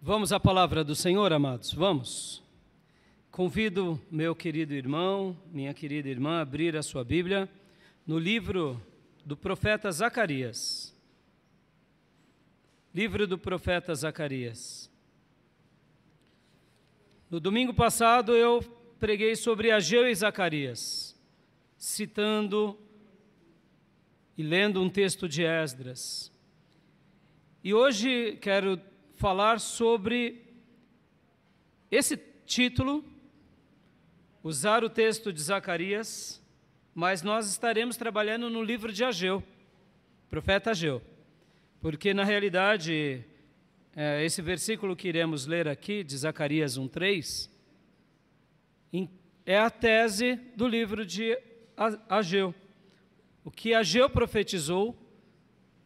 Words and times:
Vamos 0.00 0.30
à 0.30 0.38
palavra 0.38 0.84
do 0.84 0.94
Senhor, 0.94 1.32
amados? 1.32 1.72
Vamos. 1.72 2.42
Convido 3.30 4.00
meu 4.10 4.36
querido 4.36 4.74
irmão, 4.74 5.36
minha 5.50 5.72
querida 5.72 6.08
irmã, 6.08 6.38
a 6.38 6.40
abrir 6.42 6.76
a 6.76 6.82
sua 6.82 7.02
Bíblia 7.02 7.48
no 8.06 8.18
livro 8.18 8.80
do 9.24 9.36
profeta 9.36 9.90
Zacarias. 9.90 10.94
Livro 12.94 13.26
do 13.26 13.38
profeta 13.38 13.94
Zacarias. 13.94 14.90
No 17.30 17.40
domingo 17.40 17.74
passado 17.74 18.36
eu 18.36 18.62
preguei 19.00 19.34
sobre 19.34 19.70
Ageu 19.70 20.06
e 20.06 20.14
Zacarias, 20.14 21.18
citando 21.76 22.78
e 24.36 24.42
lendo 24.42 24.80
um 24.80 24.90
texto 24.90 25.28
de 25.28 25.42
Esdras. 25.42 26.30
E 27.64 27.74
hoje 27.74 28.36
quero 28.40 28.78
falar 29.16 29.58
sobre 29.60 30.42
esse 31.90 32.16
título, 32.44 33.04
usar 34.42 34.84
o 34.84 34.90
texto 34.90 35.32
de 35.32 35.40
Zacarias, 35.40 36.42
mas 36.94 37.22
nós 37.22 37.48
estaremos 37.48 37.96
trabalhando 37.96 38.50
no 38.50 38.62
livro 38.62 38.92
de 38.92 39.02
Ageu, 39.02 39.42
profeta 40.28 40.70
Ageu, 40.70 41.02
porque 41.80 42.12
na 42.12 42.24
realidade 42.24 43.24
é, 43.94 44.22
esse 44.24 44.42
versículo 44.42 44.94
que 44.94 45.08
iremos 45.08 45.46
ler 45.46 45.66
aqui, 45.66 46.04
de 46.04 46.16
Zacarias 46.16 46.78
1,3, 46.78 47.50
é 49.46 49.58
a 49.58 49.70
tese 49.70 50.36
do 50.56 50.66
livro 50.66 51.06
de 51.06 51.38
Ageu. 52.08 52.54
O 53.44 53.50
que 53.50 53.72
Ageu 53.72 54.10
profetizou 54.10 54.94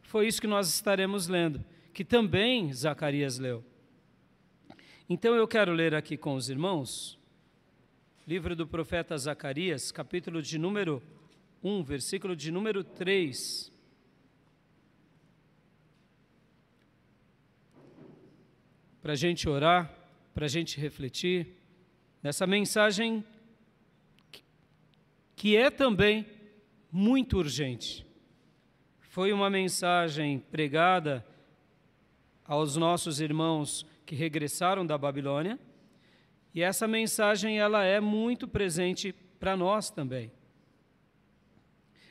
foi 0.01 0.27
isso 0.27 0.41
que 0.41 0.47
nós 0.47 0.67
estaremos 0.67 1.27
lendo 1.27 1.63
que 1.93 2.05
também 2.05 2.71
Zacarias 2.73 3.37
leu. 3.37 3.63
Então 5.09 5.35
eu 5.35 5.47
quero 5.47 5.73
ler 5.73 5.93
aqui 5.93 6.15
com 6.15 6.35
os 6.35 6.49
irmãos, 6.49 7.19
livro 8.25 8.55
do 8.55 8.65
profeta 8.65 9.17
Zacarias, 9.17 9.91
capítulo 9.91 10.41
de 10.41 10.57
número 10.57 11.03
1, 11.63 11.83
versículo 11.83 12.35
de 12.35 12.49
número 12.49 12.83
3. 12.83 13.71
Para 19.01 19.13
a 19.13 19.15
gente 19.15 19.49
orar, 19.49 19.93
para 20.33 20.45
a 20.45 20.49
gente 20.49 20.79
refletir 20.79 21.57
nessa 22.23 22.47
mensagem 22.47 23.23
que 25.35 25.57
é 25.57 25.69
também 25.69 26.25
muito 26.91 27.37
urgente. 27.37 28.05
Foi 28.99 29.33
uma 29.33 29.49
mensagem 29.49 30.39
pregada 30.39 31.25
aos 32.45 32.75
nossos 32.75 33.19
irmãos 33.19 33.85
que 34.05 34.15
regressaram 34.15 34.85
da 34.85 34.97
Babilônia. 34.97 35.59
E 36.53 36.61
essa 36.61 36.87
mensagem 36.87 37.59
ela 37.59 37.83
é 37.83 37.99
muito 37.99 38.47
presente 38.47 39.13
para 39.39 39.55
nós 39.55 39.89
também. 39.89 40.31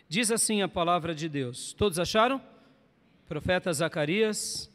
Diz 0.08 0.30
assim 0.30 0.62
a 0.62 0.68
palavra 0.68 1.14
de 1.14 1.28
Deus. 1.28 1.72
Todos 1.72 1.98
acharam? 1.98 2.42
Profeta 3.28 3.72
Zacarias, 3.72 4.70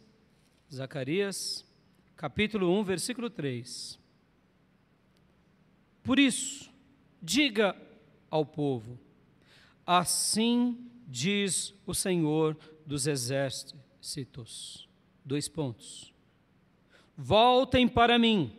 Zacarias, 0.74 1.66
capítulo 2.16 2.72
1, 2.80 2.84
versículo 2.84 3.30
3. 3.30 4.00
Por 6.04 6.20
isso, 6.20 6.72
diga 7.22 7.76
ao 8.30 8.46
povo: 8.46 9.00
Assim 9.86 10.90
diz 11.08 11.74
o 11.86 11.94
Senhor 11.94 12.58
dos 12.86 13.08
exércitos 13.08 14.88
Dois 15.26 15.48
pontos. 15.48 16.14
Voltem 17.18 17.88
para 17.88 18.20
mim, 18.20 18.52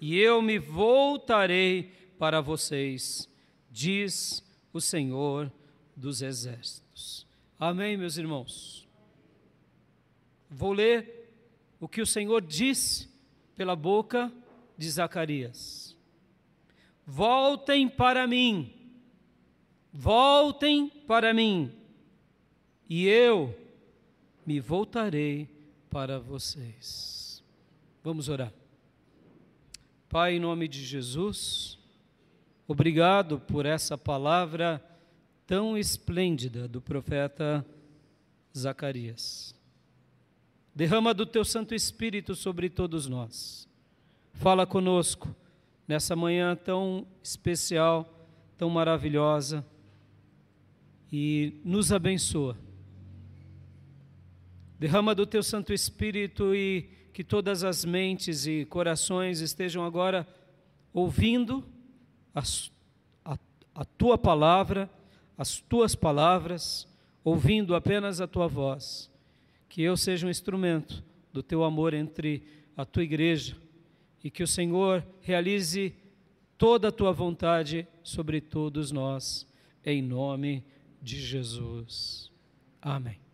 e 0.00 0.18
eu 0.18 0.40
me 0.40 0.58
voltarei 0.58 1.92
para 2.18 2.40
vocês, 2.40 3.28
diz 3.70 4.42
o 4.72 4.80
Senhor 4.80 5.52
dos 5.94 6.22
Exércitos. 6.22 7.26
Amém, 7.58 7.96
meus 7.96 8.16
irmãos? 8.16 8.88
Vou 10.48 10.72
ler 10.72 11.30
o 11.78 11.86
que 11.86 12.00
o 12.00 12.06
Senhor 12.06 12.40
disse 12.40 13.10
pela 13.54 13.76
boca 13.76 14.32
de 14.78 14.88
Zacarias. 14.90 15.96
Voltem 17.06 17.88
para 17.88 18.26
mim, 18.26 18.72
voltem 19.92 20.88
para 21.06 21.34
mim, 21.34 21.72
e 22.88 23.06
eu 23.06 23.61
me 24.46 24.60
voltarei 24.60 25.48
para 25.90 26.18
vocês. 26.18 27.42
Vamos 28.02 28.28
orar. 28.28 28.52
Pai, 30.08 30.34
em 30.34 30.40
nome 30.40 30.68
de 30.68 30.84
Jesus, 30.84 31.78
obrigado 32.66 33.38
por 33.38 33.64
essa 33.64 33.96
palavra 33.96 34.82
tão 35.46 35.78
esplêndida 35.78 36.66
do 36.66 36.80
profeta 36.80 37.64
Zacarias. 38.56 39.54
Derrama 40.74 41.14
do 41.14 41.24
teu 41.24 41.44
Santo 41.44 41.74
Espírito 41.74 42.34
sobre 42.34 42.68
todos 42.68 43.06
nós. 43.06 43.68
Fala 44.34 44.66
conosco 44.66 45.34
nessa 45.86 46.16
manhã 46.16 46.56
tão 46.56 47.06
especial, 47.22 48.26
tão 48.56 48.68
maravilhosa 48.70 49.64
e 51.12 51.60
nos 51.64 51.92
abençoa 51.92 52.56
Derrama 54.82 55.14
do 55.14 55.24
teu 55.24 55.44
Santo 55.44 55.72
Espírito 55.72 56.52
e 56.56 56.88
que 57.12 57.22
todas 57.22 57.62
as 57.62 57.84
mentes 57.84 58.48
e 58.48 58.64
corações 58.64 59.38
estejam 59.38 59.84
agora 59.84 60.26
ouvindo 60.92 61.64
a, 62.34 62.42
a, 63.24 63.38
a 63.76 63.84
tua 63.84 64.18
palavra, 64.18 64.90
as 65.38 65.60
tuas 65.60 65.94
palavras, 65.94 66.88
ouvindo 67.22 67.76
apenas 67.76 68.20
a 68.20 68.26
tua 68.26 68.48
voz. 68.48 69.08
Que 69.68 69.82
eu 69.82 69.96
seja 69.96 70.26
um 70.26 70.30
instrumento 70.30 71.04
do 71.32 71.44
teu 71.44 71.62
amor 71.62 71.94
entre 71.94 72.42
a 72.76 72.84
tua 72.84 73.04
igreja 73.04 73.56
e 74.24 74.32
que 74.32 74.42
o 74.42 74.48
Senhor 74.48 75.06
realize 75.20 75.94
toda 76.58 76.88
a 76.88 76.92
tua 76.92 77.12
vontade 77.12 77.86
sobre 78.02 78.40
todos 78.40 78.90
nós, 78.90 79.46
em 79.86 80.02
nome 80.02 80.64
de 81.00 81.20
Jesus. 81.20 82.32
Amém. 82.80 83.31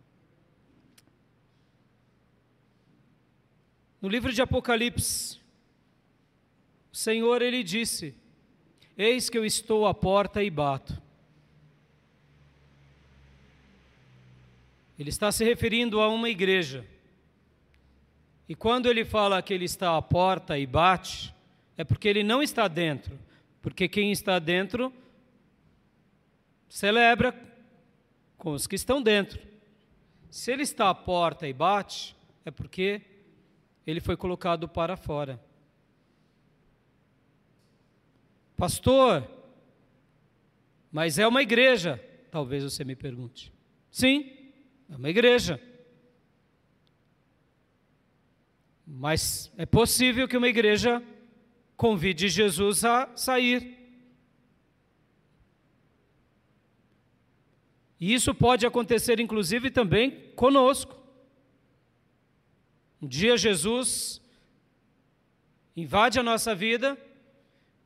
No 4.01 4.07
livro 4.07 4.31
de 4.31 4.41
Apocalipse, 4.41 5.37
o 6.91 6.95
Senhor 6.95 7.41
ele 7.41 7.63
disse: 7.63 8.15
Eis 8.97 9.29
que 9.29 9.37
eu 9.37 9.45
estou 9.45 9.85
à 9.85 9.93
porta 9.93 10.43
e 10.43 10.49
bato. 10.49 11.01
Ele 14.97 15.09
está 15.09 15.31
se 15.31 15.43
referindo 15.43 16.01
a 16.01 16.09
uma 16.09 16.29
igreja. 16.29 16.85
E 18.47 18.55
quando 18.55 18.89
ele 18.89 19.05
fala 19.05 19.41
que 19.41 19.53
ele 19.53 19.65
está 19.65 19.95
à 19.95 20.01
porta 20.01 20.57
e 20.57 20.65
bate, 20.65 21.33
é 21.77 21.83
porque 21.83 22.07
ele 22.07 22.23
não 22.23 22.41
está 22.41 22.67
dentro. 22.67 23.17
Porque 23.61 23.87
quem 23.87 24.11
está 24.11 24.39
dentro 24.39 24.93
celebra 26.67 27.33
com 28.37 28.51
os 28.51 28.65
que 28.65 28.75
estão 28.75 29.01
dentro. 29.01 29.39
Se 30.29 30.51
ele 30.51 30.63
está 30.63 30.89
à 30.89 30.95
porta 30.95 31.47
e 31.47 31.53
bate, 31.53 32.15
é 32.43 32.51
porque 32.51 33.01
ele 33.85 33.99
foi 33.99 34.15
colocado 34.15 34.67
para 34.67 34.95
fora. 34.95 35.39
Pastor, 38.55 39.27
mas 40.91 41.17
é 41.17 41.27
uma 41.27 41.41
igreja? 41.41 42.03
Talvez 42.29 42.63
você 42.63 42.83
me 42.83 42.95
pergunte. 42.95 43.53
Sim, 43.89 44.31
é 44.89 44.95
uma 44.95 45.09
igreja. 45.09 45.61
Mas 48.85 49.51
é 49.57 49.65
possível 49.65 50.27
que 50.27 50.35
uma 50.35 50.47
igreja 50.47 51.01
convide 51.77 52.27
Jesus 52.27 52.83
a 52.83 53.09
sair. 53.15 53.77
E 57.99 58.13
isso 58.13 58.33
pode 58.33 58.65
acontecer, 58.65 59.19
inclusive, 59.19 59.69
também 59.69 60.31
conosco. 60.35 60.98
Um 63.01 63.07
dia 63.07 63.37
Jesus 63.37 64.21
invade 65.75 66.19
a 66.19 66.23
nossa 66.23 66.53
vida 66.53 66.97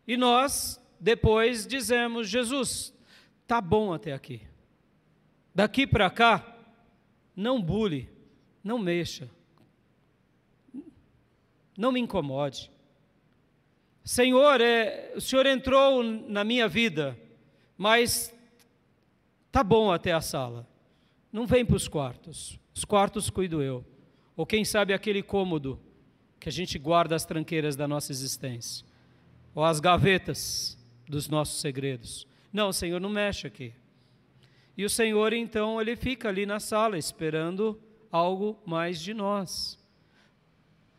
e 0.08 0.18
nós 0.18 0.82
depois 1.00 1.68
dizemos: 1.68 2.28
Jesus, 2.28 2.94
tá 3.46 3.62
bom 3.62 3.94
até 3.94 4.14
aqui. 4.14 4.42
Daqui 5.54 5.86
para 5.86 6.10
cá, 6.10 6.58
não 7.36 7.62
bule, 7.62 8.10
não 8.64 8.80
mexa, 8.80 9.30
não 11.78 11.92
me 11.92 12.00
incomode. 12.00 12.72
Senhor, 14.04 14.60
é, 14.60 15.14
o 15.16 15.22
Senhor 15.22 15.46
entrou 15.46 16.04
na 16.04 16.44
minha 16.44 16.68
vida, 16.68 17.18
mas 17.78 18.34
tá 19.52 19.64
bom 19.64 19.92
até 19.92 20.12
a 20.12 20.22
sala. 20.22 20.68
Não 21.32 21.46
vem 21.46 21.66
para 21.66 21.76
os 21.76 21.88
quartos. 21.88 22.60
Os 22.74 22.84
quartos 22.84 23.30
cuido 23.30 23.62
eu. 23.62 23.86
Ou 24.36 24.46
quem 24.46 24.66
sabe 24.66 24.94
aquele 24.94 25.22
cômodo 25.22 25.80
que 26.40 26.50
a 26.50 26.52
gente 26.52 26.78
guarda 26.78 27.16
as 27.16 27.26
tranqueiras 27.26 27.76
da 27.76 27.88
nossa 27.88 28.12
existência, 28.12 28.86
ou 29.56 29.64
as 29.64 29.80
gavetas 29.80 30.78
dos 31.08 31.30
nossos 31.30 31.62
segredos. 31.62 32.28
Não, 32.52 32.70
o 32.70 32.74
Senhor 32.74 33.00
não 33.00 33.10
mexe 33.10 33.48
aqui. 33.48 33.74
E 34.76 34.84
o 34.84 34.90
Senhor, 34.90 35.34
então, 35.34 35.80
ele 35.80 35.96
fica 35.96 36.30
ali 36.30 36.46
na 36.46 36.60
sala 36.60 36.98
esperando 36.98 37.80
algo 38.12 38.60
mais 38.66 39.00
de 39.00 39.14
nós. 39.14 39.80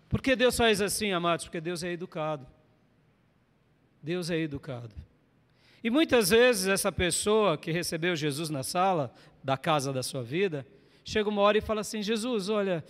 Por 0.09 0.23
que 0.23 0.37
Deus 0.37 0.57
faz 0.57 0.81
assim, 0.81 1.13
amados? 1.13 1.45
Porque 1.45 1.61
Deus 1.61 1.83
é 1.83 1.91
educado. 1.91 2.47
Deus 4.03 4.31
é 4.31 4.39
educado. 4.39 4.95
E 5.83 5.91
muitas 5.91 6.31
vezes 6.31 6.69
essa 6.69 6.91
pessoa 6.91 7.59
que 7.59 7.71
recebeu 7.71 8.17
Jesus 8.17 8.49
na 8.49 8.63
sala 8.63 9.13
da 9.43 9.57
casa 9.57 9.93
da 9.93 10.03
sua 10.03 10.23
vida, 10.23 10.67
chega 11.05 11.29
uma 11.29 11.43
hora 11.43 11.59
e 11.59 11.61
fala 11.61 11.83
assim: 11.83 12.03
Jesus, 12.03 12.49
olha, 12.49 12.85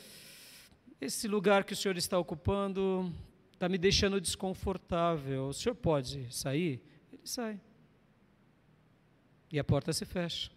esse 1.01 1.29
lugar 1.29 1.65
que 1.65 1.73
o 1.73 1.77
senhor 1.77 1.97
está 1.97 2.19
ocupando 2.19 3.13
está 3.53 3.69
me 3.69 3.79
deixando 3.79 4.21
desconfortável. 4.21 5.49
O 5.49 5.53
senhor 5.53 5.75
pode 5.75 6.27
sair? 6.35 6.83
Ele 7.13 7.23
sai. 7.25 7.61
E 9.51 9.59
a 9.59 9.65
porta 9.65 9.93
se 9.93 10.05
fecha. 10.05 10.51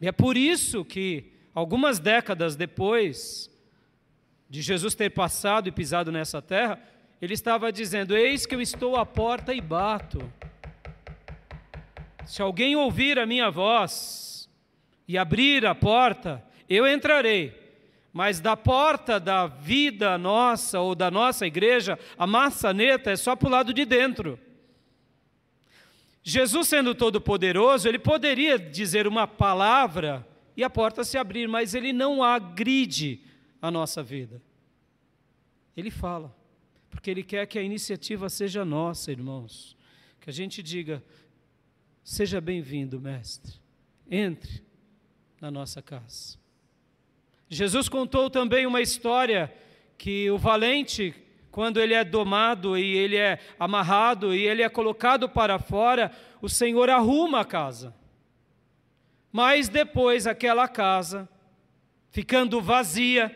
E 0.00 0.06
é 0.06 0.12
por 0.12 0.36
isso 0.36 0.84
que, 0.84 1.32
algumas 1.54 1.98
décadas 1.98 2.56
depois 2.56 3.50
de 4.48 4.62
Jesus 4.62 4.94
ter 4.94 5.10
passado 5.10 5.68
e 5.68 5.72
pisado 5.72 6.12
nessa 6.12 6.40
terra, 6.40 6.80
ele 7.20 7.34
estava 7.34 7.72
dizendo: 7.72 8.16
Eis 8.16 8.46
que 8.46 8.54
eu 8.54 8.60
estou 8.60 8.96
à 8.96 9.06
porta 9.06 9.52
e 9.54 9.60
bato. 9.60 10.32
Se 12.26 12.40
alguém 12.40 12.76
ouvir 12.76 13.18
a 13.18 13.26
minha 13.26 13.50
voz 13.50 14.48
e 15.06 15.18
abrir 15.18 15.66
a 15.66 15.74
porta, 15.74 16.44
eu 16.68 16.86
entrarei. 16.86 17.63
Mas 18.14 18.38
da 18.38 18.56
porta 18.56 19.18
da 19.18 19.48
vida 19.48 20.16
nossa 20.16 20.78
ou 20.78 20.94
da 20.94 21.10
nossa 21.10 21.48
igreja, 21.48 21.98
a 22.16 22.28
maçaneta 22.28 23.10
é 23.10 23.16
só 23.16 23.34
para 23.34 23.48
o 23.48 23.50
lado 23.50 23.74
de 23.74 23.84
dentro. 23.84 24.38
Jesus, 26.22 26.68
sendo 26.68 26.94
todo-poderoso, 26.94 27.88
ele 27.88 27.98
poderia 27.98 28.56
dizer 28.56 29.08
uma 29.08 29.26
palavra 29.26 30.24
e 30.56 30.62
a 30.62 30.70
porta 30.70 31.02
se 31.02 31.18
abrir, 31.18 31.48
mas 31.48 31.74
ele 31.74 31.92
não 31.92 32.22
agride 32.22 33.20
a 33.60 33.68
nossa 33.68 34.00
vida. 34.00 34.40
Ele 35.76 35.90
fala, 35.90 36.32
porque 36.88 37.10
ele 37.10 37.24
quer 37.24 37.44
que 37.48 37.58
a 37.58 37.62
iniciativa 37.62 38.28
seja 38.28 38.64
nossa, 38.64 39.10
irmãos. 39.10 39.76
Que 40.20 40.30
a 40.30 40.32
gente 40.32 40.62
diga: 40.62 41.02
seja 42.04 42.40
bem-vindo, 42.40 43.00
mestre, 43.00 43.54
entre 44.08 44.62
na 45.40 45.50
nossa 45.50 45.82
casa. 45.82 46.43
Jesus 47.54 47.88
contou 47.88 48.28
também 48.28 48.66
uma 48.66 48.80
história 48.80 49.52
que 49.96 50.30
o 50.30 50.36
valente 50.36 51.14
quando 51.54 51.80
ele 51.80 51.94
é 51.94 52.02
domado 52.02 52.76
e 52.76 52.96
ele 52.96 53.14
é 53.14 53.38
amarrado 53.60 54.34
e 54.34 54.44
ele 54.44 54.60
é 54.60 54.68
colocado 54.68 55.28
para 55.28 55.56
fora, 55.56 56.10
o 56.42 56.48
Senhor 56.48 56.90
arruma 56.90 57.42
a 57.42 57.44
casa. 57.44 57.94
Mas 59.30 59.68
depois 59.68 60.26
aquela 60.26 60.66
casa, 60.66 61.28
ficando 62.10 62.60
vazia, 62.60 63.32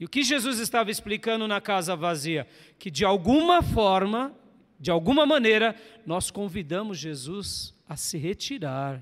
e 0.00 0.04
o 0.04 0.08
que 0.08 0.24
Jesus 0.24 0.58
estava 0.58 0.90
explicando 0.90 1.46
na 1.46 1.60
casa 1.60 1.94
vazia? 1.94 2.44
Que 2.76 2.90
de 2.90 3.04
alguma 3.04 3.62
forma, 3.62 4.34
de 4.76 4.90
alguma 4.90 5.24
maneira, 5.24 5.76
nós 6.04 6.28
convidamos 6.28 6.98
Jesus 6.98 7.72
a 7.88 7.94
se 7.94 8.18
retirar. 8.18 9.00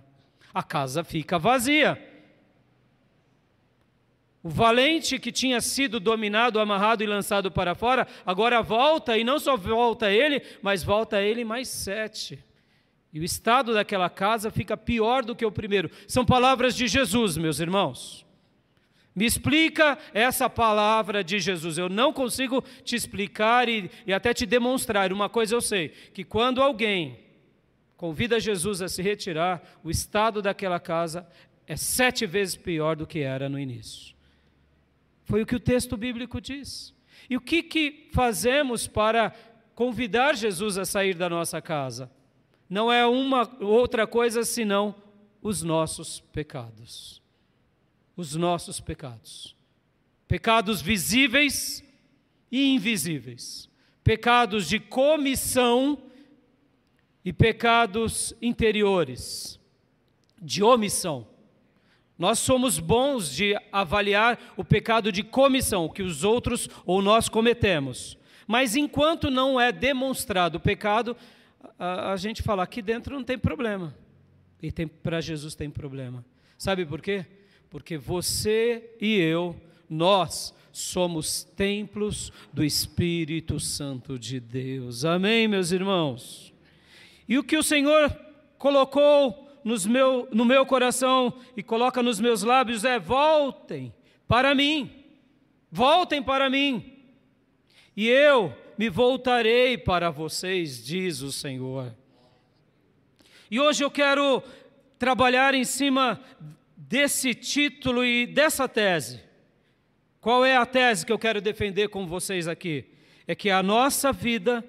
A 0.53 0.62
casa 0.62 1.03
fica 1.03 1.39
vazia. 1.39 2.14
O 4.44 4.50
valente 4.50 5.19
que 5.19 5.32
tinha 5.32 5.58
sido 5.58 5.99
dominado, 5.99 6.61
amarrado 6.61 7.02
e 7.02 7.06
lançado 7.06 7.50
para 7.50 7.75
fora, 7.75 8.06
agora 8.26 8.61
volta, 8.61 9.17
e 9.17 9.25
não 9.25 9.38
só 9.38 9.56
volta 9.56 10.11
ele, 10.11 10.43
mas 10.61 10.82
volta 10.82 11.23
ele 11.23 11.46
mais 11.46 11.67
sete. 11.67 12.38
E 13.11 13.19
o 13.19 13.25
estado 13.25 13.73
daquela 13.73 14.11
casa 14.11 14.50
fica 14.50 14.76
pior 14.76 15.25
do 15.25 15.35
que 15.35 15.46
o 15.46 15.50
primeiro. 15.50 15.91
São 16.06 16.26
palavras 16.26 16.76
de 16.76 16.87
Jesus, 16.87 17.38
meus 17.38 17.58
irmãos. 17.58 18.26
Me 19.17 19.25
explica 19.25 19.96
essa 20.12 20.50
palavra 20.50 21.25
de 21.25 21.41
Jesus. 21.41 21.79
Eu 21.79 21.88
não 21.88 22.12
consigo 22.12 22.62
te 22.85 22.94
explicar 22.94 23.67
e, 23.67 23.91
e 24.06 24.12
até 24.12 24.35
te 24.35 24.44
demonstrar. 24.44 25.11
Uma 25.11 25.31
coisa 25.31 25.55
eu 25.55 25.62
sei: 25.62 25.88
que 26.12 26.23
quando 26.23 26.61
alguém 26.61 27.19
convida 27.96 28.38
Jesus 28.38 28.82
a 28.82 28.88
se 28.88 29.00
retirar, 29.00 29.62
o 29.82 29.91
estado 29.91 30.43
daquela 30.43 30.79
casa 30.79 31.26
é 31.67 31.76
sete 31.76 32.26
vezes 32.26 32.56
pior 32.56 32.94
do 32.94 33.06
que 33.06 33.20
era 33.20 33.49
no 33.49 33.58
início. 33.58 34.14
Foi 35.25 35.43
o 35.43 35.47
que 35.47 35.56
o 35.56 35.61
texto 35.61 35.97
bíblico 35.97 36.41
diz. 36.41 36.94
E 37.29 37.37
o 37.37 37.41
que, 37.41 37.62
que 37.62 38.09
fazemos 38.12 38.87
para 38.87 39.32
convidar 39.75 40.37
Jesus 40.37 40.79
a 40.79 40.85
sair 40.85 41.15
da 41.15 41.29
nossa 41.29 41.61
casa? 41.61 42.11
Não 42.69 42.93
é 42.93 43.06
uma 43.06 43.50
outra 43.61 44.06
coisa 44.06 44.44
senão 44.44 44.94
os 45.43 45.62
nossos 45.62 46.21
pecados. 46.21 47.23
Os 48.17 48.35
nossos 48.35 48.81
pecados. 48.81 49.56
Pecados 50.29 50.81
visíveis 50.81 51.85
e 52.50 52.75
invisíveis. 52.75 53.69
Pecados 54.03 54.69
de 54.69 54.79
comissão 54.79 55.99
e 57.25 57.32
pecados 57.32 58.35
interiores, 58.43 59.59
de 60.41 60.62
omissão. 60.62 61.27
Nós 62.19 62.39
somos 62.39 62.79
bons 62.79 63.31
de 63.31 63.57
avaliar 63.73 64.39
o 64.57 64.65
pecado 64.65 65.11
de 65.11 65.23
comissão, 65.23 65.89
que 65.89 66.03
os 66.03 66.23
outros 66.23 66.69
ou 66.87 67.03
nós 67.03 67.29
cometemos. 67.29 68.17
Mas 68.47 68.77
enquanto 68.77 69.31
não 69.31 69.61
é 69.61 69.73
demonstrado 69.73 70.59
o 70.59 70.61
pecado, 70.61 71.17
a, 71.79 72.13
a 72.13 72.17
gente 72.17 72.43
fala 72.43 72.63
aqui 72.63 72.81
dentro 72.81 73.15
não 73.15 73.25
tem 73.25 73.39
problema. 73.39 73.95
E 74.63 74.71
para 74.87 75.21
Jesus 75.21 75.55
tem 75.55 75.71
problema. 75.71 76.25
Sabe 76.57 76.87
por 76.87 77.03
quê? 77.03 77.27
Porque 77.69 77.99
você 77.99 78.95
e 79.01 79.17
eu, 79.19 79.61
nós 79.91 80.55
somos 80.73 81.45
templos 81.45 82.33
do 82.53 82.65
Espírito 82.65 83.59
Santo 83.59 84.19
de 84.19 84.41
Deus. 84.41 85.05
Amém, 85.05 85.49
meus 85.49 85.73
irmãos? 85.73 86.53
E 87.29 87.39
o 87.39 87.45
que 87.45 87.57
o 87.57 87.63
Senhor 87.63 88.15
colocou 88.59 89.44
nos 89.65 89.87
meu, 89.87 90.29
no 90.31 90.45
meu 90.45 90.67
coração 90.67 91.35
e 91.57 91.63
coloca 91.63 92.03
nos 92.03 92.21
meus 92.21 92.43
lábios 92.43 92.85
é: 92.85 92.99
voltem 92.99 93.93
para 94.29 94.55
mim, 94.55 94.91
voltem 95.71 96.23
para 96.23 96.51
mim, 96.51 97.03
e 97.97 98.09
eu 98.09 98.55
me 98.77 98.89
voltarei 98.89 99.79
para 99.79 100.11
vocês, 100.11 100.85
diz 100.85 101.21
o 101.23 101.33
Senhor. 101.33 101.94
E 103.51 103.61
hoje 103.61 103.85
eu 103.85 103.91
quero 103.91 104.43
trabalhar 104.99 105.55
em 105.55 105.65
cima 105.65 106.21
desse 106.77 107.35
título 107.35 108.05
e 108.05 108.27
dessa 108.27 108.69
tese. 108.69 109.21
Qual 110.21 110.44
é 110.44 110.56
a 110.56 110.67
tese 110.67 111.06
que 111.06 111.13
eu 111.13 111.19
quero 111.19 111.41
defender 111.41 111.89
com 111.89 112.06
vocês 112.06 112.49
aqui? 112.49 112.85
É 113.27 113.35
que 113.35 113.51
a 113.51 113.63
nossa 113.63 114.13
vida 114.13 114.65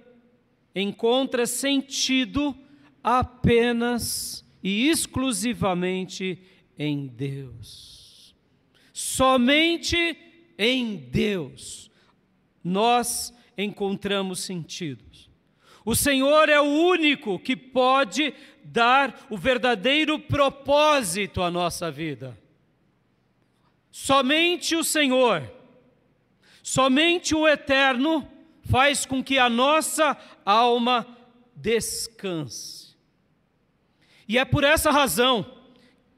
encontra 0.75 1.47
sentido 1.47 2.55
apenas 3.03 4.44
e 4.65 4.89
exclusivamente 4.89 6.39
em 6.75 7.05
Deus. 7.05 8.35
Somente 8.91 10.17
em 10.57 10.95
Deus 10.95 11.91
nós 12.63 13.31
encontramos 13.55 14.39
sentidos. 14.39 15.29
O 15.85 15.95
Senhor 15.95 16.49
é 16.49 16.59
o 16.59 16.63
único 16.63 17.37
que 17.37 17.55
pode 17.55 18.33
dar 18.63 19.27
o 19.29 19.37
verdadeiro 19.37 20.17
propósito 20.17 21.43
à 21.43 21.51
nossa 21.51 21.91
vida. 21.91 22.35
Somente 23.91 24.75
o 24.75 24.83
Senhor, 24.83 25.47
somente 26.63 27.35
o 27.35 27.47
Eterno 27.47 28.27
faz 28.63 29.05
com 29.05 29.23
que 29.23 29.37
a 29.37 29.47
nossa 29.47 30.17
alma 30.43 31.05
descanse. 31.55 32.84
E 34.27 34.37
é 34.37 34.45
por 34.45 34.63
essa 34.63 34.91
razão 34.91 35.45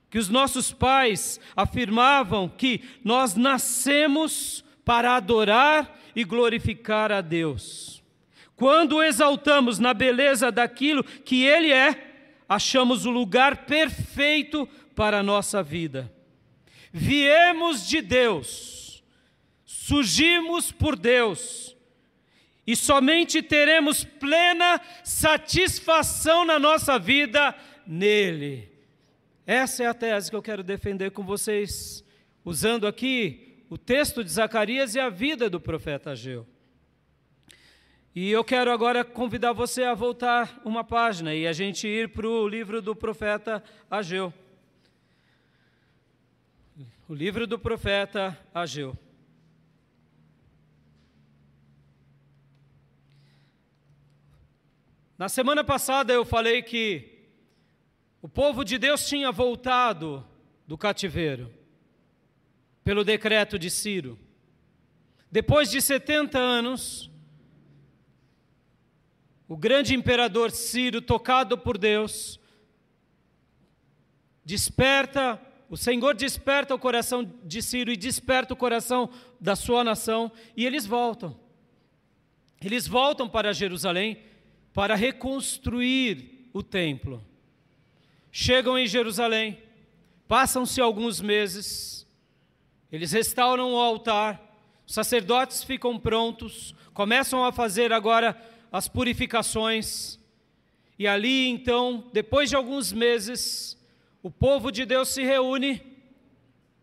que 0.09 0.17
os 0.17 0.29
nossos 0.29 0.71
pais 0.71 1.39
afirmavam 1.55 2.47
que 2.47 2.81
nós 3.03 3.35
nascemos 3.35 4.63
para 4.85 5.15
adorar 5.15 5.99
e 6.15 6.23
glorificar 6.23 7.11
a 7.11 7.21
Deus. 7.21 8.01
Quando 8.55 9.03
exaltamos 9.03 9.77
na 9.77 9.93
beleza 9.93 10.51
daquilo 10.51 11.03
que 11.03 11.43
Ele 11.43 11.71
é, 11.71 12.15
achamos 12.47 13.05
o 13.05 13.11
lugar 13.11 13.65
perfeito 13.65 14.67
para 14.95 15.19
a 15.19 15.23
nossa 15.23 15.61
vida. 15.61 16.11
Viemos 16.91 17.87
de 17.87 18.01
Deus, 18.01 19.03
surgimos 19.65 20.71
por 20.71 20.95
Deus, 20.95 21.75
e 22.65 22.75
somente 22.75 23.41
teremos 23.41 24.03
plena 24.03 24.81
satisfação 25.03 26.43
na 26.43 26.57
nossa 26.57 26.97
vida 26.97 27.55
nele. 27.87 28.71
Essa 29.45 29.83
é 29.83 29.85
a 29.87 29.93
tese 29.93 30.29
que 30.29 30.35
eu 30.35 30.41
quero 30.41 30.61
defender 30.61 31.11
com 31.11 31.23
vocês, 31.23 32.03
usando 32.43 32.85
aqui 32.85 33.63
o 33.69 33.77
texto 33.77 34.23
de 34.23 34.29
Zacarias 34.29 34.95
e 34.95 34.99
a 34.99 35.09
vida 35.09 35.49
do 35.49 35.59
profeta 35.59 36.11
Ageu. 36.11 36.45
E 38.13 38.31
eu 38.31 38.43
quero 38.43 38.71
agora 38.71 39.05
convidar 39.05 39.53
você 39.53 39.83
a 39.83 39.93
voltar 39.93 40.59
uma 40.65 40.83
página 40.83 41.35
e 41.35 41.45
a 41.45 41.53
gente 41.53 41.87
ir 41.87 42.09
para 42.09 42.27
o 42.27 42.47
livro 42.47 42.81
do 42.81 42.95
profeta 42.95 43.63
Ageu. 43.89 44.33
O 47.07 47.13
livro 47.13 47.45
do 47.45 47.59
profeta 47.59 48.37
Ageu. 48.53 48.97
Na 55.17 55.29
semana 55.29 55.63
passada 55.63 56.11
eu 56.11 56.25
falei 56.25 56.61
que 56.61 57.16
o 58.21 58.27
povo 58.27 58.63
de 58.63 58.77
Deus 58.77 59.07
tinha 59.07 59.31
voltado 59.31 60.25
do 60.65 60.77
cativeiro 60.77 61.53
pelo 62.83 63.03
decreto 63.03 63.59
de 63.59 63.69
Ciro. 63.69 64.17
Depois 65.31 65.69
de 65.69 65.81
70 65.81 66.39
anos, 66.39 67.11
o 69.47 69.57
grande 69.57 69.93
imperador 69.93 70.51
Ciro, 70.51 71.01
tocado 71.01 71.57
por 71.57 71.77
Deus, 71.77 72.39
desperta, 74.43 75.41
o 75.69 75.75
Senhor 75.75 76.15
desperta 76.15 76.73
o 76.73 76.79
coração 76.79 77.29
de 77.43 77.61
Ciro 77.61 77.91
e 77.91 77.97
desperta 77.97 78.53
o 78.53 78.57
coração 78.57 79.09
da 79.39 79.55
sua 79.55 79.83
nação, 79.83 80.31
e 80.55 80.65
eles 80.65 80.85
voltam. 80.85 81.37
Eles 82.61 82.87
voltam 82.87 83.27
para 83.27 83.53
Jerusalém 83.53 84.23
para 84.73 84.95
reconstruir 84.95 86.49
o 86.53 86.63
templo. 86.63 87.23
Chegam 88.31 88.77
em 88.77 88.87
Jerusalém, 88.87 89.57
passam-se 90.27 90.79
alguns 90.81 91.21
meses, 91.21 92.07
eles 92.91 93.11
restauram 93.11 93.73
o 93.73 93.77
altar, 93.77 94.41
os 94.85 94.93
sacerdotes 94.93 95.63
ficam 95.63 95.99
prontos, 95.99 96.73
começam 96.93 97.43
a 97.43 97.51
fazer 97.51 97.91
agora 97.91 98.39
as 98.71 98.87
purificações. 98.87 100.19
E 100.97 101.07
ali, 101.07 101.47
então, 101.47 102.09
depois 102.13 102.49
de 102.49 102.55
alguns 102.55 102.91
meses, 102.91 103.77
o 104.23 104.31
povo 104.31 104.71
de 104.71 104.85
Deus 104.85 105.09
se 105.09 105.23
reúne 105.23 105.81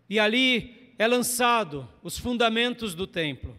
e 0.08 0.18
ali 0.18 0.94
é 0.98 1.06
lançado 1.06 1.88
os 2.02 2.18
fundamentos 2.18 2.94
do 2.94 3.06
templo. 3.06 3.58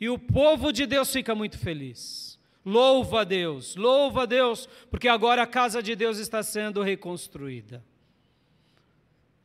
E 0.00 0.08
o 0.08 0.18
povo 0.18 0.72
de 0.72 0.86
Deus 0.86 1.12
fica 1.12 1.34
muito 1.34 1.58
feliz. 1.58 2.27
Louva 2.64 3.20
a 3.20 3.24
Deus, 3.24 3.76
louva 3.76 4.22
a 4.22 4.26
Deus, 4.26 4.68
porque 4.90 5.08
agora 5.08 5.42
a 5.42 5.46
casa 5.46 5.82
de 5.82 5.94
Deus 5.96 6.18
está 6.18 6.42
sendo 6.42 6.82
reconstruída. 6.82 7.84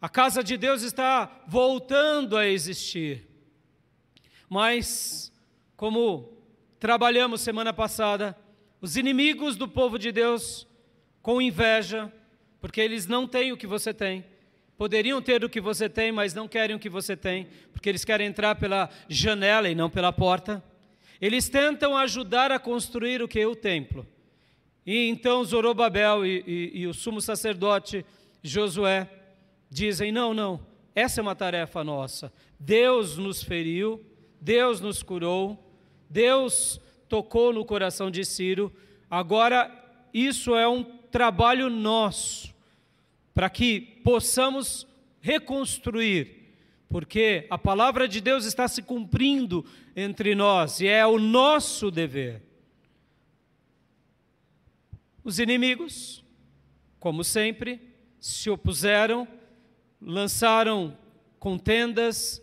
A 0.01 0.10
casa 0.10 0.43
de 0.43 0.58
Deus 0.58 0.82
está 0.82 1.43
voltando 1.48 2.36
a 2.36 2.46
existir. 2.46 3.25
Mas, 4.50 5.32
como 5.77 6.38
trabalhamos 6.79 7.39
semana 7.39 7.72
passada, 7.72 8.38
os 8.82 8.98
inimigos 8.98 9.55
do 9.55 9.65
povo 9.65 9.98
de 9.98 10.12
Deus 10.12 10.67
com 11.22 11.41
inveja, 11.41 12.12
porque 12.60 12.82
eles 12.82 13.08
não 13.08 13.25
têm 13.25 13.53
o 13.53 13.58
que 13.58 13.65
você 13.65 13.93
tem. 13.93 14.25
Poderiam 14.77 15.22
ter 15.22 15.41
o 15.46 15.50
que 15.50 15.62
você 15.62 15.88
tem, 15.88 16.12
mas 16.12 16.34
não 16.34 16.50
querem 16.50 16.75
o 16.75 16.79
que 16.79 16.89
você 16.89 17.15
tem, 17.15 17.48
porque 17.72 17.88
eles 17.88 18.03
querem 18.03 18.27
entrar 18.27 18.55
pela 18.55 18.89
janela 19.08 19.70
e 19.70 19.75
não 19.75 19.89
pela 19.89 20.12
porta. 20.12 20.62
Eles 21.22 21.50
tentam 21.50 21.98
ajudar 21.98 22.51
a 22.51 22.60
construir 22.60 23.22
o 23.22 23.27
que? 23.27 23.46
O 23.46 23.55
templo. 23.55 24.05
E 24.86 25.08
então 25.08 25.43
Zorobabel 25.43 26.25
e, 26.25 26.43
e, 26.46 26.82
e 26.82 26.88
o 26.88 26.93
sumo 26.93 27.22
sacerdote 27.22 28.05
Josué 28.41 29.10
dizem: 29.70 30.12
não, 30.12 30.34
não, 30.34 30.60
essa 30.93 31.20
é 31.20 31.24
uma 31.24 31.36
tarefa 31.36 31.84
nossa. 31.84 32.32
Deus 32.60 33.17
nos 33.17 33.41
feriu, 33.41 34.03
Deus 34.39 34.82
nos 34.82 35.01
curou, 35.01 35.72
Deus 36.10 36.79
tocou 37.08 37.53
no 37.53 37.65
coração 37.65 38.12
de 38.12 38.25
Ciro, 38.25 38.72
agora 39.10 39.72
isso 40.13 40.55
é 40.55 40.67
um 40.67 40.84
trabalho 40.84 41.70
nosso, 41.70 42.53
para 43.34 43.50
que 43.50 43.79
possamos 44.03 44.88
reconstruir, 45.22 46.42
porque 46.93 47.47
a 47.50 47.57
palavra 47.57 48.07
de 48.07 48.21
Deus 48.21 48.45
está 48.45 48.67
se 48.67 48.83
cumprindo 48.83 49.65
entre 49.95 50.35
nós 50.35 50.79
e 50.79 50.85
é 50.85 51.03
o 51.03 51.17
nosso 51.17 51.89
dever. 51.89 52.43
Os 55.23 55.39
inimigos, 55.39 56.23
como 57.00 57.23
sempre, 57.23 57.81
se 58.19 58.47
opuseram, 58.47 59.27
lançaram 60.00 60.95
contendas, 61.39 62.39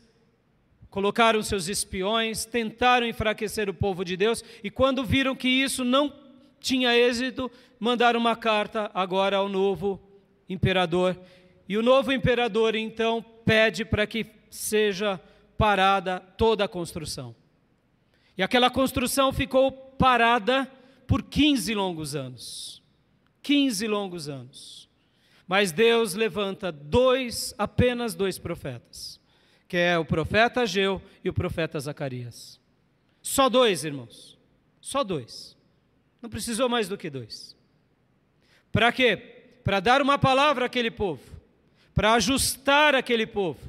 colocaram 0.90 1.44
seus 1.44 1.68
espiões, 1.68 2.44
tentaram 2.44 3.06
enfraquecer 3.06 3.70
o 3.70 3.74
povo 3.74 4.04
de 4.04 4.16
Deus, 4.16 4.42
e 4.64 4.68
quando 4.68 5.04
viram 5.04 5.36
que 5.36 5.46
isso 5.46 5.84
não 5.84 6.12
tinha 6.58 6.92
êxito, 6.92 7.48
mandaram 7.78 8.18
uma 8.18 8.34
carta 8.34 8.90
agora 8.92 9.36
ao 9.36 9.48
novo 9.48 10.00
imperador. 10.48 11.16
E 11.68 11.78
o 11.78 11.82
novo 11.82 12.12
imperador 12.12 12.74
então 12.74 13.24
pede 13.44 13.84
para 13.84 14.08
que 14.08 14.39
seja 14.50 15.20
parada 15.56 16.20
toda 16.20 16.64
a 16.64 16.68
construção. 16.68 17.34
E 18.36 18.42
aquela 18.42 18.70
construção 18.70 19.32
ficou 19.32 19.70
parada 19.72 20.70
por 21.06 21.22
15 21.22 21.74
longos 21.74 22.14
anos. 22.14 22.82
15 23.42 23.86
longos 23.86 24.28
anos. 24.28 24.88
Mas 25.46 25.72
Deus 25.72 26.14
levanta 26.14 26.70
dois, 26.70 27.54
apenas 27.56 28.14
dois 28.14 28.38
profetas 28.38 29.20
que 29.70 29.76
é 29.76 29.96
o 29.96 30.04
profeta 30.04 30.62
Ageu 30.62 31.00
e 31.24 31.28
o 31.28 31.32
profeta 31.32 31.78
Zacarias. 31.78 32.60
Só 33.22 33.48
dois, 33.48 33.84
irmãos. 33.84 34.36
Só 34.80 35.04
dois. 35.04 35.56
Não 36.20 36.28
precisou 36.28 36.68
mais 36.68 36.88
do 36.88 36.98
que 36.98 37.08
dois. 37.08 37.56
Para 38.72 38.90
quê? 38.90 39.16
Para 39.62 39.78
dar 39.78 40.02
uma 40.02 40.18
palavra 40.18 40.66
àquele 40.66 40.90
povo, 40.90 41.22
para 41.94 42.14
ajustar 42.14 42.96
aquele 42.96 43.28
povo 43.28 43.60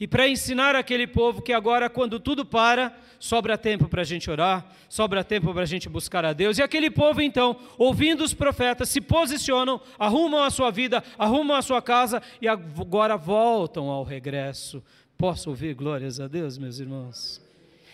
e 0.00 0.06
para 0.06 0.28
ensinar 0.28 0.76
aquele 0.76 1.06
povo 1.06 1.42
que 1.42 1.52
agora, 1.52 1.90
quando 1.90 2.20
tudo 2.20 2.44
para, 2.44 2.96
sobra 3.18 3.58
tempo 3.58 3.88
para 3.88 4.02
a 4.02 4.04
gente 4.04 4.30
orar, 4.30 4.66
sobra 4.88 5.24
tempo 5.24 5.52
para 5.52 5.62
a 5.62 5.66
gente 5.66 5.88
buscar 5.88 6.24
a 6.24 6.32
Deus. 6.32 6.58
E 6.58 6.62
aquele 6.62 6.90
povo, 6.90 7.20
então, 7.20 7.56
ouvindo 7.76 8.22
os 8.22 8.32
profetas, 8.32 8.88
se 8.88 9.00
posicionam, 9.00 9.80
arrumam 9.98 10.42
a 10.42 10.50
sua 10.50 10.70
vida, 10.70 11.02
arrumam 11.18 11.56
a 11.56 11.62
sua 11.62 11.82
casa 11.82 12.22
e 12.40 12.46
agora 12.46 13.16
voltam 13.16 13.88
ao 13.88 14.04
regresso 14.04 14.82
Posso 15.18 15.50
ouvir 15.50 15.74
glórias 15.74 16.20
a 16.20 16.28
Deus, 16.28 16.56
meus 16.56 16.78
irmãos? 16.78 17.42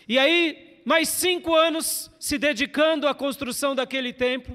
E 0.07 0.19
aí, 0.19 0.79
mais 0.85 1.09
cinco 1.09 1.55
anos 1.55 2.11
se 2.21 2.37
dedicando 2.37 3.09
à 3.09 3.15
construção 3.15 3.75
daquele 3.75 4.13
templo. 4.13 4.55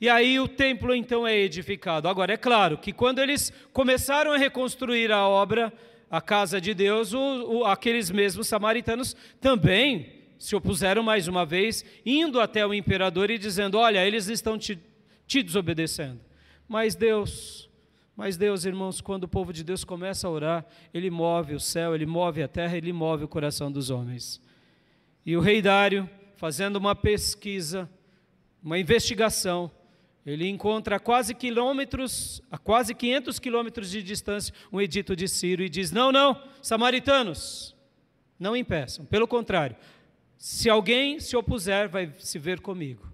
E 0.00 0.08
aí 0.08 0.40
o 0.40 0.48
templo 0.48 0.94
então 0.94 1.26
é 1.26 1.36
edificado. 1.36 2.08
Agora, 2.08 2.32
é 2.32 2.38
claro 2.38 2.78
que 2.78 2.90
quando 2.90 3.18
eles 3.18 3.52
começaram 3.70 4.32
a 4.32 4.38
reconstruir 4.38 5.12
a 5.12 5.28
obra, 5.28 5.70
a 6.12 6.20
casa 6.20 6.60
de 6.60 6.74
Deus, 6.74 7.14
o, 7.14 7.18
o, 7.18 7.64
aqueles 7.64 8.10
mesmos 8.10 8.46
samaritanos 8.46 9.16
também 9.40 10.12
se 10.38 10.54
opuseram 10.54 11.02
mais 11.02 11.26
uma 11.26 11.46
vez, 11.46 11.82
indo 12.04 12.38
até 12.38 12.66
o 12.66 12.74
imperador 12.74 13.30
e 13.30 13.38
dizendo: 13.38 13.78
Olha, 13.78 14.06
eles 14.06 14.28
estão 14.28 14.58
te, 14.58 14.78
te 15.26 15.42
desobedecendo. 15.42 16.20
Mas 16.68 16.94
Deus 16.94 17.70
mas 18.14 18.36
Deus, 18.36 18.66
irmãos, 18.66 19.00
quando 19.00 19.24
o 19.24 19.28
povo 19.28 19.52
de 19.52 19.64
Deus 19.64 19.84
começa 19.84 20.28
a 20.28 20.30
orar, 20.30 20.66
ele 20.92 21.10
move 21.10 21.54
o 21.54 21.60
céu, 21.60 21.94
ele 21.94 22.04
move 22.04 22.42
a 22.42 22.48
terra, 22.48 22.76
ele 22.76 22.92
move 22.92 23.24
o 23.24 23.28
coração 23.28 23.72
dos 23.72 23.88
homens. 23.88 24.40
E 25.24 25.34
o 25.34 25.40
rei 25.40 25.62
Dário, 25.62 26.08
fazendo 26.36 26.76
uma 26.76 26.94
pesquisa, 26.94 27.88
uma 28.62 28.78
investigação, 28.78 29.70
ele 30.24 30.48
encontra 30.48 30.96
a 30.96 31.00
quase 31.00 31.34
quilômetros, 31.34 32.40
a 32.50 32.58
quase 32.58 32.94
500 32.94 33.38
quilômetros 33.38 33.90
de 33.90 34.02
distância, 34.02 34.54
um 34.72 34.80
edito 34.80 35.16
de 35.16 35.26
Ciro 35.28 35.62
e 35.62 35.68
diz: 35.68 35.90
Não, 35.90 36.12
não, 36.12 36.40
samaritanos, 36.60 37.74
não 38.38 38.56
impeçam. 38.56 39.04
Pelo 39.04 39.26
contrário, 39.26 39.76
se 40.36 40.70
alguém 40.70 41.18
se 41.18 41.36
opuser, 41.36 41.88
vai 41.88 42.12
se 42.18 42.38
ver 42.38 42.60
comigo. 42.60 43.10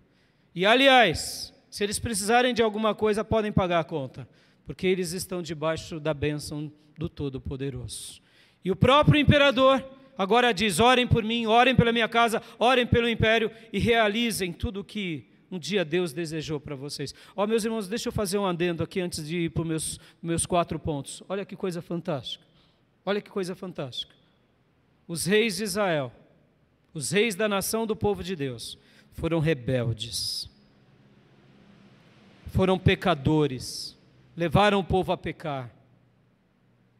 E 0.55 0.67
aliás, 0.67 1.53
se 1.71 1.85
eles 1.85 1.99
precisarem 1.99 2.53
de 2.53 2.62
alguma 2.62 2.95
coisa, 2.95 3.25
podem 3.25 3.53
pagar 3.53 3.81
a 3.81 3.85
conta 3.85 4.29
porque 4.69 4.87
eles 4.87 5.12
estão 5.12 5.41
debaixo 5.41 5.99
da 5.99 6.12
bênção 6.12 6.71
do 6.99 7.09
Todo-Poderoso. 7.09 8.21
E 8.62 8.71
o 8.71 8.77
próprio 8.77 9.19
imperador 9.19 9.83
agora 10.17 10.53
diz: 10.53 10.79
orem 10.79 11.07
por 11.07 11.25
mim, 11.25 11.47
orem 11.47 11.75
pela 11.75 11.91
minha 11.91 12.07
casa, 12.07 12.43
orem 12.59 12.87
pelo 12.87 13.09
império 13.09 13.50
e 13.73 13.79
realizem 13.79 14.53
tudo 14.53 14.81
o 14.81 14.85
que 14.85 15.27
um 15.50 15.59
dia 15.59 15.85
Deus 15.85 16.12
desejou 16.12 16.61
para 16.61 16.75
vocês. 16.76 17.14
Ó, 17.35 17.45
oh, 17.45 17.47
meus 17.47 17.64
irmãos, 17.64 17.88
deixa 17.88 18.09
eu 18.09 18.12
fazer 18.12 18.38
um 18.38 18.47
adendo 18.47 18.83
aqui 18.83 19.00
antes 19.00 19.26
de 19.26 19.37
ir 19.37 19.50
para 19.50 19.62
os 19.62 19.69
meus, 19.69 20.00
meus 20.23 20.47
quatro 20.47 20.78
pontos. 20.78 21.23
Olha 21.28 21.45
que 21.45 21.57
coisa 21.57 21.81
fantástica. 21.81 22.45
Olha 23.05 23.21
que 23.21 23.31
coisa 23.31 23.55
fantástica. 23.55 24.14
Os 25.07 25.25
reis 25.25 25.57
de 25.57 25.64
Israel, 25.64 26.12
os 26.93 27.11
reis 27.11 27.35
da 27.35 27.49
nação 27.49 27.87
do 27.87 27.97
povo 27.97 28.23
de 28.23 28.37
Deus, 28.37 28.76
foram 29.12 29.38
rebeldes, 29.38 30.50
foram 32.52 32.78
pecadores 32.78 33.99
levaram 34.38 34.78
o 34.78 34.85
povo 34.85 35.11
a 35.11 35.17
pecar, 35.17 35.69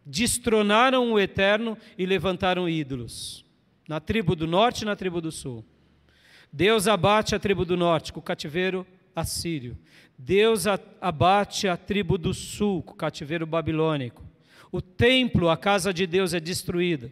destronaram 0.05 1.12
o 1.12 1.21
eterno 1.21 1.78
e 1.97 2.05
levantaram 2.05 2.69
ídolos, 2.69 3.45
na 3.88 4.00
tribo 4.00 4.35
do 4.35 4.45
norte 4.45 4.83
e 4.83 4.85
na 4.85 4.97
tribo 4.97 5.21
do 5.21 5.31
sul. 5.31 5.64
Deus 6.52 6.88
abate 6.88 7.35
a 7.35 7.38
tribo 7.38 7.64
do 7.64 7.76
norte 7.76 8.12
com 8.12 8.21
o 8.21 8.23
cativeiro 8.23 8.87
assírio. 9.14 9.76
Deus 10.17 10.67
abate 11.00 11.69
a 11.69 11.76
tribo 11.76 12.19
do 12.19 12.35
sul 12.35 12.83
com 12.83 12.93
o 12.93 12.97
cativeiro 12.97 13.47
babilônico. 13.47 14.25
O 14.73 14.83
templo, 14.83 15.49
a 15.49 15.57
casa 15.57 15.93
de 15.93 16.07
Deus, 16.07 16.35
é 16.35 16.40
destruída. 16.40 17.11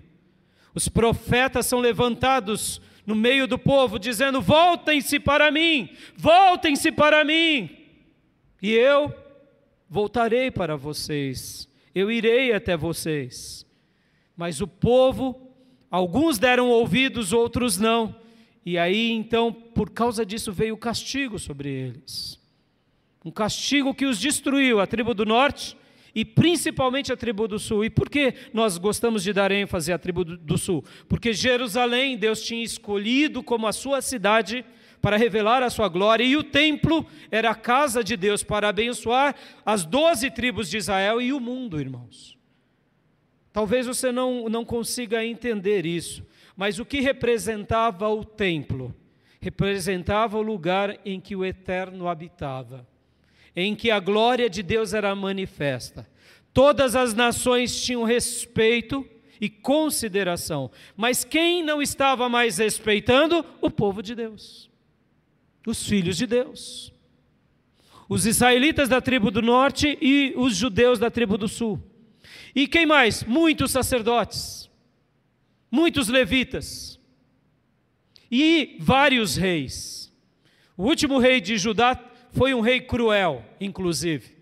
Os 0.75 0.88
profetas 0.88 1.66
são 1.66 1.78
levantados 1.78 2.81
no 3.07 3.14
meio 3.14 3.47
do 3.47 3.59
povo, 3.59 3.99
dizendo: 3.99 4.43
Voltem-se 4.43 5.21
para 5.21 5.50
mim, 5.50 5.88
voltem-se 6.16 6.90
para 6.90 7.25
mim, 7.25 7.71
e 8.61 8.73
eu 8.73 9.14
voltarei 9.88 10.50
para 10.50 10.76
vocês, 10.76 11.69
eu 11.95 12.11
irei 12.11 12.52
até 12.52 12.76
vocês. 12.76 13.64
Mas 14.37 14.61
o 14.61 14.66
povo, 14.66 15.50
alguns 15.90 16.38
deram 16.38 16.69
ouvidos, 16.69 17.33
outros 17.33 17.78
não. 17.78 18.14
E 18.66 18.76
aí 18.76 19.12
então, 19.12 19.52
por 19.52 19.90
causa 19.90 20.26
disso, 20.26 20.50
veio 20.52 20.75
o 20.75 20.76
castigo 20.76 21.38
sobre 21.38 21.68
eles. 21.68 22.37
Um 23.25 23.30
castigo 23.30 23.94
que 23.94 24.04
os 24.04 24.18
destruiu, 24.18 24.80
a 24.80 24.87
tribo 24.88 25.14
do 25.14 25.25
norte 25.25 25.76
e 26.12 26.25
principalmente 26.25 27.12
a 27.12 27.16
tribo 27.16 27.46
do 27.46 27.61
sul. 27.61 27.85
E 27.85 27.90
por 27.90 28.11
que 28.11 28.35
nós 28.52 28.76
gostamos 28.76 29.23
de 29.23 29.32
dar 29.32 29.52
ênfase 29.52 29.92
à 29.92 29.99
tribo 29.99 30.25
do 30.25 30.58
sul? 30.58 30.85
Porque 31.08 31.32
Jerusalém, 31.32 32.16
Deus 32.16 32.42
tinha 32.42 32.64
escolhido 32.64 33.40
como 33.40 33.68
a 33.68 33.73
sua 33.73 34.02
cidade 34.02 34.64
para 35.00 35.16
revelar 35.16 35.62
a 35.62 35.70
sua 35.70 35.88
glória, 35.88 36.25
e 36.25 36.37
o 36.37 36.42
templo 36.42 37.06
era 37.30 37.50
a 37.50 37.54
casa 37.54 38.02
de 38.02 38.16
Deus 38.16 38.42
para 38.42 38.68
abençoar 38.68 39.37
as 39.64 39.85
doze 39.85 40.28
tribos 40.28 40.68
de 40.68 40.78
Israel 40.78 41.23
e 41.23 41.32
o 41.32 41.38
mundo, 41.38 41.78
irmãos. 41.78 42.37
Talvez 43.52 43.87
você 43.87 44.11
não, 44.11 44.49
não 44.49 44.64
consiga 44.64 45.25
entender 45.25 45.87
isso, 45.87 46.25
mas 46.57 46.79
o 46.79 46.85
que 46.85 47.01
representava 47.01 48.09
o 48.09 48.25
templo? 48.25 48.95
Representava 49.41 50.39
o 50.39 50.43
lugar 50.43 50.99
em 51.05 51.21
que 51.21 51.37
o 51.37 51.45
Eterno 51.45 52.09
habitava, 52.09 52.87
em 53.55 53.75
que 53.75 53.91
a 53.91 54.01
glória 54.01 54.49
de 54.49 54.63
Deus 54.63 54.95
era 54.95 55.15
manifesta. 55.15 56.09
Todas 56.53 56.97
as 56.97 57.13
nações 57.13 57.85
tinham 57.85 58.03
respeito 58.03 59.07
e 59.39 59.51
consideração, 59.51 60.71
mas 60.97 61.23
quem 61.23 61.63
não 61.63 61.83
estava 61.83 62.29
mais 62.29 62.57
respeitando? 62.57 63.45
O 63.61 63.71
povo 63.71 64.03
de 64.03 64.15
Deus, 64.15 64.71
os 65.67 65.87
filhos 65.87 66.17
de 66.17 66.27
Deus, 66.27 66.91
os 68.09 68.25
israelitas 68.25 68.89
da 68.89 69.01
tribo 69.01 69.31
do 69.31 69.43
norte 69.43 69.99
e 70.01 70.33
os 70.37 70.57
judeus 70.57 70.99
da 70.99 71.11
tribo 71.11 71.37
do 71.37 71.47
sul. 71.47 71.79
E 72.55 72.67
quem 72.67 72.87
mais? 72.87 73.23
Muitos 73.23 73.71
sacerdotes, 73.71 74.65
muitos 75.76 76.09
levitas 76.09 76.99
e 78.30 78.78
vários 78.80 79.37
reis. 79.37 80.11
O 80.75 80.85
último 80.85 81.18
rei 81.18 81.38
de 81.38 81.59
Judá 81.59 82.02
foi 82.33 82.54
um 82.54 82.62
rei 82.62 82.80
cruel, 82.80 83.45
inclusive. 83.61 84.35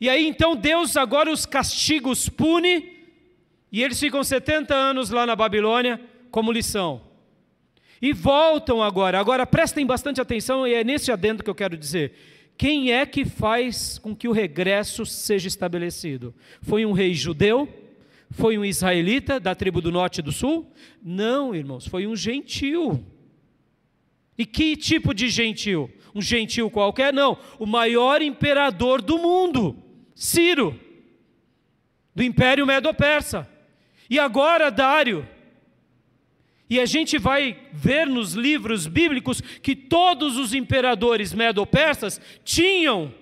E 0.00 0.08
aí 0.08 0.26
então 0.26 0.56
Deus 0.56 0.96
agora 0.96 1.30
os 1.30 1.44
castiga, 1.44 2.08
os 2.08 2.26
pune, 2.26 2.90
e 3.70 3.82
eles 3.82 4.00
ficam 4.00 4.24
70 4.24 4.74
anos 4.74 5.10
lá 5.10 5.26
na 5.26 5.36
Babilônia 5.36 6.00
como 6.30 6.50
lição. 6.50 7.02
E 8.00 8.14
voltam 8.14 8.82
agora. 8.82 9.20
Agora 9.20 9.46
prestem 9.46 9.84
bastante 9.84 10.22
atenção, 10.22 10.66
e 10.66 10.72
é 10.72 10.82
nesse 10.82 11.12
adendo 11.12 11.42
que 11.42 11.50
eu 11.50 11.54
quero 11.54 11.76
dizer. 11.76 12.14
Quem 12.56 12.92
é 12.92 13.04
que 13.04 13.26
faz 13.26 13.98
com 13.98 14.16
que 14.16 14.26
o 14.26 14.32
regresso 14.32 15.04
seja 15.04 15.48
estabelecido? 15.48 16.34
Foi 16.62 16.86
um 16.86 16.92
rei 16.92 17.12
judeu? 17.12 17.87
Foi 18.30 18.58
um 18.58 18.64
israelita 18.64 19.40
da 19.40 19.54
tribo 19.54 19.80
do 19.80 19.90
norte 19.90 20.18
e 20.18 20.22
do 20.22 20.32
sul? 20.32 20.70
Não, 21.02 21.54
irmãos, 21.54 21.86
foi 21.86 22.06
um 22.06 22.14
gentil. 22.14 23.04
E 24.36 24.44
que 24.44 24.76
tipo 24.76 25.14
de 25.14 25.28
gentil? 25.28 25.90
Um 26.14 26.22
gentil 26.22 26.70
qualquer? 26.70 27.12
Não, 27.12 27.38
o 27.58 27.66
maior 27.66 28.22
imperador 28.22 29.02
do 29.02 29.18
mundo, 29.18 29.76
Ciro, 30.14 30.78
do 32.14 32.22
Império 32.22 32.66
Medo-Persa. 32.66 33.48
E 34.08 34.18
agora 34.18 34.70
Dário, 34.70 35.26
e 36.70 36.78
a 36.78 36.86
gente 36.86 37.16
vai 37.16 37.56
ver 37.72 38.06
nos 38.06 38.34
livros 38.34 38.86
bíblicos 38.86 39.40
que 39.40 39.74
todos 39.74 40.36
os 40.36 40.52
imperadores 40.52 41.32
medo-persas 41.32 42.20
tinham 42.44 43.14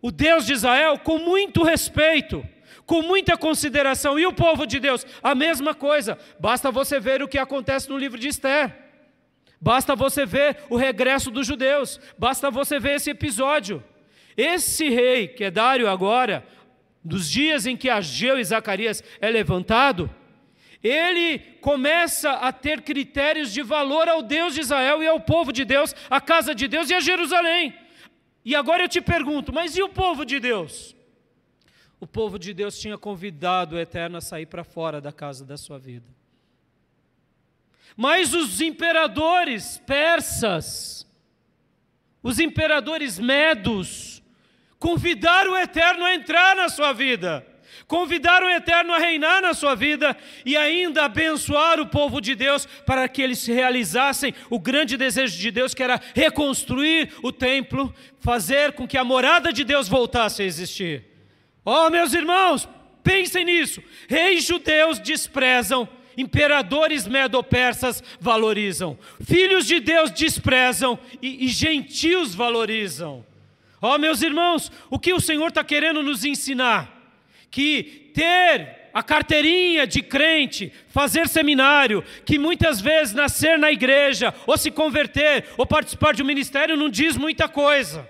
o 0.00 0.10
Deus 0.12 0.46
de 0.46 0.52
Israel 0.52 0.98
com 0.98 1.18
muito 1.18 1.62
respeito, 1.64 2.46
com 2.86 3.02
muita 3.02 3.36
consideração. 3.36 4.18
E 4.18 4.26
o 4.26 4.32
povo 4.32 4.66
de 4.66 4.78
Deus, 4.78 5.06
a 5.22 5.34
mesma 5.34 5.74
coisa. 5.74 6.18
Basta 6.38 6.70
você 6.70 6.98
ver 6.98 7.22
o 7.22 7.28
que 7.28 7.38
acontece 7.38 7.88
no 7.88 7.98
livro 7.98 8.18
de 8.18 8.28
Esther. 8.28 8.76
Basta 9.60 9.94
você 9.94 10.26
ver 10.26 10.58
o 10.68 10.76
regresso 10.76 11.30
dos 11.30 11.46
judeus. 11.46 12.00
Basta 12.18 12.50
você 12.50 12.80
ver 12.80 12.96
esse 12.96 13.10
episódio. 13.10 13.82
Esse 14.36 14.88
rei, 14.88 15.28
que 15.28 15.44
é 15.44 15.50
Dário 15.50 15.88
agora, 15.88 16.44
dos 17.04 17.30
dias 17.30 17.66
em 17.66 17.76
que 17.76 17.90
Ageu 17.90 18.38
e 18.38 18.44
Zacarias 18.44 19.02
é 19.20 19.30
levantado, 19.30 20.10
ele 20.82 21.38
começa 21.60 22.32
a 22.32 22.52
ter 22.52 22.82
critérios 22.82 23.52
de 23.52 23.62
valor 23.62 24.08
ao 24.08 24.20
Deus 24.22 24.54
de 24.54 24.60
Israel 24.60 25.02
e 25.02 25.06
ao 25.06 25.20
povo 25.20 25.52
de 25.52 25.64
Deus, 25.64 25.94
à 26.10 26.20
casa 26.20 26.54
de 26.54 26.66
Deus 26.66 26.90
e 26.90 26.94
a 26.94 27.00
Jerusalém. 27.00 27.74
E 28.44 28.56
agora 28.56 28.82
eu 28.82 28.88
te 28.88 29.00
pergunto, 29.00 29.52
mas 29.52 29.76
e 29.76 29.82
o 29.82 29.88
povo 29.88 30.24
de 30.24 30.40
Deus? 30.40 30.96
O 32.02 32.06
povo 32.08 32.36
de 32.36 32.52
Deus 32.52 32.80
tinha 32.80 32.98
convidado 32.98 33.76
o 33.76 33.78
Eterno 33.78 34.16
a 34.16 34.20
sair 34.20 34.46
para 34.46 34.64
fora 34.64 35.00
da 35.00 35.12
casa 35.12 35.44
da 35.44 35.56
sua 35.56 35.78
vida. 35.78 36.08
Mas 37.96 38.34
os 38.34 38.60
imperadores 38.60 39.80
persas, 39.86 41.06
os 42.20 42.40
imperadores 42.40 43.20
medos, 43.20 44.20
convidaram 44.80 45.52
o 45.52 45.56
Eterno 45.56 46.04
a 46.04 46.12
entrar 46.12 46.56
na 46.56 46.68
sua 46.68 46.92
vida 46.92 47.46
convidar 47.86 48.42
o 48.42 48.48
Eterno 48.48 48.92
a 48.92 48.98
reinar 48.98 49.42
na 49.42 49.52
sua 49.54 49.74
vida 49.74 50.16
e 50.46 50.56
ainda 50.56 51.04
abençoar 51.04 51.78
o 51.78 51.86
povo 51.86 52.20
de 52.20 52.34
Deus 52.34 52.64
para 52.86 53.06
que 53.08 53.20
eles 53.20 53.46
realizassem 53.46 54.34
o 54.48 54.58
grande 54.58 54.96
desejo 54.96 55.38
de 55.38 55.50
Deus, 55.50 55.74
que 55.74 55.82
era 55.82 56.00
reconstruir 56.14 57.12
o 57.22 57.30
templo, 57.30 57.94
fazer 58.18 58.72
com 58.72 58.88
que 58.88 58.96
a 58.96 59.04
morada 59.04 59.52
de 59.52 59.62
Deus 59.62 59.88
voltasse 59.88 60.42
a 60.42 60.44
existir. 60.44 61.11
Oh, 61.64 61.90
meus 61.90 62.12
irmãos, 62.12 62.68
pensem 63.02 63.44
nisso. 63.44 63.82
Reis 64.08 64.44
judeus 64.44 64.98
desprezam 64.98 65.88
imperadores 66.14 67.06
medo-persas 67.06 68.04
valorizam, 68.20 68.98
filhos 69.24 69.66
de 69.66 69.80
Deus 69.80 70.10
desprezam 70.10 70.98
e, 71.22 71.46
e 71.46 71.48
gentios 71.48 72.34
valorizam. 72.34 73.24
Ó 73.80 73.94
oh, 73.94 73.98
meus 73.98 74.20
irmãos, 74.20 74.70
o 74.90 74.98
que 74.98 75.14
o 75.14 75.20
Senhor 75.20 75.48
está 75.48 75.64
querendo 75.64 76.02
nos 76.02 76.22
ensinar? 76.22 77.02
que 77.52 78.10
ter 78.14 78.88
a 78.94 79.02
carteirinha 79.02 79.86
de 79.86 80.02
crente, 80.02 80.72
fazer 80.88 81.28
seminário, 81.28 82.02
que 82.24 82.38
muitas 82.38 82.80
vezes 82.80 83.14
nascer 83.14 83.58
na 83.58 83.70
igreja, 83.70 84.34
ou 84.46 84.56
se 84.56 84.70
converter, 84.70 85.46
ou 85.56 85.66
participar 85.66 86.14
de 86.14 86.22
um 86.22 86.26
ministério, 86.26 86.76
não 86.76 86.88
diz 86.88 87.16
muita 87.16 87.48
coisa, 87.48 88.08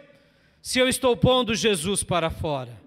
se 0.62 0.78
eu 0.78 0.88
estou 0.88 1.16
pondo 1.16 1.54
Jesus 1.54 2.02
para 2.02 2.30
fora. 2.30 2.81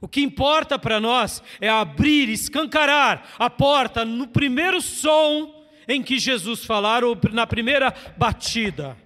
O 0.00 0.06
que 0.06 0.20
importa 0.20 0.78
para 0.78 1.00
nós 1.00 1.42
é 1.60 1.68
abrir, 1.68 2.28
escancarar 2.28 3.34
a 3.38 3.50
porta 3.50 4.04
no 4.04 4.28
primeiro 4.28 4.80
som 4.80 5.54
em 5.88 6.02
que 6.02 6.18
Jesus 6.18 6.64
falar, 6.64 7.02
ou 7.02 7.18
na 7.32 7.46
primeira 7.46 7.92
batida. 8.16 8.96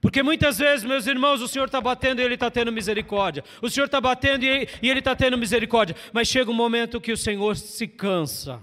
Porque 0.00 0.22
muitas 0.22 0.58
vezes, 0.58 0.84
meus 0.84 1.06
irmãos, 1.06 1.40
o 1.40 1.48
Senhor 1.48 1.66
está 1.66 1.80
batendo 1.80 2.20
e 2.20 2.24
Ele 2.24 2.34
está 2.34 2.50
tendo 2.50 2.72
misericórdia. 2.72 3.44
O 3.62 3.70
Senhor 3.70 3.86
está 3.86 4.00
batendo 4.00 4.44
e 4.44 4.68
Ele 4.82 4.98
está 4.98 5.14
tendo 5.14 5.38
misericórdia. 5.38 5.96
Mas 6.12 6.28
chega 6.28 6.50
um 6.50 6.54
momento 6.54 7.00
que 7.00 7.12
o 7.12 7.16
Senhor 7.16 7.56
se 7.56 7.86
cansa. 7.86 8.62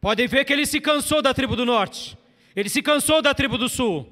Podem 0.00 0.26
ver 0.26 0.44
que 0.44 0.52
Ele 0.52 0.64
se 0.64 0.80
cansou 0.80 1.20
da 1.20 1.34
tribo 1.34 1.56
do 1.56 1.66
norte. 1.66 2.16
Ele 2.54 2.68
se 2.68 2.80
cansou 2.80 3.20
da 3.20 3.34
tribo 3.34 3.58
do 3.58 3.68
sul. 3.68 4.10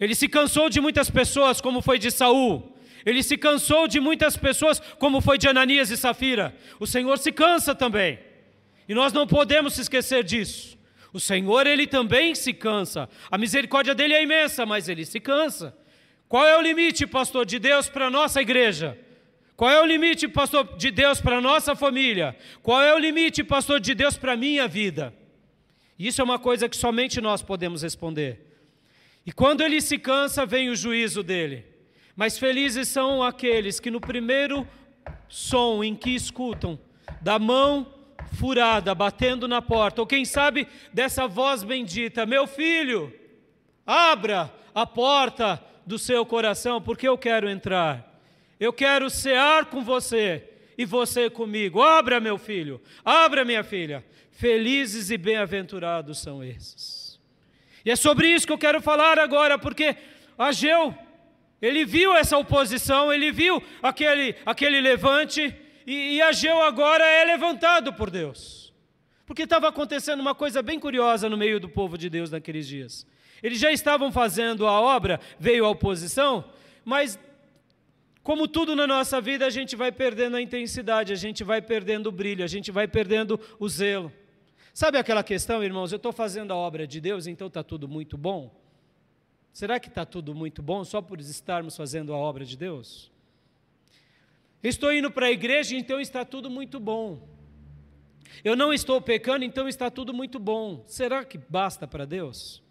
Ele 0.00 0.14
se 0.14 0.28
cansou 0.28 0.68
de 0.68 0.80
muitas 0.80 1.10
pessoas, 1.10 1.60
como 1.60 1.82
foi 1.82 1.98
de 1.98 2.10
Saul. 2.10 2.76
Ele 3.08 3.22
se 3.22 3.38
cansou 3.38 3.88
de 3.88 3.98
muitas 4.00 4.36
pessoas, 4.36 4.80
como 4.98 5.22
foi 5.22 5.38
de 5.38 5.48
Ananias 5.48 5.90
e 5.90 5.96
Safira. 5.96 6.54
O 6.78 6.86
Senhor 6.86 7.16
se 7.16 7.32
cansa 7.32 7.74
também. 7.74 8.18
E 8.86 8.92
nós 8.92 9.14
não 9.14 9.26
podemos 9.26 9.72
se 9.72 9.80
esquecer 9.80 10.22
disso. 10.22 10.76
O 11.10 11.18
Senhor, 11.18 11.66
ele 11.66 11.86
também 11.86 12.34
se 12.34 12.52
cansa. 12.52 13.08
A 13.30 13.38
misericórdia 13.38 13.94
dele 13.94 14.12
é 14.12 14.22
imensa, 14.22 14.66
mas 14.66 14.90
ele 14.90 15.06
se 15.06 15.20
cansa. 15.20 15.74
Qual 16.28 16.46
é 16.46 16.58
o 16.58 16.60
limite, 16.60 17.06
pastor, 17.06 17.46
de 17.46 17.58
Deus 17.58 17.88
para 17.88 18.08
a 18.08 18.10
nossa 18.10 18.42
igreja? 18.42 18.98
Qual 19.56 19.70
é 19.70 19.80
o 19.80 19.86
limite, 19.86 20.28
pastor, 20.28 20.76
de 20.76 20.90
Deus 20.90 21.18
para 21.18 21.38
a 21.38 21.40
nossa 21.40 21.74
família? 21.74 22.36
Qual 22.62 22.82
é 22.82 22.94
o 22.94 22.98
limite, 22.98 23.42
pastor, 23.42 23.80
de 23.80 23.94
Deus 23.94 24.18
para 24.18 24.34
a 24.34 24.36
minha 24.36 24.68
vida? 24.68 25.14
Isso 25.98 26.20
é 26.20 26.24
uma 26.24 26.38
coisa 26.38 26.68
que 26.68 26.76
somente 26.76 27.22
nós 27.22 27.40
podemos 27.40 27.82
responder. 27.82 28.38
E 29.24 29.32
quando 29.32 29.62
ele 29.62 29.80
se 29.80 29.96
cansa, 29.96 30.44
vem 30.44 30.68
o 30.68 30.76
juízo 30.76 31.22
dele. 31.22 31.67
Mas 32.18 32.36
felizes 32.36 32.88
são 32.88 33.22
aqueles 33.22 33.80
que 33.80 33.90
no 33.90 34.00
primeiro 34.00 34.68
som 35.26 35.82
em 35.82 35.94
que 35.94 36.10
escutam, 36.10 36.78
da 37.22 37.38
mão 37.38 37.94
furada 38.34 38.94
batendo 38.94 39.48
na 39.48 39.62
porta, 39.62 40.02
ou 40.02 40.06
quem 40.06 40.26
sabe 40.26 40.68
dessa 40.92 41.26
voz 41.26 41.64
bendita: 41.64 42.26
Meu 42.26 42.46
filho, 42.46 43.10
Abra 43.88 44.52
a 44.74 44.84
porta 44.84 45.64
do 45.86 45.98
seu 45.98 46.26
coração, 46.26 46.78
porque 46.78 47.08
eu 47.08 47.16
quero 47.16 47.48
entrar. 47.48 48.20
Eu 48.60 48.70
quero 48.70 49.08
cear 49.08 49.64
com 49.64 49.82
você 49.82 50.44
e 50.76 50.84
você 50.84 51.30
comigo. 51.30 51.80
Abra, 51.80 52.20
meu 52.20 52.36
filho, 52.36 52.82
abra, 53.02 53.46
minha 53.46 53.64
filha. 53.64 54.04
Felizes 54.30 55.10
e 55.10 55.16
bem-aventurados 55.16 56.18
são 56.18 56.44
esses. 56.44 57.18
E 57.82 57.90
é 57.90 57.96
sobre 57.96 58.28
isso 58.28 58.46
que 58.46 58.52
eu 58.52 58.58
quero 58.58 58.82
falar 58.82 59.18
agora, 59.18 59.58
porque 59.58 59.96
Ageu, 60.36 60.94
ele 61.60 61.84
viu 61.84 62.14
essa 62.14 62.38
oposição, 62.38 63.12
ele 63.12 63.32
viu 63.32 63.62
aquele, 63.82 64.34
aquele 64.46 64.80
levante, 64.80 65.54
e, 65.86 66.16
e 66.16 66.22
Ageu 66.22 66.62
agora 66.62 67.04
é 67.04 67.24
levantado 67.24 67.92
por 67.92 68.10
Deus. 68.10 68.72
Porque 69.26 69.42
estava 69.42 69.68
acontecendo 69.68 70.20
uma 70.20 70.34
coisa 70.34 70.62
bem 70.62 70.78
curiosa 70.78 71.28
no 71.28 71.36
meio 71.36 71.60
do 71.60 71.68
povo 71.68 71.98
de 71.98 72.08
Deus 72.08 72.30
naqueles 72.30 72.66
dias. 72.66 73.06
Eles 73.42 73.58
já 73.58 73.70
estavam 73.70 74.10
fazendo 74.10 74.66
a 74.66 74.80
obra, 74.80 75.20
veio 75.38 75.64
a 75.64 75.70
oposição, 75.70 76.44
mas 76.84 77.18
como 78.22 78.46
tudo 78.46 78.76
na 78.76 78.86
nossa 78.86 79.20
vida, 79.20 79.46
a 79.46 79.50
gente 79.50 79.74
vai 79.74 79.90
perdendo 79.90 80.36
a 80.36 80.42
intensidade, 80.42 81.12
a 81.12 81.16
gente 81.16 81.42
vai 81.42 81.62
perdendo 81.62 82.08
o 82.08 82.12
brilho, 82.12 82.44
a 82.44 82.48
gente 82.48 82.70
vai 82.70 82.86
perdendo 82.86 83.40
o 83.58 83.68
zelo. 83.68 84.12
Sabe 84.74 84.98
aquela 84.98 85.24
questão, 85.24 85.64
irmãos? 85.64 85.92
Eu 85.92 85.96
estou 85.96 86.12
fazendo 86.12 86.52
a 86.52 86.56
obra 86.56 86.86
de 86.86 87.00
Deus, 87.00 87.26
então 87.26 87.46
está 87.48 87.62
tudo 87.62 87.88
muito 87.88 88.16
bom? 88.16 88.54
Será 89.58 89.80
que 89.80 89.88
está 89.88 90.06
tudo 90.06 90.36
muito 90.36 90.62
bom 90.62 90.84
só 90.84 91.02
por 91.02 91.18
estarmos 91.18 91.76
fazendo 91.76 92.14
a 92.14 92.16
obra 92.16 92.44
de 92.44 92.56
Deus? 92.56 93.10
Estou 94.62 94.92
indo 94.92 95.10
para 95.10 95.26
a 95.26 95.32
igreja, 95.32 95.74
então 95.74 96.00
está 96.00 96.24
tudo 96.24 96.48
muito 96.48 96.78
bom. 96.78 97.28
Eu 98.44 98.54
não 98.54 98.72
estou 98.72 99.00
pecando, 99.00 99.44
então 99.44 99.66
está 99.66 99.90
tudo 99.90 100.14
muito 100.14 100.38
bom. 100.38 100.84
Será 100.86 101.24
que 101.24 101.36
basta 101.36 101.88
para 101.88 102.04
Deus? 102.04 102.62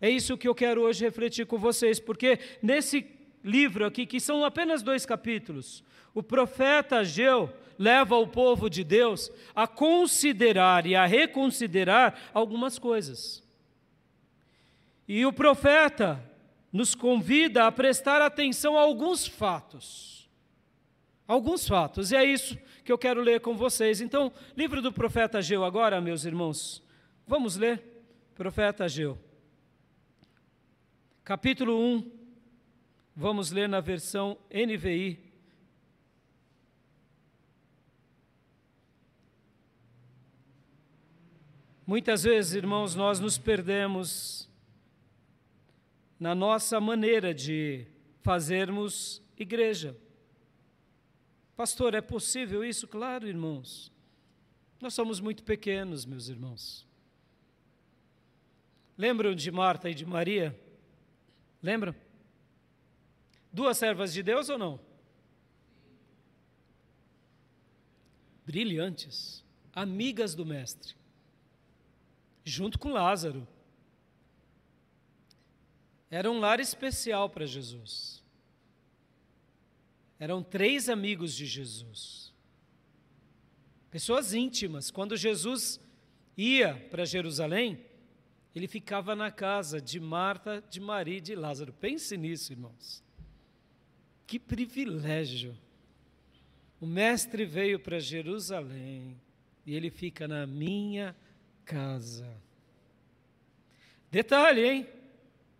É 0.00 0.10
isso 0.10 0.36
que 0.36 0.48
eu 0.48 0.54
quero 0.56 0.82
hoje 0.82 1.04
refletir 1.04 1.46
com 1.46 1.58
vocês, 1.58 2.00
porque 2.00 2.40
nesse 2.60 3.06
livro 3.44 3.86
aqui, 3.86 4.04
que 4.04 4.18
são 4.18 4.44
apenas 4.44 4.82
dois 4.82 5.06
capítulos, 5.06 5.84
o 6.12 6.24
profeta 6.24 6.96
Ageu 6.96 7.54
leva 7.78 8.16
o 8.16 8.26
povo 8.26 8.68
de 8.68 8.82
Deus 8.82 9.30
a 9.54 9.68
considerar 9.68 10.86
e 10.86 10.96
a 10.96 11.06
reconsiderar 11.06 12.18
algumas 12.34 12.80
coisas. 12.80 13.45
E 15.08 15.24
o 15.24 15.32
profeta 15.32 16.22
nos 16.72 16.94
convida 16.94 17.66
a 17.66 17.72
prestar 17.72 18.20
atenção 18.20 18.76
a 18.76 18.82
alguns 18.82 19.26
fatos. 19.26 20.28
Alguns 21.26 21.66
fatos, 21.66 22.12
e 22.12 22.16
é 22.16 22.24
isso 22.24 22.56
que 22.84 22.92
eu 22.92 22.98
quero 22.98 23.20
ler 23.20 23.40
com 23.40 23.56
vocês. 23.56 24.00
Então, 24.00 24.32
livro 24.56 24.80
do 24.80 24.92
profeta 24.92 25.38
Ageu 25.38 25.64
agora, 25.64 26.00
meus 26.00 26.24
irmãos. 26.24 26.82
Vamos 27.26 27.56
ler? 27.56 27.82
Profeta 28.34 28.84
Ageu. 28.84 29.18
Capítulo 31.24 31.76
1, 31.80 32.16
Vamos 33.18 33.50
ler 33.50 33.66
na 33.66 33.80
versão 33.80 34.36
NVI. 34.52 35.18
Muitas 41.86 42.24
vezes, 42.24 42.52
irmãos, 42.52 42.94
nós 42.94 43.18
nos 43.18 43.38
perdemos 43.38 44.45
na 46.18 46.34
nossa 46.34 46.80
maneira 46.80 47.34
de 47.34 47.86
fazermos 48.22 49.22
igreja. 49.36 49.96
Pastor, 51.56 51.94
é 51.94 52.00
possível 52.00 52.64
isso? 52.64 52.86
Claro, 52.86 53.26
irmãos. 53.26 53.92
Nós 54.80 54.94
somos 54.94 55.20
muito 55.20 55.42
pequenos, 55.42 56.04
meus 56.04 56.28
irmãos. 56.28 56.86
Lembram 58.96 59.34
de 59.34 59.50
Marta 59.50 59.90
e 59.90 59.94
de 59.94 60.04
Maria? 60.04 60.58
Lembram? 61.62 61.94
Duas 63.52 63.78
servas 63.78 64.12
de 64.12 64.22
Deus 64.22 64.48
ou 64.48 64.58
não? 64.58 64.80
Brilhantes, 68.44 69.44
amigas 69.72 70.34
do 70.34 70.46
Mestre, 70.46 70.94
junto 72.44 72.78
com 72.78 72.92
Lázaro. 72.92 73.46
Era 76.10 76.30
um 76.30 76.38
lar 76.38 76.60
especial 76.60 77.28
para 77.28 77.46
Jesus. 77.46 78.22
Eram 80.18 80.42
três 80.42 80.88
amigos 80.88 81.34
de 81.34 81.46
Jesus. 81.46 82.32
Pessoas 83.90 84.32
íntimas. 84.32 84.90
Quando 84.90 85.16
Jesus 85.16 85.80
ia 86.36 86.74
para 86.90 87.04
Jerusalém, 87.04 87.80
ele 88.54 88.66
ficava 88.66 89.14
na 89.14 89.30
casa 89.30 89.80
de 89.80 90.00
Marta, 90.00 90.62
de 90.70 90.80
Maria 90.80 91.18
e 91.18 91.20
de 91.20 91.34
Lázaro. 91.34 91.72
Pense 91.72 92.16
nisso, 92.16 92.52
irmãos. 92.52 93.02
Que 94.26 94.38
privilégio! 94.38 95.56
O 96.80 96.86
Mestre 96.86 97.44
veio 97.44 97.78
para 97.78 97.98
Jerusalém 97.98 99.20
e 99.64 99.74
ele 99.74 99.90
fica 99.90 100.28
na 100.28 100.46
minha 100.46 101.16
casa. 101.64 102.30
Detalhe, 104.10 104.64
hein? 104.64 104.95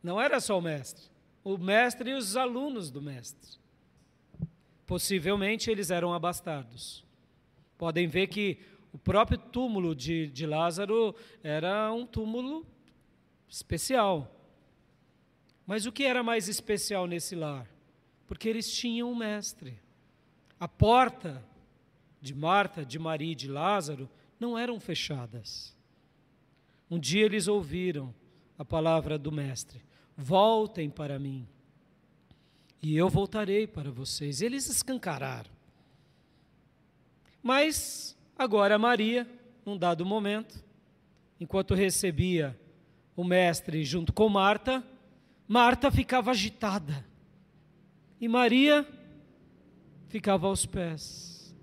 Não 0.06 0.20
era 0.20 0.38
só 0.40 0.58
o 0.58 0.62
Mestre, 0.62 1.04
o 1.42 1.58
Mestre 1.58 2.10
e 2.10 2.14
os 2.14 2.36
alunos 2.36 2.90
do 2.90 3.02
Mestre. 3.02 3.58
Possivelmente 4.86 5.70
eles 5.70 5.90
eram 5.90 6.14
abastardos. 6.14 7.04
Podem 7.76 8.06
ver 8.06 8.28
que 8.28 8.58
o 8.92 8.98
próprio 8.98 9.36
túmulo 9.36 9.94
de, 9.94 10.28
de 10.28 10.46
Lázaro 10.46 11.14
era 11.42 11.92
um 11.92 12.06
túmulo 12.06 12.64
especial. 13.48 14.32
Mas 15.66 15.86
o 15.86 15.92
que 15.92 16.04
era 16.04 16.22
mais 16.22 16.48
especial 16.48 17.06
nesse 17.06 17.34
lar? 17.34 17.68
porque 18.26 18.48
eles 18.48 18.70
tinham 18.70 19.10
um 19.10 19.14
mestre. 19.14 19.78
A 20.58 20.66
porta 20.66 21.44
de 22.20 22.34
Marta, 22.34 22.84
de 22.84 22.98
Maria 22.98 23.32
e 23.32 23.36
de 23.36 23.48
Lázaro 23.48 24.08
não 24.38 24.58
eram 24.58 24.80
fechadas. 24.80 25.76
Um 26.90 26.98
dia 26.98 27.24
eles 27.24 27.46
ouviram 27.46 28.14
a 28.58 28.64
palavra 28.64 29.18
do 29.18 29.30
mestre: 29.30 29.80
Voltem 30.16 30.88
para 30.88 31.18
mim, 31.18 31.46
e 32.82 32.96
eu 32.96 33.08
voltarei 33.08 33.66
para 33.66 33.90
vocês. 33.90 34.40
Eles 34.40 34.68
escancararam. 34.68 35.50
Mas 37.42 38.16
agora 38.38 38.78
Maria, 38.78 39.28
num 39.64 39.76
dado 39.76 40.06
momento, 40.06 40.64
enquanto 41.40 41.74
recebia 41.74 42.58
o 43.14 43.24
mestre 43.24 43.84
junto 43.84 44.12
com 44.12 44.28
Marta, 44.28 44.84
Marta 45.48 45.90
ficava 45.90 46.30
agitada 46.30 47.04
e 48.20 48.26
Maria 48.26 48.86
ficava 50.08 50.46
aos 50.46 50.66
pés. 50.66 51.54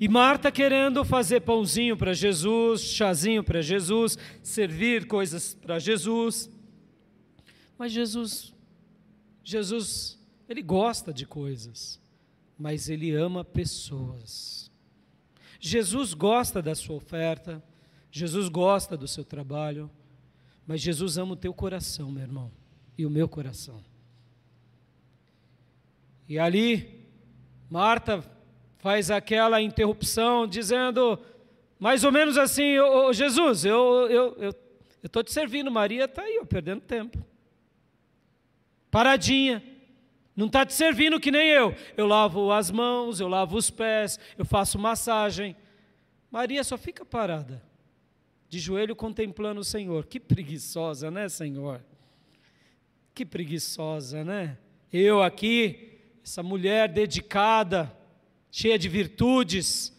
E 0.00 0.08
Marta 0.08 0.52
querendo 0.52 1.04
fazer 1.04 1.40
pãozinho 1.40 1.96
para 1.96 2.12
Jesus, 2.12 2.82
chazinho 2.82 3.42
para 3.42 3.60
Jesus, 3.60 4.18
servir 4.42 5.06
coisas 5.06 5.54
para 5.54 5.78
Jesus. 5.78 6.50
Mas 7.82 7.90
Jesus, 7.90 8.54
Jesus, 9.42 10.16
ele 10.48 10.62
gosta 10.62 11.12
de 11.12 11.26
coisas, 11.26 12.00
mas 12.56 12.88
ele 12.88 13.12
ama 13.12 13.44
pessoas. 13.44 14.70
Jesus 15.58 16.14
gosta 16.14 16.62
da 16.62 16.76
sua 16.76 16.94
oferta, 16.94 17.60
Jesus 18.08 18.48
gosta 18.48 18.96
do 18.96 19.08
seu 19.08 19.24
trabalho, 19.24 19.90
mas 20.64 20.80
Jesus 20.80 21.18
ama 21.18 21.32
o 21.32 21.36
teu 21.36 21.52
coração, 21.52 22.08
meu 22.12 22.22
irmão, 22.22 22.52
e 22.96 23.04
o 23.04 23.10
meu 23.10 23.28
coração. 23.28 23.82
E 26.28 26.38
ali, 26.38 27.04
Marta 27.68 28.22
faz 28.78 29.10
aquela 29.10 29.60
interrupção, 29.60 30.46
dizendo, 30.46 31.18
mais 31.80 32.04
ou 32.04 32.12
menos 32.12 32.38
assim: 32.38 32.78
oh, 32.78 33.12
Jesus, 33.12 33.64
eu 33.64 34.06
estou 34.06 34.08
eu, 34.08 34.36
eu, 34.38 34.54
eu 35.02 35.24
te 35.24 35.32
servindo, 35.32 35.68
Maria 35.68 36.04
está 36.04 36.22
aí, 36.22 36.38
ó, 36.40 36.44
perdendo 36.44 36.80
tempo. 36.80 37.31
Paradinha. 38.92 39.62
Não 40.36 40.46
está 40.46 40.64
te 40.66 40.74
servindo 40.74 41.18
que 41.18 41.30
nem 41.30 41.48
eu. 41.48 41.74
Eu 41.96 42.06
lavo 42.06 42.52
as 42.52 42.70
mãos, 42.70 43.20
eu 43.20 43.26
lavo 43.26 43.56
os 43.56 43.70
pés, 43.70 44.20
eu 44.36 44.44
faço 44.44 44.78
massagem. 44.78 45.56
Maria 46.30 46.62
só 46.62 46.76
fica 46.78 47.04
parada, 47.04 47.62
de 48.48 48.58
joelho 48.58 48.94
contemplando 48.94 49.62
o 49.62 49.64
Senhor. 49.64 50.06
Que 50.06 50.20
preguiçosa, 50.20 51.10
né, 51.10 51.28
Senhor? 51.28 51.82
Que 53.14 53.24
preguiçosa, 53.24 54.24
né? 54.24 54.58
Eu 54.92 55.22
aqui 55.22 55.98
essa 56.22 56.42
mulher 56.42 56.88
dedicada, 56.88 57.94
cheia 58.50 58.78
de 58.78 58.88
virtudes. 58.88 59.94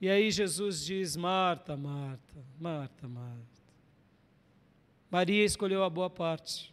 E 0.00 0.08
aí 0.08 0.30
Jesus 0.30 0.84
diz: 0.84 1.16
Marta, 1.16 1.76
Marta, 1.76 2.44
Marta, 2.58 3.08
Marta. 3.08 3.62
Maria 5.10 5.44
escolheu 5.44 5.82
a 5.84 5.90
boa 5.90 6.08
parte. 6.08 6.71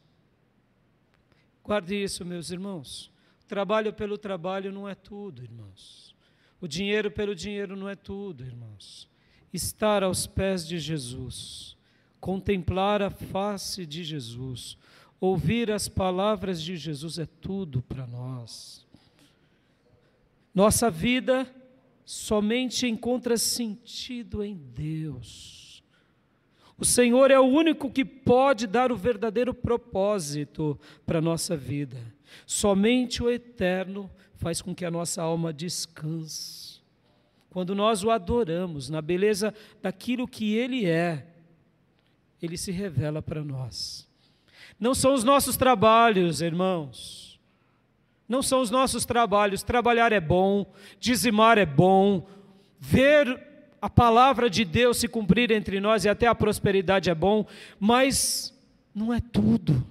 Guarde 1.69 1.95
isso, 2.01 2.25
meus 2.25 2.49
irmãos. 2.49 3.11
Trabalho 3.47 3.93
pelo 3.93 4.17
trabalho 4.17 4.71
não 4.71 4.89
é 4.89 4.95
tudo, 4.95 5.43
irmãos. 5.43 6.15
O 6.59 6.67
dinheiro 6.67 7.11
pelo 7.11 7.35
dinheiro 7.35 7.75
não 7.75 7.87
é 7.87 7.95
tudo, 7.95 8.43
irmãos. 8.43 9.07
Estar 9.53 10.01
aos 10.01 10.25
pés 10.25 10.67
de 10.67 10.79
Jesus, 10.79 11.77
contemplar 12.19 13.03
a 13.03 13.11
face 13.11 13.85
de 13.85 14.03
Jesus, 14.03 14.79
ouvir 15.21 15.69
as 15.69 15.87
palavras 15.87 16.59
de 16.59 16.75
Jesus 16.75 17.19
é 17.19 17.27
tudo 17.27 17.83
para 17.83 18.07
nós. 18.07 18.83
Nossa 20.55 20.89
vida 20.89 21.47
somente 22.03 22.87
encontra 22.87 23.37
sentido 23.37 24.43
em 24.43 24.55
Deus. 24.55 25.68
O 26.79 26.85
Senhor 26.85 27.29
é 27.29 27.37
o 27.37 27.43
único 27.43 27.91
que 27.91 28.05
pode 28.05 28.65
dar 28.65 28.89
o 28.89 28.95
verdadeiro 28.95 29.53
propósito 29.53 30.79
para 31.05 31.19
a 31.19 31.21
nossa 31.21 31.57
vida. 31.57 31.97
Somente 32.45 33.21
o 33.21 33.29
eterno 33.29 34.09
faz 34.35 34.61
com 34.61 34.73
que 34.73 34.85
a 34.85 34.91
nossa 34.91 35.21
alma 35.21 35.51
descanse. 35.51 36.79
Quando 37.49 37.75
nós 37.75 38.01
o 38.03 38.09
adoramos 38.09 38.89
na 38.89 39.01
beleza 39.01 39.53
daquilo 39.81 40.25
que 40.25 40.55
Ele 40.55 40.85
é, 40.85 41.27
Ele 42.41 42.55
se 42.57 42.71
revela 42.71 43.21
para 43.21 43.43
nós. 43.43 44.07
Não 44.79 44.95
são 44.95 45.13
os 45.13 45.23
nossos 45.25 45.57
trabalhos, 45.57 46.41
irmãos. 46.41 47.37
Não 48.25 48.41
são 48.41 48.61
os 48.61 48.71
nossos 48.71 49.03
trabalhos. 49.03 49.63
Trabalhar 49.63 50.13
é 50.13 50.21
bom, 50.21 50.71
dizimar 50.97 51.57
é 51.57 51.65
bom, 51.65 52.25
ver 52.79 53.48
a 53.81 53.89
palavra 53.89 54.49
de 54.49 54.65
Deus 54.65 54.97
se 54.97 55.07
cumprir 55.07 55.51
entre 55.51 55.79
nós 55.79 56.05
e 56.05 56.09
até 56.09 56.27
a 56.27 56.35
prosperidade 56.35 57.09
é 57.09 57.15
bom, 57.15 57.45
mas 57.79 58.53
não 58.93 59.13
é 59.13 59.19
tudo. 59.19 59.85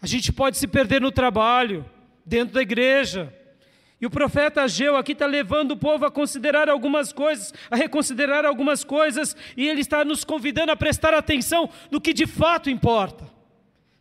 A 0.00 0.06
gente 0.06 0.32
pode 0.32 0.56
se 0.56 0.68
perder 0.68 1.00
no 1.00 1.10
trabalho, 1.10 1.84
dentro 2.24 2.54
da 2.54 2.62
igreja. 2.62 3.34
E 4.00 4.06
o 4.06 4.10
profeta 4.10 4.62
Ageu 4.62 4.96
aqui 4.96 5.10
está 5.12 5.26
levando 5.26 5.72
o 5.72 5.76
povo 5.76 6.04
a 6.04 6.10
considerar 6.10 6.68
algumas 6.68 7.12
coisas, 7.12 7.52
a 7.68 7.74
reconsiderar 7.74 8.44
algumas 8.44 8.84
coisas, 8.84 9.36
e 9.56 9.66
ele 9.66 9.80
está 9.80 10.04
nos 10.04 10.22
convidando 10.22 10.70
a 10.70 10.76
prestar 10.76 11.14
atenção 11.14 11.68
no 11.90 12.00
que 12.00 12.12
de 12.12 12.26
fato 12.26 12.70
importa. 12.70 13.24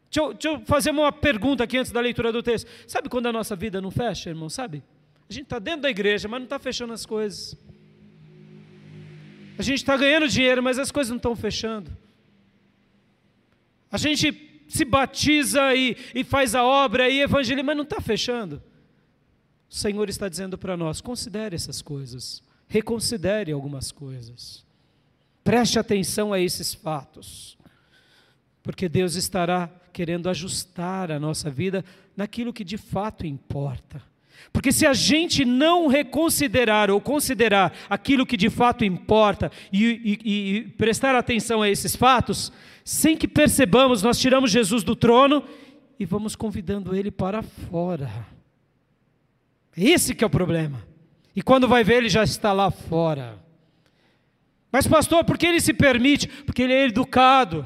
Deixa 0.10 0.22
eu, 0.22 0.34
deixa 0.34 0.50
eu 0.50 0.60
fazer 0.66 0.92
uma 0.92 1.12
pergunta 1.12 1.64
aqui 1.64 1.78
antes 1.78 1.92
da 1.92 2.00
leitura 2.00 2.32
do 2.32 2.44
texto. 2.44 2.70
Sabe 2.88 3.10
quando 3.10 3.26
a 3.26 3.34
nossa 3.34 3.56
vida 3.56 3.82
não 3.82 3.90
fecha, 3.90 4.30
irmão? 4.30 4.50
Sabe? 4.50 4.84
A 5.28 5.34
gente 5.34 5.44
está 5.44 5.58
dentro 5.58 5.82
da 5.82 5.90
igreja, 5.90 6.28
mas 6.28 6.40
não 6.40 6.46
está 6.46 6.60
fechando 6.60 6.94
as 6.94 7.06
coisas. 7.06 7.58
A 9.58 9.64
gente 9.64 9.78
está 9.78 9.98
ganhando 9.98 10.28
dinheiro, 10.28 10.62
mas 10.62 10.78
as 10.78 10.92
coisas 10.92 11.10
não 11.10 11.18
estão 11.18 11.36
fechando. 11.36 11.96
A 13.92 13.98
gente 13.98 14.66
se 14.68 14.86
batiza 14.86 15.74
e, 15.74 15.98
e 16.14 16.24
faz 16.24 16.54
a 16.54 16.64
obra 16.64 17.10
e 17.10 17.22
evangeliza, 17.22 17.64
mas 17.64 17.76
não 17.76 17.84
está 17.84 18.00
fechando. 18.00 18.62
O 19.70 19.76
Senhor 19.76 20.10
está 20.10 20.30
dizendo 20.30 20.58
para 20.58 20.78
nós: 20.78 21.02
considere 21.02 21.56
essas 21.56 21.82
coisas, 21.82 22.44
reconsidere 22.68 23.52
algumas 23.52 23.92
coisas, 23.92 24.66
preste 25.44 25.80
atenção 25.80 26.34
a 26.34 26.40
esses 26.40 26.74
fatos, 26.74 27.58
porque 28.62 28.88
Deus 28.88 29.16
estará 29.16 29.70
querendo 29.92 30.30
ajustar 30.30 31.12
a 31.12 31.20
nossa 31.20 31.50
vida 31.50 31.84
naquilo 32.16 32.54
que 32.54 32.64
de 32.64 32.78
fato 32.78 33.26
importa. 33.26 34.02
Porque 34.52 34.72
se 34.72 34.86
a 34.86 34.94
gente 34.94 35.46
não 35.46 35.88
reconsiderar 35.88 36.90
ou 36.90 37.00
considerar 37.00 37.74
aquilo 37.90 38.26
que 38.26 38.38
de 38.38 38.50
fato 38.50 38.84
importa 38.84 39.52
e, 39.72 39.86
e, 40.24 40.58
e, 40.58 40.62
prestar 40.72 41.16
atenção 41.16 41.62
a 41.62 41.70
esses 41.70 41.96
fatos, 41.96 42.52
sem 42.84 43.18
que 43.18 43.28
percebamos, 43.28 44.02
nós 44.02 44.20
tiramos 44.20 44.52
Jesus 44.52 44.84
do 44.84 44.96
trono 44.96 45.44
e 46.00 46.06
vamos 46.06 46.36
convidando 46.36 46.96
ele 46.96 47.12
para 47.12 47.42
fora. 47.42 48.10
Esse 49.76 50.16
que 50.16 50.24
é 50.24 50.28
o 50.28 50.30
problema. 50.30 50.82
E 51.36 51.42
quando 51.42 51.68
vai 51.68 51.84
ver, 51.84 51.98
ele 51.98 52.10
já 52.10 52.24
está 52.24 52.52
lá 52.52 52.72
fora. 52.72 53.38
Mas, 54.72 54.88
pastor, 54.88 55.24
por 55.24 55.38
que 55.38 55.46
ele 55.46 55.62
se 55.62 55.74
permite? 55.74 56.28
Porque 56.28 56.64
ele 56.64 56.74
é 56.74 56.86
educado. 56.86 57.66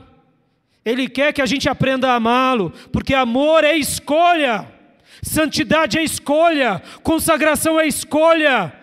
Ele 0.83 1.07
quer 1.07 1.31
que 1.31 1.41
a 1.41 1.45
gente 1.45 1.69
aprenda 1.69 2.09
a 2.09 2.15
amá-lo, 2.15 2.73
porque 2.91 3.13
amor 3.13 3.63
é 3.63 3.77
escolha, 3.77 4.67
santidade 5.21 5.97
é 5.97 6.03
escolha, 6.03 6.81
consagração 7.03 7.79
é 7.79 7.87
escolha. 7.87 8.73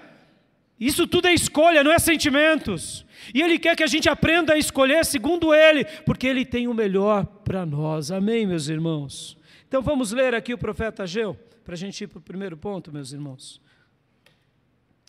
Isso 0.78 1.06
tudo 1.06 1.26
é 1.26 1.34
escolha, 1.34 1.82
não 1.82 1.92
é 1.92 1.98
sentimentos. 1.98 3.04
E 3.34 3.42
Ele 3.42 3.58
quer 3.58 3.76
que 3.76 3.82
a 3.82 3.88
gente 3.88 4.08
aprenda 4.08 4.54
a 4.54 4.58
escolher 4.58 5.04
segundo 5.04 5.52
Ele, 5.52 5.84
porque 6.06 6.26
Ele 6.26 6.44
tem 6.44 6.68
o 6.68 6.74
melhor 6.74 7.26
para 7.26 7.66
nós. 7.66 8.10
Amém, 8.10 8.46
meus 8.46 8.68
irmãos? 8.68 9.36
Então 9.66 9.82
vamos 9.82 10.12
ler 10.12 10.34
aqui 10.34 10.54
o 10.54 10.58
profeta 10.58 11.02
Ageu 11.02 11.34
para 11.64 11.74
a 11.74 11.76
gente 11.76 12.02
ir 12.02 12.06
para 12.06 12.18
o 12.18 12.22
primeiro 12.22 12.56
ponto, 12.56 12.90
meus 12.90 13.12
irmãos. 13.12 13.60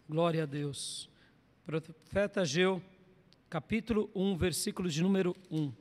Glória 0.09 0.43
a 0.43 0.45
Deus. 0.45 1.09
Profeta 1.65 2.41
Ageu, 2.41 2.81
capítulo 3.49 4.09
1, 4.13 4.35
versículo 4.35 4.89
de 4.89 5.01
número 5.01 5.35
1. 5.49 5.71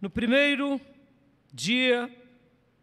No 0.00 0.08
primeiro 0.08 0.80
dia 1.52 2.10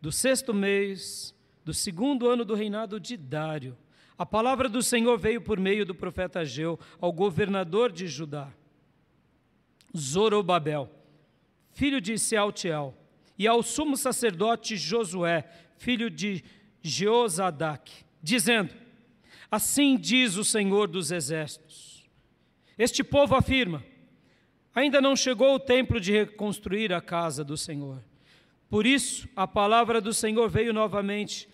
do 0.04 0.12
sexto 0.12 0.54
mês 0.54 1.34
do 1.64 1.74
segundo 1.74 2.28
ano 2.28 2.44
do 2.44 2.56
reinado 2.56 3.00
de 3.00 3.16
Dário, 3.16 3.78
a 4.18 4.26
palavra 4.26 4.68
do 4.68 4.84
Senhor 4.84 5.18
veio 5.18 5.40
por 5.40 5.58
meio 5.58 5.86
do 5.86 5.96
profeta 5.96 6.42
Ageu 6.42 6.78
ao 7.00 7.14
governador 7.14 7.90
de 7.90 8.06
Judá, 8.06 8.52
Zorobabel, 9.98 10.92
filho 11.72 12.02
de 12.02 12.20
Sealtiel, 12.20 12.94
e 13.40 13.48
ao 13.48 13.64
sumo 13.64 13.96
sacerdote 13.96 14.76
Josué, 14.76 15.50
filho 15.78 16.10
de 16.10 16.44
Jeozadak, 16.82 17.90
dizendo: 18.22 18.74
Assim 19.50 19.96
diz 19.96 20.36
o 20.36 20.44
Senhor 20.44 20.90
dos 20.90 21.14
exércitos. 21.14 22.04
Este 22.78 23.06
povo 23.06 23.36
afirma: 23.36 23.82
Ainda 24.76 25.00
não 25.00 25.16
chegou 25.16 25.56
o 25.56 25.60
tempo 25.60 25.98
de 25.98 26.12
reconstruir 26.12 26.92
a 26.92 27.00
casa 27.00 27.42
do 27.42 27.56
Senhor. 27.56 28.04
Por 28.74 28.88
isso, 28.88 29.30
a 29.36 29.46
palavra 29.46 30.02
do 30.02 30.12
Senhor 30.12 30.50
veio 30.50 30.74
novamente 30.74 31.48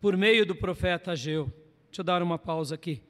por 0.00 0.16
meio 0.16 0.46
do 0.46 0.54
profeta 0.54 1.10
Ageu. 1.10 1.52
Deixa 1.86 2.02
eu 2.02 2.04
dar 2.04 2.22
uma 2.22 2.38
pausa 2.38 2.76
aqui. 2.76 3.02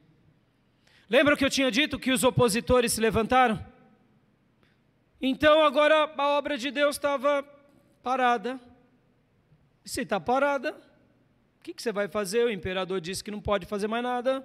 Lembra 1.06 1.36
que 1.36 1.44
eu 1.44 1.50
tinha 1.50 1.70
dito 1.70 1.98
que 1.98 2.10
os 2.10 2.24
opositores 2.24 2.94
se 2.94 3.00
levantaram? 3.02 3.62
Então 5.20 5.62
agora 5.62 6.14
a 6.16 6.28
obra 6.28 6.56
de 6.56 6.70
Deus 6.70 6.96
estava 6.96 7.42
parada. 8.02 8.58
Se 9.84 10.00
está 10.00 10.18
parada, 10.18 10.70
o 11.60 11.62
que, 11.62 11.74
que 11.74 11.82
você 11.82 11.92
vai 11.92 12.08
fazer? 12.08 12.46
O 12.46 12.50
imperador 12.50 13.02
disse 13.02 13.22
que 13.22 13.30
não 13.30 13.42
pode 13.42 13.66
fazer 13.66 13.86
mais 13.86 14.02
nada, 14.02 14.42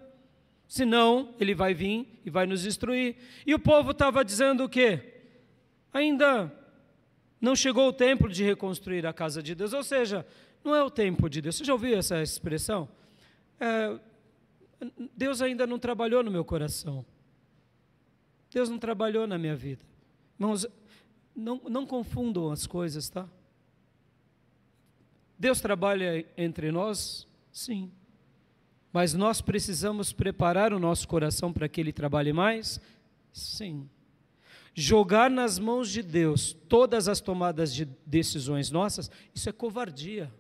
senão 0.68 1.34
ele 1.39 1.56
vai 1.56 1.74
vir 1.74 2.20
e 2.26 2.30
vai 2.30 2.46
nos 2.46 2.63
destruir. 2.63 3.15
E 3.48 3.56
o 3.56 3.60
povo 3.60 3.92
estava 3.92 4.26
dizendo 4.26 4.65
o 4.65 4.70
quê? 4.70 5.22
Ainda 5.94 6.59
não 7.39 7.56
chegou 7.56 7.88
o 7.88 7.93
tempo 7.93 8.28
de 8.28 8.43
reconstruir 8.43 9.06
a 9.06 9.13
casa 9.13 9.41
de 9.41 9.56
Deus, 9.56 9.73
ou 9.73 9.84
seja, 9.84 10.25
não 10.63 10.75
é 10.75 10.84
o 10.84 10.89
tempo 10.89 11.30
de 11.30 11.41
Deus. 11.41 11.56
Você 11.56 11.63
já 11.63 11.73
ouviu 11.73 11.97
essa 11.97 12.21
expressão? 12.21 12.89
É, 13.60 13.99
Deus 15.15 15.41
ainda 15.41 15.65
não 15.65 15.80
trabalhou 15.80 16.23
no 16.23 16.32
meu 16.32 16.43
coração. 16.43 17.06
Deus 18.52 18.69
não 18.69 18.80
trabalhou 18.80 19.28
na 19.28 19.38
minha 19.38 19.56
vida. 19.56 19.84
Irmãos, 20.39 20.65
não, 21.36 21.62
não 21.69 21.86
confundam 21.86 22.52
as 22.52 22.65
coisas, 22.65 23.10
tá? 23.10 23.28
Deus 25.38 25.62
trabalha 25.62 26.25
entre 26.38 26.71
nós? 26.71 27.28
Sim. 27.52 27.91
Mas 28.91 29.13
nós 29.13 29.39
precisamos 29.39 30.12
preparar 30.12 30.73
o 30.73 30.80
nosso 30.80 31.08
coração 31.08 31.54
para 31.54 31.69
que 31.69 31.80
ele 31.80 31.93
trabalhe 31.93 32.34
mais? 32.34 32.82
Sim. 33.32 33.89
Jogar 34.73 35.29
nas 35.29 35.60
mãos 35.60 35.89
de 35.89 36.01
Deus 36.01 36.55
todas 36.67 37.08
as 37.08 37.19
tomadas 37.19 37.73
de 37.73 37.86
decisões 38.05 38.71
nossas, 38.71 39.10
isso 39.34 39.49
é 39.49 39.51
covardia. 39.51 40.32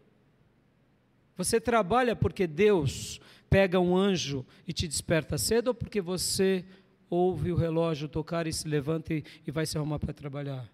Você 1.35 1.59
trabalha 1.59 2.15
porque 2.15 2.45
Deus 2.45 3.19
pega 3.49 3.79
um 3.79 3.95
anjo 3.95 4.45
e 4.67 4.73
te 4.73 4.87
desperta 4.87 5.37
cedo 5.37 5.69
ou 5.69 5.73
porque 5.73 6.01
você 6.01 6.65
ouve 7.09 7.51
o 7.51 7.55
relógio 7.55 8.07
tocar 8.07 8.45
e 8.45 8.53
se 8.53 8.67
levanta 8.67 9.13
e, 9.13 9.23
e 9.45 9.51
vai 9.51 9.65
se 9.65 9.77
arrumar 9.77 9.99
para 9.99 10.13
trabalhar? 10.13 10.69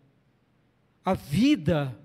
A 1.03 1.13
vida 1.13 1.97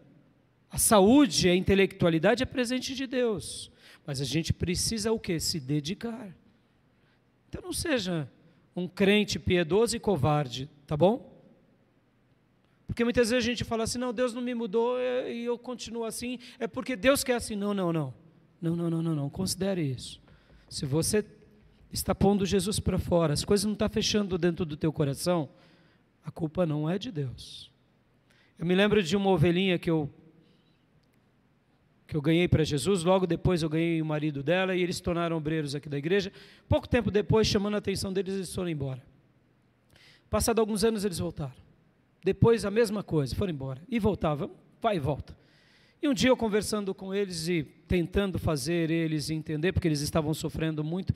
a 0.71 0.79
saúde, 0.79 1.49
a 1.49 1.55
intelectualidade 1.55 2.45
é 2.45 2.47
presente 2.47 2.95
de 2.95 3.07
Deus, 3.07 3.73
mas 4.07 4.21
a 4.21 4.25
gente 4.25 4.53
precisa 4.53 5.11
o 5.11 5.19
que? 5.19 5.41
Se 5.41 5.59
dedicar. 5.59 6.33
Então 7.49 7.61
não 7.61 7.73
seja 7.73 8.31
um 8.77 8.87
crente 8.87 9.37
piedoso 9.37 9.97
e 9.97 10.01
covarde, 10.01 10.71
tá 10.87 10.97
bom? 10.97 11.30
Porque 12.91 13.05
muitas 13.05 13.31
vezes 13.31 13.47
a 13.47 13.49
gente 13.49 13.63
fala 13.63 13.85
assim, 13.85 13.99
não, 13.99 14.13
Deus 14.13 14.35
não 14.35 14.43
me 14.43 14.53
mudou 14.53 14.99
e 15.01 15.45
eu 15.45 15.57
continuo 15.57 16.03
assim, 16.03 16.41
é 16.59 16.67
porque 16.67 16.97
Deus 16.97 17.23
quer 17.23 17.37
assim. 17.37 17.55
Não, 17.55 17.73
não, 17.73 17.93
não. 17.93 18.13
Não, 18.61 18.75
não, 18.75 18.91
não, 18.91 19.01
não, 19.01 19.15
não. 19.15 19.31
Considere 19.31 19.81
isso. 19.81 20.21
Se 20.69 20.85
você 20.85 21.25
está 21.93 22.17
pondo 22.17 22.45
Jesus 22.45 22.81
para 22.81 22.99
fora, 22.99 23.33
as 23.33 23.45
coisas 23.45 23.65
não 23.65 23.75
estão 23.75 23.89
fechando 23.89 24.37
dentro 24.37 24.65
do 24.65 24.77
teu 24.77 24.93
coração, 24.93 25.49
a 26.25 26.33
culpa 26.33 26.67
não 26.67 26.91
é 26.91 26.99
de 26.99 27.13
Deus. 27.13 27.71
Eu 28.59 28.67
me 28.67 28.75
lembro 28.75 29.01
de 29.01 29.17
uma 29.17 29.31
ovelhinha 29.31 29.79
que 29.79 29.89
eu 29.89 30.11
que 32.09 32.17
eu 32.17 32.21
ganhei 32.21 32.49
para 32.49 32.65
Jesus, 32.65 33.05
logo 33.05 33.25
depois 33.25 33.63
eu 33.63 33.69
ganhei 33.69 34.03
o 34.03 34.05
marido 34.05 34.43
dela 34.43 34.75
e 34.75 34.83
eles 34.83 34.97
se 34.97 35.03
tornaram 35.05 35.37
obreiros 35.37 35.77
aqui 35.77 35.89
da 35.89 35.97
igreja. 35.97 36.33
Pouco 36.69 36.89
tempo 36.89 37.09
depois, 37.09 37.47
chamando 37.47 37.77
a 37.77 37.79
atenção 37.79 38.13
deles, 38.13 38.35
eles 38.35 38.53
foram 38.53 38.69
embora. 38.69 39.01
Passado 40.29 40.59
alguns 40.59 40.83
anos 40.83 41.05
eles 41.05 41.21
voltaram. 41.21 41.70
Depois 42.23 42.65
a 42.65 42.71
mesma 42.71 43.03
coisa, 43.03 43.35
foram 43.35 43.53
embora. 43.53 43.83
E 43.89 43.99
voltavam, 43.99 44.51
vai 44.81 44.97
e 44.97 45.01
volta. 45.01 45.37
E 46.03 46.09
um 46.09 46.15
dia 46.15 46.31
eu 46.31 46.37
conversando 46.37 46.95
com 46.95 47.15
eles 47.15 47.49
e 47.49 47.63
tentando 47.87 48.39
fazer 48.39 48.91
eles 48.91 49.31
entender, 49.31 49.73
porque 49.73 49.89
eles 49.89 50.01
estavam 50.01 50.33
sofrendo 50.33 50.83
muito, 50.83 51.15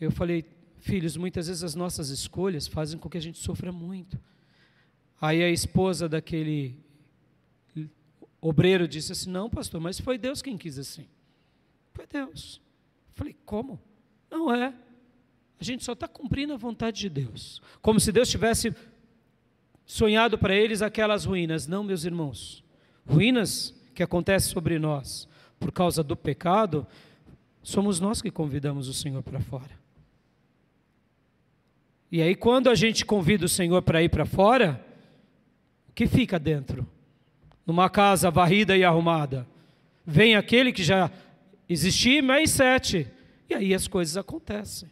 eu 0.00 0.10
falei, 0.10 0.44
filhos, 0.78 1.16
muitas 1.16 1.46
vezes 1.48 1.62
as 1.62 1.74
nossas 1.74 2.10
escolhas 2.10 2.66
fazem 2.66 2.98
com 2.98 3.08
que 3.08 3.16
a 3.16 3.20
gente 3.20 3.38
sofra 3.38 3.72
muito. 3.72 4.18
Aí 5.20 5.42
a 5.42 5.48
esposa 5.48 6.08
daquele 6.08 6.76
obreiro 8.40 8.86
disse 8.86 9.12
assim: 9.12 9.30
Não, 9.30 9.48
pastor, 9.48 9.80
mas 9.80 9.98
foi 9.98 10.18
Deus 10.18 10.42
quem 10.42 10.58
quis 10.58 10.78
assim. 10.78 11.06
Foi 11.94 12.06
Deus. 12.06 12.60
Eu 13.08 13.14
falei: 13.14 13.36
Como? 13.46 13.80
Não 14.30 14.54
é. 14.54 14.74
A 15.58 15.64
gente 15.64 15.82
só 15.82 15.92
está 15.92 16.06
cumprindo 16.06 16.52
a 16.52 16.56
vontade 16.56 17.00
de 17.00 17.08
Deus. 17.08 17.62
Como 17.80 17.98
se 17.98 18.12
Deus 18.12 18.28
tivesse 18.28 18.74
sonhado 19.86 20.38
para 20.38 20.54
eles 20.54 20.82
aquelas 20.82 21.24
ruínas. 21.24 21.66
Não, 21.66 21.82
meus 21.84 22.04
irmãos. 22.04 22.64
Ruínas 23.06 23.74
que 23.94 24.02
acontecem 24.02 24.52
sobre 24.52 24.78
nós 24.78 25.28
por 25.58 25.72
causa 25.72 26.02
do 26.02 26.14
pecado, 26.14 26.86
somos 27.62 27.98
nós 27.98 28.20
que 28.20 28.30
convidamos 28.30 28.88
o 28.88 28.92
Senhor 28.92 29.22
para 29.22 29.40
fora. 29.40 29.70
E 32.12 32.20
aí, 32.20 32.34
quando 32.34 32.68
a 32.68 32.74
gente 32.74 33.04
convida 33.04 33.46
o 33.46 33.48
Senhor 33.48 33.80
para 33.82 34.02
ir 34.02 34.08
para 34.08 34.26
fora, 34.26 34.84
o 35.88 35.92
que 35.92 36.06
fica 36.06 36.38
dentro? 36.38 36.86
Numa 37.66 37.88
casa 37.88 38.30
varrida 38.30 38.76
e 38.76 38.84
arrumada. 38.84 39.46
Vem 40.06 40.36
aquele 40.36 40.70
que 40.70 40.82
já 40.82 41.10
existia 41.68 42.22
mais 42.22 42.50
sete. 42.50 43.10
E 43.48 43.54
aí 43.54 43.74
as 43.74 43.88
coisas 43.88 44.16
acontecem. 44.16 44.90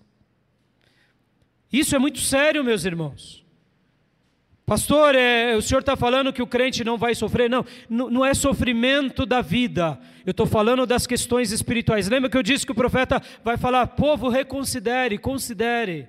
Isso 1.70 1.94
é 1.94 1.98
muito 1.98 2.18
sério, 2.18 2.64
meus 2.64 2.84
irmãos. 2.84 3.41
Pastor, 4.64 5.16
é, 5.16 5.56
o 5.56 5.62
senhor 5.62 5.80
está 5.80 5.96
falando 5.96 6.32
que 6.32 6.40
o 6.40 6.46
crente 6.46 6.84
não 6.84 6.96
vai 6.96 7.14
sofrer? 7.14 7.50
Não, 7.50 7.64
não 7.88 8.24
é 8.24 8.32
sofrimento 8.32 9.26
da 9.26 9.40
vida. 9.40 9.98
Eu 10.24 10.30
estou 10.30 10.46
falando 10.46 10.86
das 10.86 11.06
questões 11.06 11.50
espirituais. 11.50 12.08
Lembra 12.08 12.30
que 12.30 12.36
eu 12.36 12.42
disse 12.42 12.64
que 12.64 12.72
o 12.72 12.76
profeta 12.76 13.20
vai 13.42 13.56
falar: 13.56 13.88
povo, 13.88 14.28
reconsidere, 14.28 15.18
considere. 15.18 16.08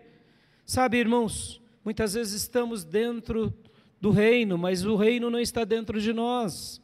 Sabe, 0.66 0.98
irmãos, 0.98 1.62
muitas 1.84 2.14
vezes 2.14 2.44
estamos 2.44 2.84
dentro 2.84 3.54
do 4.00 4.12
reino, 4.12 4.58
mas 4.58 4.86
o 4.86 4.96
reino 4.96 5.30
não 5.30 5.40
está 5.40 5.64
dentro 5.64 6.00
de 6.00 6.14
nós. 6.14 6.82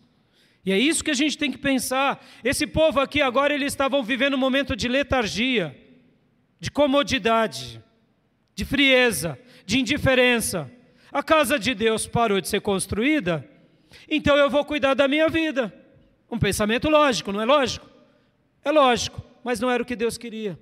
E 0.66 0.72
é 0.72 0.78
isso 0.78 1.04
que 1.04 1.12
a 1.12 1.16
gente 1.16 1.38
tem 1.38 1.52
que 1.52 1.58
pensar. 1.58 2.26
Esse 2.44 2.66
povo 2.66 3.00
aqui 3.00 3.22
agora 3.22 3.54
eles 3.54 3.72
estavam 3.72 4.04
vivendo 4.04 4.34
um 4.34 4.38
momento 4.38 4.76
de 4.76 4.88
letargia, 4.88 5.78
de 6.60 6.70
comodidade, 6.72 7.82
de 8.56 8.66
frieza, 8.66 9.40
de 9.66 9.80
indiferença. 9.80 10.70
A 11.12 11.24
casa 11.24 11.58
de 11.58 11.74
Deus 11.74 12.06
parou 12.06 12.40
de 12.40 12.48
ser 12.48 12.62
construída, 12.62 13.48
então 14.08 14.38
eu 14.38 14.50
vou 14.50 14.64
cuidar 14.64 14.94
da 14.94 15.08
minha 15.08 15.28
vida. 15.30 15.74
Um 16.30 16.38
pensamento 16.38 16.90
lógico, 16.90 17.32
não 17.32 17.42
é 17.42 17.46
lógico? 17.46 17.90
É 18.64 18.72
lógico, 18.72 19.24
mas 19.44 19.60
não 19.60 19.70
era 19.72 19.82
o 19.82 19.86
que 19.86 19.96
Deus 19.96 20.18
queria. 20.18 20.60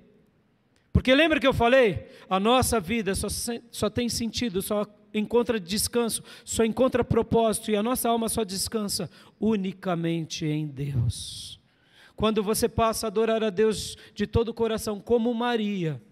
Porque 0.92 1.14
lembra 1.14 1.38
que 1.38 1.46
eu 1.46 1.52
falei? 1.52 2.06
A 2.28 2.40
nossa 2.40 2.80
vida 2.80 3.14
só, 3.14 3.28
só 3.70 3.90
tem 3.90 4.08
sentido, 4.08 4.62
só 4.62 4.86
encontra 5.12 5.60
descanso, 5.60 6.22
só 6.44 6.64
encontra 6.64 7.04
propósito, 7.04 7.70
e 7.70 7.76
a 7.76 7.82
nossa 7.82 8.08
alma 8.08 8.28
só 8.28 8.44
descansa 8.44 9.10
unicamente 9.38 10.46
em 10.46 10.66
Deus. 10.66 11.60
Quando 12.16 12.42
você 12.42 12.68
passa 12.68 13.06
a 13.06 13.08
adorar 13.08 13.44
a 13.44 13.50
Deus 13.50 13.96
de 14.14 14.26
todo 14.26 14.48
o 14.48 14.54
coração, 14.54 14.98
como 14.98 15.32
Maria, 15.32 16.02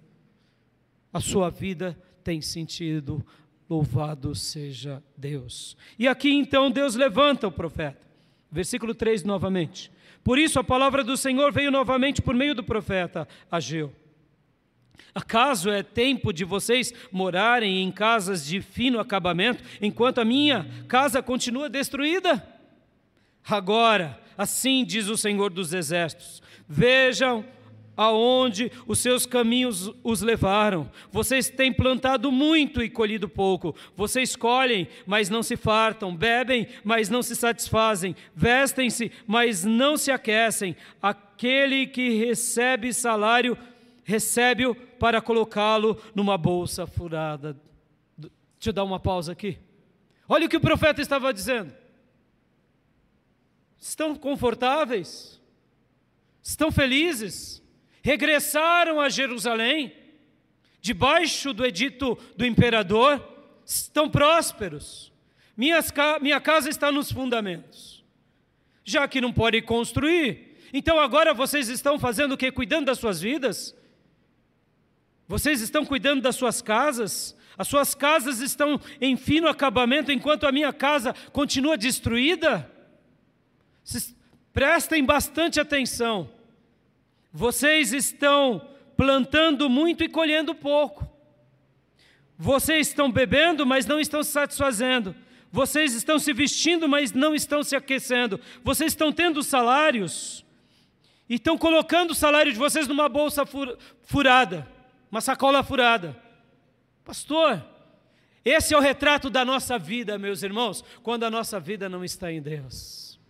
a 1.12 1.20
sua 1.20 1.50
vida 1.50 1.98
tem 2.22 2.40
sentido. 2.40 3.26
Louvado 3.68 4.34
seja 4.34 5.02
Deus. 5.16 5.76
E 5.98 6.06
aqui 6.06 6.30
então 6.30 6.70
Deus 6.70 6.94
levanta 6.94 7.48
o 7.48 7.52
profeta. 7.52 8.06
Versículo 8.50 8.94
3 8.94 9.24
novamente. 9.24 9.90
Por 10.22 10.38
isso 10.38 10.58
a 10.58 10.64
palavra 10.64 11.02
do 11.02 11.16
Senhor 11.16 11.52
veio 11.52 11.70
novamente 11.70 12.22
por 12.22 12.34
meio 12.34 12.54
do 12.54 12.62
profeta 12.62 13.28
Ageu. 13.50 13.92
Acaso 15.14 15.70
é 15.70 15.82
tempo 15.82 16.32
de 16.32 16.44
vocês 16.44 16.92
morarem 17.10 17.82
em 17.82 17.90
casas 17.90 18.44
de 18.46 18.60
fino 18.60 19.00
acabamento, 19.00 19.64
enquanto 19.80 20.20
a 20.20 20.24
minha 20.24 20.66
casa 20.86 21.22
continua 21.22 21.68
destruída? 21.70 22.46
Agora, 23.48 24.20
assim 24.36 24.84
diz 24.84 25.08
o 25.08 25.16
Senhor 25.16 25.50
dos 25.50 25.72
Exércitos: 25.72 26.42
vejam 26.68 27.44
aonde 27.96 28.70
os 28.86 28.98
seus 28.98 29.24
caminhos 29.24 29.90
os 30.04 30.20
levaram. 30.20 30.90
Vocês 31.10 31.48
têm 31.48 31.72
plantado 31.72 32.30
muito 32.30 32.82
e 32.82 32.90
colhido 32.90 33.28
pouco. 33.28 33.74
Vocês 33.96 34.36
colhem, 34.36 34.86
mas 35.06 35.30
não 35.30 35.42
se 35.42 35.56
fartam. 35.56 36.14
Bebem, 36.14 36.68
mas 36.84 37.08
não 37.08 37.22
se 37.22 37.34
satisfazem. 37.34 38.14
Vestem-se, 38.34 39.10
mas 39.26 39.64
não 39.64 39.96
se 39.96 40.10
aquecem. 40.10 40.76
Aquele 41.00 41.86
que 41.86 42.10
recebe 42.10 42.92
salário, 42.92 43.56
recebe-o 44.04 44.74
para 44.74 45.20
colocá-lo 45.20 46.00
numa 46.14 46.36
bolsa 46.36 46.86
furada. 46.86 47.56
Deixa 48.18 48.70
eu 48.70 48.72
dar 48.72 48.84
uma 48.84 49.00
pausa 49.00 49.32
aqui. 49.32 49.58
Olha 50.28 50.46
o 50.46 50.48
que 50.48 50.56
o 50.56 50.60
profeta 50.60 51.00
estava 51.00 51.32
dizendo. 51.32 51.72
Estão 53.78 54.16
confortáveis? 54.16 55.40
Estão 56.42 56.72
felizes? 56.72 57.62
Regressaram 58.06 59.00
a 59.00 59.08
Jerusalém, 59.08 59.92
debaixo 60.80 61.52
do 61.52 61.66
edito 61.66 62.16
do 62.36 62.46
imperador, 62.46 63.20
estão 63.64 64.08
prósperos. 64.08 65.12
Minhas, 65.56 65.92
minha 66.20 66.40
casa 66.40 66.70
está 66.70 66.92
nos 66.92 67.10
fundamentos. 67.10 68.04
Já 68.84 69.08
que 69.08 69.20
não 69.20 69.32
pode 69.32 69.60
construir, 69.60 70.56
então 70.72 71.00
agora 71.00 71.34
vocês 71.34 71.68
estão 71.68 71.98
fazendo 71.98 72.34
o 72.34 72.36
que? 72.36 72.52
Cuidando 72.52 72.86
das 72.86 73.00
suas 73.00 73.20
vidas? 73.20 73.74
Vocês 75.26 75.60
estão 75.60 75.84
cuidando 75.84 76.22
das 76.22 76.36
suas 76.36 76.62
casas? 76.62 77.36
As 77.58 77.66
suas 77.66 77.92
casas 77.92 78.38
estão 78.38 78.80
em 79.00 79.16
fino 79.16 79.48
acabamento 79.48 80.12
enquanto 80.12 80.46
a 80.46 80.52
minha 80.52 80.72
casa 80.72 81.12
continua 81.32 81.76
destruída? 81.76 82.70
Prestem 84.52 85.04
bastante 85.04 85.58
atenção. 85.58 86.35
Vocês 87.36 87.92
estão 87.92 88.66
plantando 88.96 89.68
muito 89.68 90.02
e 90.02 90.08
colhendo 90.08 90.54
pouco. 90.54 91.06
Vocês 92.38 92.88
estão 92.88 93.12
bebendo, 93.12 93.66
mas 93.66 93.84
não 93.84 94.00
estão 94.00 94.22
se 94.22 94.30
satisfazendo. 94.30 95.14
Vocês 95.52 95.92
estão 95.92 96.18
se 96.18 96.32
vestindo, 96.32 96.88
mas 96.88 97.12
não 97.12 97.34
estão 97.34 97.62
se 97.62 97.76
aquecendo. 97.76 98.40
Vocês 98.64 98.92
estão 98.92 99.12
tendo 99.12 99.42
salários 99.42 100.46
e 101.28 101.34
estão 101.34 101.58
colocando 101.58 102.12
o 102.12 102.14
salário 102.14 102.50
de 102.50 102.58
vocês 102.58 102.88
numa 102.88 103.06
bolsa 103.06 103.44
furada, 104.00 104.66
uma 105.10 105.20
sacola 105.20 105.62
furada. 105.62 106.16
Pastor, 107.04 107.62
esse 108.46 108.72
é 108.72 108.78
o 108.78 108.80
retrato 108.80 109.28
da 109.28 109.44
nossa 109.44 109.78
vida, 109.78 110.16
meus 110.16 110.42
irmãos, 110.42 110.82
quando 111.02 111.24
a 111.24 111.30
nossa 111.30 111.60
vida 111.60 111.86
não 111.86 112.02
está 112.02 112.32
em 112.32 112.40
Deus. 112.40 113.20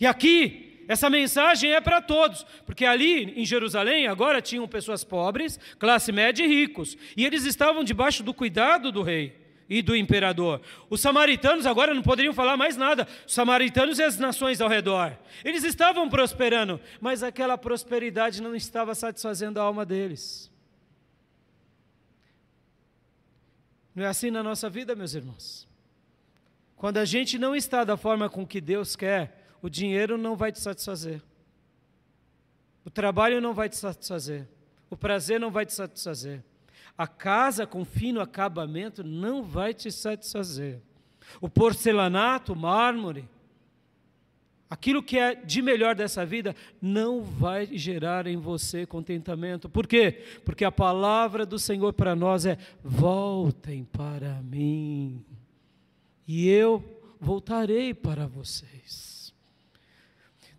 E 0.00 0.06
aqui, 0.08 0.71
essa 0.92 1.08
mensagem 1.08 1.72
é 1.72 1.80
para 1.80 2.00
todos, 2.02 2.44
porque 2.66 2.84
ali 2.84 3.32
em 3.40 3.44
Jerusalém 3.46 4.06
agora 4.06 4.42
tinham 4.42 4.68
pessoas 4.68 5.02
pobres, 5.02 5.58
classe 5.78 6.12
média 6.12 6.44
e 6.44 6.48
ricos, 6.48 6.96
e 7.16 7.24
eles 7.24 7.44
estavam 7.44 7.82
debaixo 7.82 8.22
do 8.22 8.34
cuidado 8.34 8.92
do 8.92 9.02
rei 9.02 9.40
e 9.68 9.80
do 9.80 9.96
imperador. 9.96 10.60
Os 10.90 11.00
samaritanos 11.00 11.64
agora 11.64 11.94
não 11.94 12.02
poderiam 12.02 12.34
falar 12.34 12.58
mais 12.58 12.76
nada, 12.76 13.08
os 13.26 13.32
samaritanos 13.32 13.98
e 13.98 14.02
as 14.02 14.18
nações 14.18 14.60
ao 14.60 14.68
redor. 14.68 15.18
Eles 15.42 15.64
estavam 15.64 16.08
prosperando, 16.10 16.78
mas 17.00 17.22
aquela 17.22 17.56
prosperidade 17.56 18.42
não 18.42 18.54
estava 18.54 18.94
satisfazendo 18.94 19.58
a 19.58 19.62
alma 19.62 19.86
deles. 19.86 20.52
Não 23.94 24.04
é 24.04 24.08
assim 24.08 24.30
na 24.30 24.42
nossa 24.42 24.68
vida, 24.68 24.94
meus 24.94 25.14
irmãos? 25.14 25.66
Quando 26.76 26.98
a 26.98 27.04
gente 27.04 27.38
não 27.38 27.56
está 27.56 27.82
da 27.82 27.96
forma 27.96 28.28
com 28.28 28.46
que 28.46 28.60
Deus 28.60 28.94
quer, 28.94 29.41
o 29.62 29.70
dinheiro 29.70 30.18
não 30.18 30.36
vai 30.36 30.50
te 30.50 30.58
satisfazer. 30.58 31.22
O 32.84 32.90
trabalho 32.90 33.40
não 33.40 33.54
vai 33.54 33.68
te 33.68 33.76
satisfazer. 33.76 34.48
O 34.90 34.96
prazer 34.96 35.38
não 35.38 35.52
vai 35.52 35.64
te 35.64 35.72
satisfazer. 35.72 36.42
A 36.98 37.06
casa 37.06 37.66
com 37.66 37.84
fino 37.84 38.20
acabamento 38.20 39.04
não 39.04 39.42
vai 39.42 39.72
te 39.72 39.90
satisfazer. 39.90 40.82
O 41.40 41.48
porcelanato, 41.48 42.52
o 42.52 42.56
mármore, 42.56 43.28
aquilo 44.68 45.02
que 45.02 45.16
é 45.16 45.34
de 45.34 45.62
melhor 45.62 45.94
dessa 45.94 46.26
vida, 46.26 46.56
não 46.80 47.22
vai 47.22 47.66
gerar 47.66 48.26
em 48.26 48.36
você 48.36 48.84
contentamento. 48.84 49.68
Por 49.68 49.86
quê? 49.86 50.24
Porque 50.44 50.64
a 50.64 50.72
palavra 50.72 51.46
do 51.46 51.58
Senhor 51.58 51.92
para 51.92 52.16
nós 52.16 52.44
é: 52.44 52.58
voltem 52.82 53.84
para 53.84 54.42
mim, 54.42 55.24
e 56.26 56.48
eu 56.48 56.84
voltarei 57.20 57.94
para 57.94 58.26
vocês. 58.26 59.11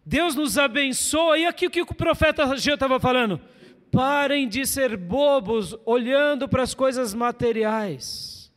Deus 0.05 0.35
nos 0.35 0.57
abençoa. 0.57 1.37
E 1.37 1.45
aqui 1.45 1.67
o 1.67 1.71
que 1.71 1.81
o 1.81 1.85
profeta 1.85 2.43
Ageu 2.45 2.75
estava 2.75 2.99
falando? 2.99 3.39
Parem 3.91 4.47
de 4.47 4.65
ser 4.65 4.97
bobos 4.97 5.75
olhando 5.85 6.47
para 6.47 6.63
as 6.63 6.73
coisas 6.73 7.13
materiais. 7.13 8.51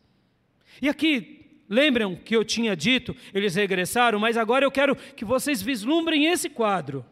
E 0.81 0.89
aqui, 0.89 1.63
lembram 1.69 2.17
que 2.17 2.35
eu 2.35 2.45
tinha 2.45 2.77
dito, 2.77 3.15
eles 3.33 3.55
regressaram, 3.55 4.19
mas 4.19 4.37
agora 4.37 4.65
eu 4.65 4.71
quero 4.71 4.97
que 4.97 5.25
vocês 5.25 5.63
vislumbrem 5.63 6.27
esse 6.27 6.49
quadro. 6.49 7.05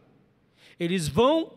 Eles 0.79 1.07
vão 1.07 1.51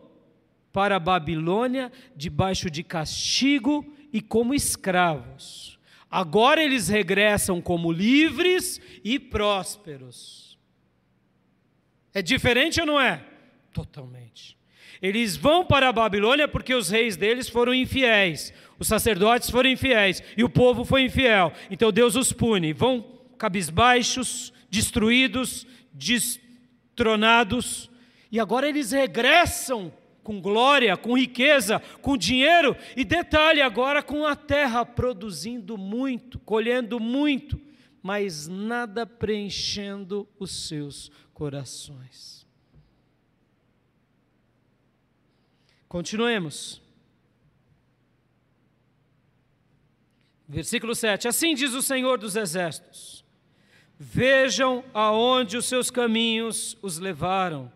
para 0.71 0.95
a 0.95 0.99
Babilônia 0.99 1.91
debaixo 2.15 2.69
de 2.69 2.83
castigo 2.83 3.85
e 4.13 4.21
como 4.21 4.53
escravos. 4.53 5.79
Agora 6.09 6.63
eles 6.63 6.87
regressam 6.87 7.61
como 7.61 7.91
livres 7.91 8.81
e 9.03 9.19
prósperos. 9.19 10.48
É 12.13 12.21
diferente 12.21 12.79
ou 12.79 12.85
não 12.85 12.99
é? 12.99 13.23
Totalmente. 13.73 14.57
Eles 15.01 15.37
vão 15.37 15.63
para 15.63 15.89
a 15.89 15.93
Babilônia 15.93 16.47
porque 16.47 16.73
os 16.73 16.89
reis 16.89 17.15
deles 17.15 17.47
foram 17.47 17.73
infiéis, 17.73 18.53
os 18.77 18.87
sacerdotes 18.87 19.49
foram 19.49 19.69
infiéis 19.69 20.21
e 20.35 20.43
o 20.43 20.49
povo 20.49 20.83
foi 20.83 21.03
infiel. 21.03 21.53
Então 21.71 21.91
Deus 21.91 22.15
os 22.15 22.33
pune. 22.33 22.73
Vão 22.73 23.19
cabisbaixos, 23.37 24.51
destruídos, 24.69 25.65
destronados. 25.93 27.89
E 28.31 28.39
agora 28.39 28.67
eles 28.67 28.91
regressam 28.91 29.91
com 30.21 30.41
glória, 30.41 30.95
com 30.97 31.17
riqueza, 31.17 31.81
com 32.01 32.17
dinheiro 32.17 32.75
e 32.95 33.03
detalhe 33.03 33.61
agora 33.61 34.03
com 34.03 34.27
a 34.27 34.35
terra 34.35 34.85
produzindo 34.85 35.77
muito, 35.77 36.37
colhendo 36.39 36.99
muito, 36.99 37.59
mas 38.01 38.47
nada 38.47 39.05
preenchendo 39.05 40.27
os 40.39 40.67
seus 40.67 41.11
corações. 41.33 42.47
Continuemos. 45.87 46.81
Versículo 50.47 50.95
7: 50.95 51.27
Assim 51.27 51.53
diz 51.53 51.73
o 51.73 51.81
Senhor 51.81 52.17
dos 52.17 52.35
Exércitos: 52.35 53.23
Vejam 53.97 54.83
aonde 54.93 55.57
os 55.57 55.65
seus 55.65 55.89
caminhos 55.91 56.77
os 56.81 56.97
levaram 56.97 57.71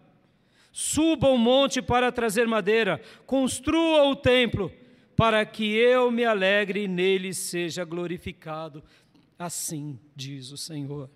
Suba 0.73 1.27
o 1.27 1.37
monte 1.37 1.83
para 1.83 2.11
trazer 2.11 2.47
madeira, 2.47 2.99
construa 3.27 4.05
o 4.05 4.15
templo, 4.15 4.71
para 5.15 5.45
que 5.45 5.71
eu 5.71 6.09
me 6.09 6.25
alegre 6.25 6.85
e 6.85 6.87
nele 6.87 7.31
seja 7.31 7.85
glorificado. 7.85 8.83
Assim 9.43 9.99
diz 10.15 10.51
o 10.51 10.57
Senhor. 10.57 11.09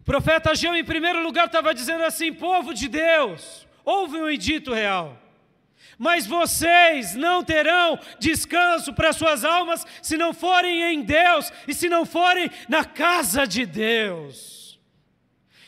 O 0.00 0.04
profeta 0.04 0.52
Ageu, 0.52 0.76
em 0.76 0.84
primeiro 0.84 1.20
lugar, 1.24 1.46
estava 1.46 1.74
dizendo 1.74 2.04
assim: 2.04 2.32
povo 2.32 2.72
de 2.72 2.86
Deus, 2.86 3.66
ouve 3.84 4.16
um 4.16 4.30
edito 4.30 4.72
real. 4.72 5.20
Mas 5.98 6.24
vocês 6.24 7.16
não 7.16 7.42
terão 7.42 7.98
descanso 8.20 8.94
para 8.94 9.12
suas 9.12 9.44
almas 9.44 9.84
se 10.00 10.16
não 10.16 10.32
forem 10.32 10.80
em 10.94 11.02
Deus 11.02 11.52
e 11.66 11.74
se 11.74 11.88
não 11.88 12.06
forem 12.06 12.48
na 12.68 12.84
casa 12.84 13.44
de 13.44 13.66
Deus. 13.66 14.78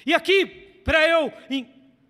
E 0.07 0.15
aqui, 0.15 0.47
para 0.85 1.09
eu 1.09 1.33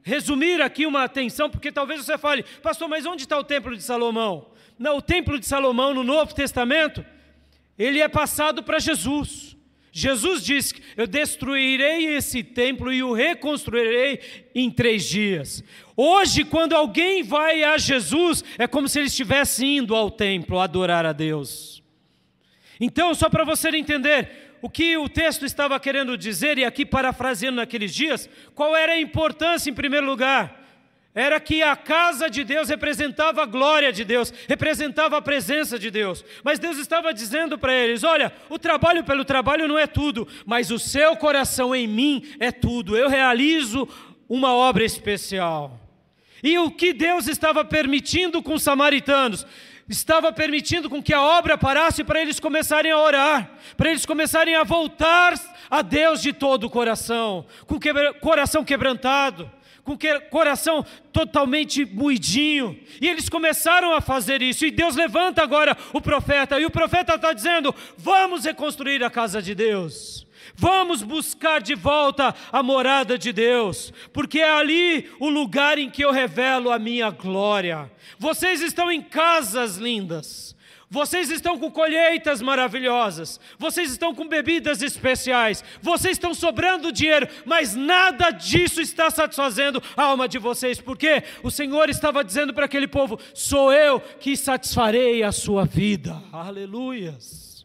resumir 0.03 0.61
aqui 0.61 0.85
uma 0.85 1.05
atenção, 1.05 1.49
porque 1.49 1.73
talvez 1.73 2.05
você 2.05 2.19
fale, 2.19 2.43
pastor, 2.63 2.87
mas 2.87 3.07
onde 3.07 3.23
está 3.23 3.39
o 3.39 3.45
templo 3.45 3.75
de 3.75 3.83
Salomão? 3.83 4.51
Não, 4.79 4.99
o 4.99 5.03
templo 5.03 5.39
de 5.39 5.47
Salomão 5.47 5.95
no 5.95 6.05
Novo 6.05 6.35
Testamento, 6.35 7.03
ele 7.81 8.01
é 8.01 8.09
passado 8.09 8.62
para 8.62 8.78
Jesus. 8.78 9.57
Jesus 9.91 10.45
disse: 10.45 10.74
Eu 10.97 11.07
destruirei 11.07 12.14
esse 12.14 12.43
templo 12.43 12.93
e 12.93 13.03
o 13.03 13.12
reconstruirei 13.12 14.20
em 14.55 14.70
três 14.70 15.09
dias. 15.09 15.64
Hoje, 15.97 16.45
quando 16.45 16.74
alguém 16.74 17.22
vai 17.22 17.64
a 17.64 17.78
Jesus, 17.78 18.45
é 18.59 18.66
como 18.66 18.87
se 18.87 18.99
ele 18.99 19.09
estivesse 19.09 19.64
indo 19.64 19.95
ao 19.95 20.11
templo 20.11 20.61
adorar 20.61 21.07
a 21.07 21.12
Deus. 21.12 21.83
Então, 22.78 23.14
só 23.14 23.28
para 23.31 23.45
você 23.45 23.68
entender, 23.70 24.57
o 24.62 24.68
que 24.68 24.97
o 24.97 25.09
texto 25.09 25.47
estava 25.47 25.81
querendo 25.81 26.18
dizer, 26.18 26.59
e 26.59 26.64
aqui 26.64 26.85
parafraseando 26.85 27.57
naqueles 27.57 27.95
dias, 27.95 28.28
qual 28.55 28.76
era 28.76 28.93
a 28.93 29.01
importância 29.01 29.70
em 29.70 29.74
primeiro 29.74 30.07
lugar? 30.07 30.60
Era 31.15 31.41
que 31.41 31.61
a 31.61 31.75
casa 31.75 32.31
de 32.31 32.45
Deus 32.45 32.69
representava 32.69 33.43
a 33.43 33.47
glória 33.47 33.93
de 33.93 34.05
Deus, 34.05 34.33
representava 34.49 35.17
a 35.17 35.23
presença 35.23 35.77
de 35.77 35.91
Deus. 35.91 36.25
Mas 36.45 36.61
Deus 36.61 36.79
estava 36.79 37.13
dizendo 37.13 37.59
para 37.59 37.75
eles: 37.75 38.05
olha, 38.05 38.33
o 38.49 38.59
trabalho 38.59 39.03
pelo 39.03 39.25
trabalho 39.25 39.67
não 39.67 39.79
é 39.79 39.89
tudo, 39.89 40.29
mas 40.47 40.71
o 40.71 40.79
seu 40.79 41.17
coração 41.17 41.75
em 41.75 41.89
mim 41.89 42.23
é 42.39 42.53
tudo. 42.53 42.97
Eu 42.97 43.09
realizo 43.09 43.89
uma 44.29 44.55
obra 44.55 44.85
especial. 44.85 45.81
E 46.43 46.57
o 46.59 46.71
que 46.71 46.93
Deus 46.93 47.27
estava 47.27 47.65
permitindo 47.65 48.43
com 48.43 48.55
os 48.55 48.63
samaritanos? 48.63 49.45
estava 49.91 50.33
permitindo 50.33 50.89
com 50.89 51.03
que 51.03 51.13
a 51.13 51.21
obra 51.21 51.59
parasse 51.59 52.05
para 52.05 52.23
eles 52.23 52.39
começarem 52.39 52.93
a 52.93 52.99
orar, 52.99 53.51
para 53.77 53.91
eles 53.91 54.07
começarem 54.07 54.55
a 54.55 54.63
voltar 54.63 55.35
a 55.69 55.83
Deus 55.83 56.23
de 56.23 56.33
todo 56.33 56.65
o 56.65 56.71
coração, 56.71 57.45
com 57.67 57.79
quebra, 57.79 58.15
coração 58.15 58.65
quebrantado, 58.65 59.51
com 59.91 59.99
que, 59.99 60.20
coração 60.20 60.86
totalmente 61.12 61.84
moidinho. 61.84 62.78
E 63.01 63.09
eles 63.09 63.28
começaram 63.28 63.93
a 63.93 64.01
fazer 64.01 64.41
isso, 64.41 64.64
e 64.64 64.70
Deus 64.70 64.95
levanta 64.95 65.43
agora 65.43 65.76
o 65.93 66.01
profeta, 66.01 66.61
e 66.61 66.64
o 66.64 66.70
profeta 66.70 67.16
está 67.16 67.32
dizendo: 67.32 67.74
vamos 67.97 68.45
reconstruir 68.45 69.03
a 69.03 69.11
casa 69.11 69.43
de 69.43 69.55
Deus. 69.55 70.26
Vamos 70.55 71.03
buscar 71.03 71.61
de 71.61 71.74
volta 71.74 72.34
a 72.53 72.62
morada 72.62 73.16
de 73.16 73.32
Deus, 73.32 73.93
porque 74.12 74.41
é 74.41 74.51
ali 74.51 75.11
o 75.18 75.28
lugar 75.28 75.78
em 75.78 75.91
que 75.91 76.05
eu 76.05 76.12
revelo 76.12 76.70
a 76.70 76.78
minha 76.78 77.11
glória. 77.11 77.91
Vocês 78.18 78.61
estão 78.61 78.91
em 78.91 79.01
casas 79.01 79.76
lindas, 79.76 80.55
vocês 80.91 81.30
estão 81.30 81.57
com 81.57 81.70
colheitas 81.70 82.43
maravilhosas, 82.43 83.38
vocês 83.57 83.93
estão 83.93 84.12
com 84.12 84.26
bebidas 84.26 84.82
especiais, 84.82 85.62
vocês 85.80 86.12
estão 86.12 86.34
sobrando 86.34 86.91
dinheiro, 86.91 87.28
mas 87.47 87.76
nada 87.76 88.32
disso 88.32 88.80
está 88.80 89.09
satisfazendo 89.09 89.80
a 89.97 90.03
alma 90.03 90.26
de 90.26 90.36
vocês, 90.36 90.80
porque 90.80 91.22
o 91.45 91.51
Senhor 91.51 91.88
estava 91.88 92.24
dizendo 92.24 92.53
para 92.53 92.64
aquele 92.64 92.88
povo: 92.88 93.20
sou 93.32 93.72
eu 93.72 94.01
que 94.01 94.36
satisfarei 94.36 95.22
a 95.22 95.30
sua 95.30 95.64
vida. 95.64 96.20
Aleluias. 96.32 97.64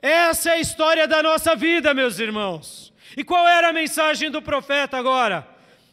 Essa 0.00 0.50
é 0.50 0.52
a 0.54 0.60
história 0.60 1.06
da 1.06 1.22
nossa 1.22 1.54
vida, 1.54 1.94
meus 1.94 2.18
irmãos. 2.18 2.92
E 3.16 3.22
qual 3.22 3.46
era 3.46 3.68
a 3.68 3.72
mensagem 3.72 4.32
do 4.32 4.42
profeta 4.42 4.96
agora? 4.96 5.46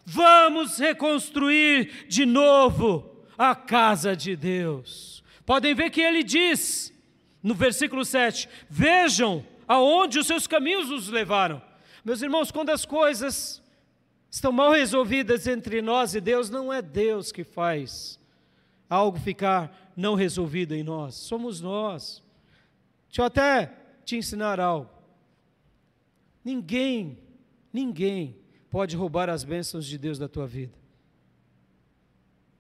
Vamos 0.04 0.80
reconstruir 0.80 2.08
de 2.08 2.26
novo 2.26 3.24
a 3.38 3.54
casa 3.54 4.16
de 4.16 4.36
Deus. 4.36 5.09
Podem 5.50 5.74
ver 5.74 5.90
que 5.90 6.00
ele 6.00 6.22
diz 6.22 6.94
no 7.42 7.56
versículo 7.56 8.06
7: 8.06 8.48
Vejam 8.70 9.44
aonde 9.68 10.20
os 10.20 10.28
seus 10.28 10.46
caminhos 10.46 10.92
os 10.92 11.08
levaram. 11.08 11.60
Meus 12.06 12.22
irmãos, 12.22 12.52
quando 12.52 12.70
as 12.70 12.86
coisas 12.86 13.60
estão 14.30 14.52
mal 14.52 14.72
resolvidas 14.72 15.48
entre 15.48 15.82
nós 15.82 16.14
e 16.14 16.22
Deus, 16.22 16.52
não 16.52 16.72
é 16.72 16.84
Deus 16.84 17.32
que 17.32 17.44
faz 17.44 18.20
algo 18.88 19.18
ficar 19.18 19.92
não 19.98 20.14
resolvido 20.14 20.76
em 20.76 20.84
nós, 20.84 21.16
somos 21.16 21.60
nós. 21.62 22.24
Deixa 23.08 23.24
eu 23.24 23.26
até 23.26 23.74
te 24.06 24.16
ensinar 24.18 24.60
algo. 24.60 24.92
Ninguém, 26.46 27.18
ninguém 27.74 28.38
pode 28.70 28.96
roubar 28.96 29.32
as 29.32 29.44
bênçãos 29.44 29.88
de 29.88 29.98
Deus 29.98 30.20
da 30.20 30.28
tua 30.28 30.46
vida. 30.46 30.78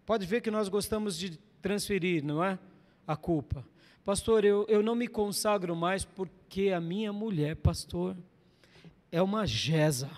Pode 0.07 0.25
ver 0.25 0.41
que 0.41 0.49
nós 0.49 0.67
gostamos 0.67 1.15
de 1.15 1.37
transferir, 1.61 2.25
não 2.25 2.43
é? 2.43 2.57
A 3.09 3.15
culpa. 3.15 3.65
Pastor, 4.05 4.45
eu, 4.45 4.67
eu 4.69 4.83
não 4.83 4.93
me 4.93 5.07
consagro 5.07 5.75
mais 5.75 6.05
porque 6.05 6.69
a 6.69 6.79
minha 6.79 7.11
mulher, 7.11 7.55
pastor, 7.55 8.15
é 9.11 9.19
uma 9.19 9.47
jeza. 9.47 10.11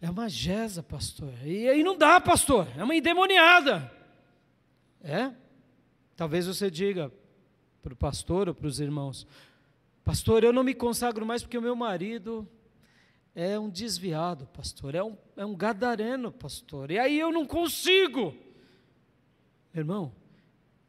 É 0.00 0.10
uma 0.10 0.28
jeza, 0.28 0.82
pastor. 0.82 1.32
E 1.44 1.68
aí 1.68 1.84
não 1.84 1.96
dá, 1.96 2.20
pastor. 2.20 2.66
É 2.76 2.82
uma 2.82 2.96
endemoniada. 2.96 3.92
É? 5.00 5.32
Talvez 6.16 6.48
você 6.48 6.68
diga 6.68 7.12
para 7.80 7.92
o 7.92 7.96
pastor 7.96 8.48
ou 8.48 8.54
para 8.54 8.66
os 8.66 8.80
irmãos: 8.80 9.24
Pastor, 10.02 10.42
eu 10.42 10.52
não 10.52 10.64
me 10.64 10.74
consagro 10.74 11.24
mais 11.24 11.44
porque 11.44 11.58
o 11.58 11.62
meu 11.62 11.76
marido 11.76 12.44
é 13.36 13.56
um 13.56 13.70
desviado, 13.70 14.46
pastor, 14.46 14.96
é 14.96 15.02
um, 15.04 15.16
é 15.36 15.46
um 15.46 15.54
gadareno, 15.54 16.32
pastor, 16.32 16.90
e 16.90 16.98
aí 16.98 17.20
eu 17.20 17.30
não 17.30 17.46
consigo. 17.46 18.34
Irmão, 19.72 20.10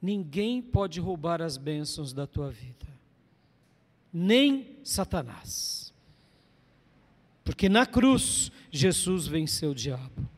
ninguém 0.02 0.62
pode 0.62 1.00
roubar 1.00 1.42
as 1.42 1.58
bênçãos 1.58 2.14
da 2.14 2.28
tua 2.28 2.50
vida, 2.50 2.88
nem 4.12 4.78
Satanás, 4.84 5.94
porque 7.44 7.68
na 7.70 7.86
cruz 7.86 8.52
Jesus 8.72 9.28
venceu 9.28 9.72
o 9.72 9.76
diabo. 9.76 10.30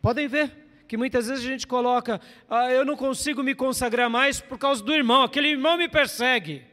Podem 0.00 0.28
ver 0.28 0.84
que 0.88 0.96
muitas 0.96 1.26
vezes 1.26 1.44
a 1.44 1.48
gente 1.48 1.66
coloca, 1.66 2.20
ah, 2.48 2.70
eu 2.70 2.84
não 2.84 2.96
consigo 2.96 3.42
me 3.42 3.54
consagrar 3.54 4.08
mais 4.08 4.40
por 4.40 4.58
causa 4.58 4.82
do 4.82 4.92
irmão, 4.92 5.22
aquele 5.22 5.48
irmão 5.48 5.76
me 5.76 5.88
persegue. 5.88 6.64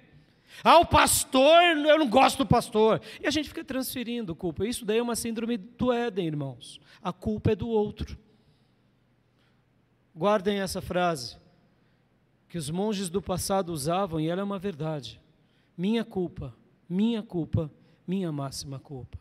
Ah, 0.63 0.79
o 0.79 0.85
pastor, 0.85 1.61
eu 1.77 1.99
não 1.99 2.09
gosto 2.09 2.39
do 2.39 2.45
pastor. 2.45 2.99
E 3.21 3.27
a 3.27 3.31
gente 3.31 3.47
fica 3.47 3.63
transferindo 3.63 4.35
culpa. 4.35 4.65
Isso 4.65 4.85
daí 4.85 4.97
é 4.97 5.01
uma 5.03 5.15
síndrome 5.15 5.55
do 5.55 5.93
Éden, 5.93 6.25
irmãos. 6.25 6.79
A 7.03 7.13
culpa 7.13 7.51
é 7.51 7.55
do 7.55 7.67
outro. 7.67 8.17
Guardem 10.15 10.61
essa 10.61 10.81
frase 10.81 11.37
que 12.47 12.57
os 12.57 12.69
monges 12.69 13.09
do 13.09 13.21
passado 13.21 13.71
usavam 13.71 14.19
e 14.19 14.27
ela 14.27 14.41
é 14.41 14.43
uma 14.43 14.59
verdade. 14.59 15.19
minha 15.77 16.03
culpa, 16.03 16.55
minha 16.89 17.21
culpa, 17.21 17.71
minha 18.07 18.31
máxima 18.31 18.79
culpa. 18.79 19.17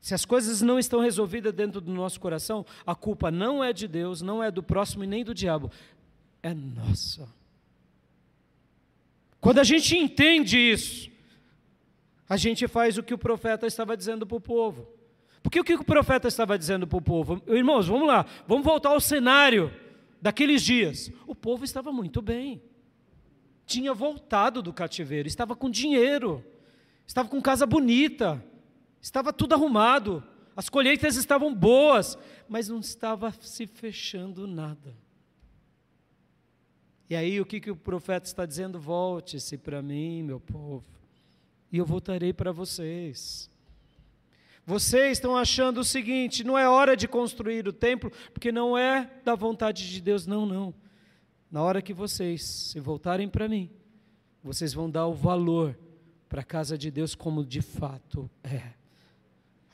Se 0.00 0.14
as 0.14 0.24
coisas 0.24 0.60
não 0.60 0.78
estão 0.78 1.00
resolvidas 1.00 1.52
dentro 1.52 1.80
do 1.80 1.92
nosso 1.92 2.20
coração, 2.20 2.64
a 2.86 2.94
culpa 2.94 3.30
não 3.30 3.64
é 3.64 3.72
de 3.72 3.88
Deus, 3.88 4.20
não 4.20 4.42
é 4.42 4.50
do 4.50 4.62
próximo 4.62 5.02
e 5.02 5.06
nem 5.06 5.24
do 5.24 5.34
diabo, 5.34 5.70
é 6.42 6.52
nossa. 6.54 7.28
Quando 9.40 9.58
a 9.58 9.64
gente 9.64 9.96
entende 9.96 10.58
isso, 10.58 11.10
a 12.28 12.36
gente 12.36 12.68
faz 12.68 12.96
o 12.96 13.02
que 13.02 13.14
o 13.14 13.18
profeta 13.18 13.66
estava 13.66 13.96
dizendo 13.96 14.26
para 14.26 14.36
o 14.36 14.40
povo. 14.40 14.86
Porque 15.42 15.60
o 15.60 15.64
que 15.64 15.74
o 15.74 15.84
profeta 15.84 16.28
estava 16.28 16.58
dizendo 16.58 16.86
para 16.86 16.96
o 16.98 17.02
povo? 17.02 17.42
Irmãos, 17.48 17.86
vamos 17.86 18.06
lá, 18.06 18.24
vamos 18.46 18.64
voltar 18.64 18.90
ao 18.90 19.00
cenário 19.00 19.70
daqueles 20.24 20.62
dias. 20.62 21.12
O 21.26 21.34
povo 21.34 21.66
estava 21.66 21.92
muito 21.92 22.22
bem, 22.22 22.62
tinha 23.66 23.92
voltado 23.92 24.62
do 24.62 24.72
cativeiro, 24.72 25.28
estava 25.28 25.54
com 25.54 25.68
dinheiro, 25.68 26.42
estava 27.06 27.28
com 27.28 27.42
casa 27.42 27.66
bonita, 27.66 28.42
estava 29.02 29.34
tudo 29.34 29.52
arrumado, 29.52 30.24
as 30.56 30.70
colheitas 30.70 31.16
estavam 31.16 31.54
boas, 31.54 32.16
mas 32.48 32.70
não 32.70 32.80
estava 32.80 33.32
se 33.32 33.66
fechando 33.66 34.46
nada. 34.46 34.96
E 37.10 37.14
aí 37.14 37.38
o 37.38 37.44
que, 37.44 37.60
que 37.60 37.70
o 37.70 37.76
profeta 37.76 38.26
está 38.26 38.46
dizendo? 38.46 38.80
Volte-se 38.80 39.58
para 39.58 39.82
mim, 39.82 40.22
meu 40.22 40.40
povo, 40.40 40.86
e 41.70 41.76
eu 41.76 41.84
voltarei 41.84 42.32
para 42.32 42.50
vocês. 42.50 43.50
Vocês 44.66 45.18
estão 45.18 45.36
achando 45.36 45.78
o 45.78 45.84
seguinte: 45.84 46.42
não 46.42 46.58
é 46.58 46.68
hora 46.68 46.96
de 46.96 47.06
construir 47.06 47.68
o 47.68 47.72
templo, 47.72 48.10
porque 48.32 48.50
não 48.50 48.76
é 48.76 49.10
da 49.24 49.34
vontade 49.34 49.90
de 49.90 50.00
Deus, 50.00 50.26
não, 50.26 50.46
não. 50.46 50.74
Na 51.50 51.62
hora 51.62 51.82
que 51.82 51.92
vocês 51.92 52.42
se 52.42 52.80
voltarem 52.80 53.28
para 53.28 53.48
mim, 53.48 53.70
vocês 54.42 54.72
vão 54.72 54.90
dar 54.90 55.06
o 55.06 55.14
valor 55.14 55.78
para 56.28 56.40
a 56.40 56.44
casa 56.44 56.76
de 56.76 56.90
Deus 56.90 57.14
como 57.14 57.44
de 57.44 57.62
fato 57.62 58.30
é. 58.42 58.72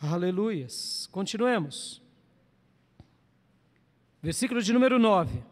Aleluias. 0.02 1.08
Continuemos. 1.12 2.02
Versículo 4.22 4.60
de 4.60 4.72
número 4.72 4.98
9. 4.98 5.42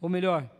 Ou 0.00 0.08
melhor, 0.08 0.50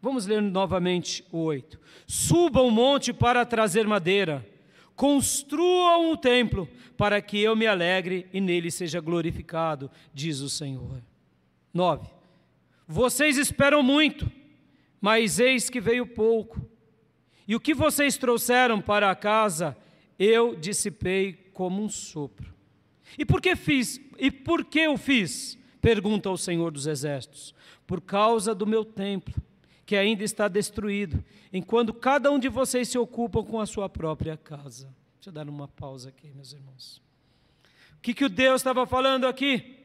vamos 0.00 0.26
ler 0.26 0.42
novamente 0.42 1.24
o 1.30 1.38
8. 1.38 1.78
Suba 2.06 2.60
o 2.60 2.70
monte 2.70 3.12
para 3.12 3.44
trazer 3.46 3.86
madeira 3.86 4.46
Construam 4.94 6.12
o 6.12 6.16
templo 6.16 6.68
para 6.96 7.20
que 7.20 7.40
eu 7.40 7.56
me 7.56 7.66
alegre 7.66 8.26
e 8.32 8.40
nele 8.40 8.70
seja 8.70 9.00
glorificado, 9.00 9.90
diz 10.12 10.40
o 10.40 10.48
Senhor. 10.48 11.02
9. 11.72 12.08
Vocês 12.86 13.38
esperam 13.38 13.82
muito, 13.82 14.30
mas 15.00 15.38
eis 15.40 15.70
que 15.70 15.80
veio 15.80 16.06
pouco. 16.06 16.60
E 17.48 17.56
o 17.56 17.60
que 17.60 17.74
vocês 17.74 18.16
trouxeram 18.16 18.80
para 18.80 19.10
a 19.10 19.16
casa, 19.16 19.76
eu 20.18 20.54
dissipei 20.54 21.32
como 21.52 21.82
um 21.82 21.88
sopro. 21.88 22.52
E 23.18 23.24
por 23.24 23.40
que 23.40 23.56
fiz? 23.56 24.00
E 24.18 24.30
por 24.30 24.64
que 24.64 24.80
eu 24.80 24.96
fiz? 24.96 25.58
Pergunta 25.80 26.30
o 26.30 26.38
Senhor 26.38 26.70
dos 26.70 26.86
Exércitos. 26.86 27.54
Por 27.86 28.00
causa 28.00 28.54
do 28.54 28.66
meu 28.66 28.84
templo 28.84 29.34
que 29.92 29.96
ainda 29.96 30.24
está 30.24 30.48
destruído, 30.48 31.22
enquanto 31.52 31.92
cada 31.92 32.30
um 32.30 32.38
de 32.38 32.48
vocês 32.48 32.88
se 32.88 32.96
ocupa 32.96 33.42
com 33.42 33.60
a 33.60 33.66
sua 33.66 33.90
própria 33.90 34.38
casa. 34.38 34.86
Deixa 35.16 35.28
eu 35.28 35.32
dar 35.34 35.46
uma 35.46 35.68
pausa 35.68 36.08
aqui, 36.08 36.32
meus 36.34 36.54
irmãos. 36.54 37.02
O 37.98 38.00
que, 38.00 38.14
que 38.14 38.24
o 38.24 38.28
Deus 38.30 38.62
estava 38.62 38.86
falando 38.86 39.26
aqui 39.26 39.76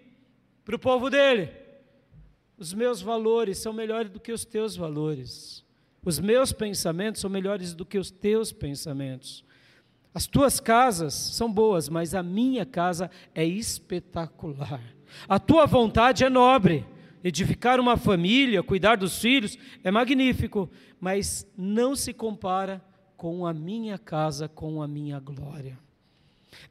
para 0.63 0.77
o 0.77 0.79
povo 0.79 1.09
dele? 1.09 1.51
Os 2.57 2.73
meus 2.73 3.01
valores 3.01 3.57
são 3.57 3.73
melhores 3.73 4.09
do 4.09 4.17
que 4.17 4.31
os 4.31 4.45
teus 4.45 4.77
valores. 4.77 5.61
Os 6.05 6.19
meus 6.19 6.53
pensamentos 6.53 7.19
são 7.19 7.29
melhores 7.29 7.73
do 7.73 7.85
que 7.85 7.97
os 7.97 8.09
teus 8.09 8.53
pensamentos. 8.53 9.43
As 10.13 10.25
tuas 10.25 10.61
casas 10.61 11.13
são 11.15 11.51
boas, 11.51 11.89
mas 11.89 12.15
a 12.15 12.23
minha 12.23 12.65
casa 12.65 13.11
é 13.35 13.43
espetacular. 13.43 14.81
A 15.27 15.37
tua 15.37 15.65
vontade 15.65 16.23
é 16.23 16.29
nobre 16.29 16.85
edificar 17.23 17.79
uma 17.79 17.97
família, 17.97 18.63
cuidar 18.63 18.97
dos 18.97 19.19
filhos, 19.19 19.57
é 19.83 19.91
magnífico, 19.91 20.69
mas 20.99 21.47
não 21.57 21.95
se 21.95 22.13
compara 22.13 22.81
com 23.15 23.45
a 23.45 23.53
minha 23.53 23.97
casa, 23.97 24.47
com 24.47 24.81
a 24.81 24.87
minha 24.87 25.19
glória. 25.19 25.77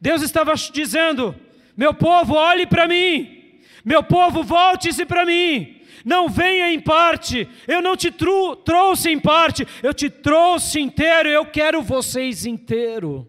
Deus 0.00 0.22
estava 0.22 0.54
dizendo: 0.54 1.34
meu 1.76 1.92
povo, 1.92 2.34
olhe 2.34 2.66
para 2.66 2.86
mim, 2.88 3.60
meu 3.84 4.02
povo, 4.02 4.42
volte-se 4.42 5.04
para 5.04 5.26
mim, 5.26 5.80
não 6.04 6.28
venha 6.28 6.72
em 6.72 6.80
parte, 6.80 7.48
eu 7.66 7.82
não 7.82 7.96
te 7.96 8.10
trouxe 8.10 9.10
em 9.10 9.18
parte, 9.18 9.66
eu 9.82 9.92
te 9.92 10.08
trouxe 10.08 10.80
inteiro, 10.80 11.28
eu 11.28 11.46
quero 11.46 11.82
vocês 11.82 12.46
inteiro, 12.46 13.26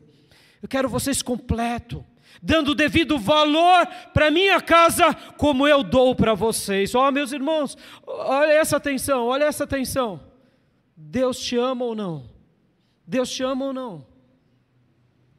eu 0.62 0.68
quero 0.68 0.88
vocês 0.88 1.22
completo 1.22 2.06
dando 2.42 2.76
devido 2.76 3.18
valor 3.18 3.88
para 4.14 4.32
minha 4.32 4.62
casa, 4.62 5.14
como 5.38 5.68
eu 5.68 5.84
dou 5.84 6.16
para 6.16 6.34
vocês. 6.34 6.94
Ó, 6.96 7.08
oh, 7.08 7.12
meus 7.12 7.32
irmãos, 7.32 7.78
olha 8.06 8.54
essa 8.54 8.78
atenção, 8.78 9.26
olha 9.26 9.46
essa 9.46 9.64
atenção. 9.64 10.22
Deus 10.96 11.40
te 11.40 11.58
ama 11.58 11.86
ou 11.86 11.96
não? 11.96 12.30
Deus 13.06 13.30
te 13.30 13.44
ama 13.44 13.66
ou 13.66 13.74
não? 13.74 14.06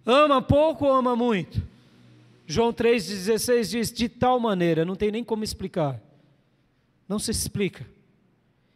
Ama 0.06 0.40
pouco 0.40 0.86
ou 0.86 0.92
ama 0.92 1.14
muito? 1.14 1.62
João 2.46 2.72
3,16 2.72 3.70
diz: 3.70 3.92
de 3.92 4.08
tal 4.08 4.40
maneira, 4.40 4.84
não 4.84 4.96
tem 4.96 5.10
nem 5.10 5.22
como 5.22 5.44
explicar. 5.44 6.00
Não 7.08 7.18
se 7.18 7.30
explica. 7.30 7.86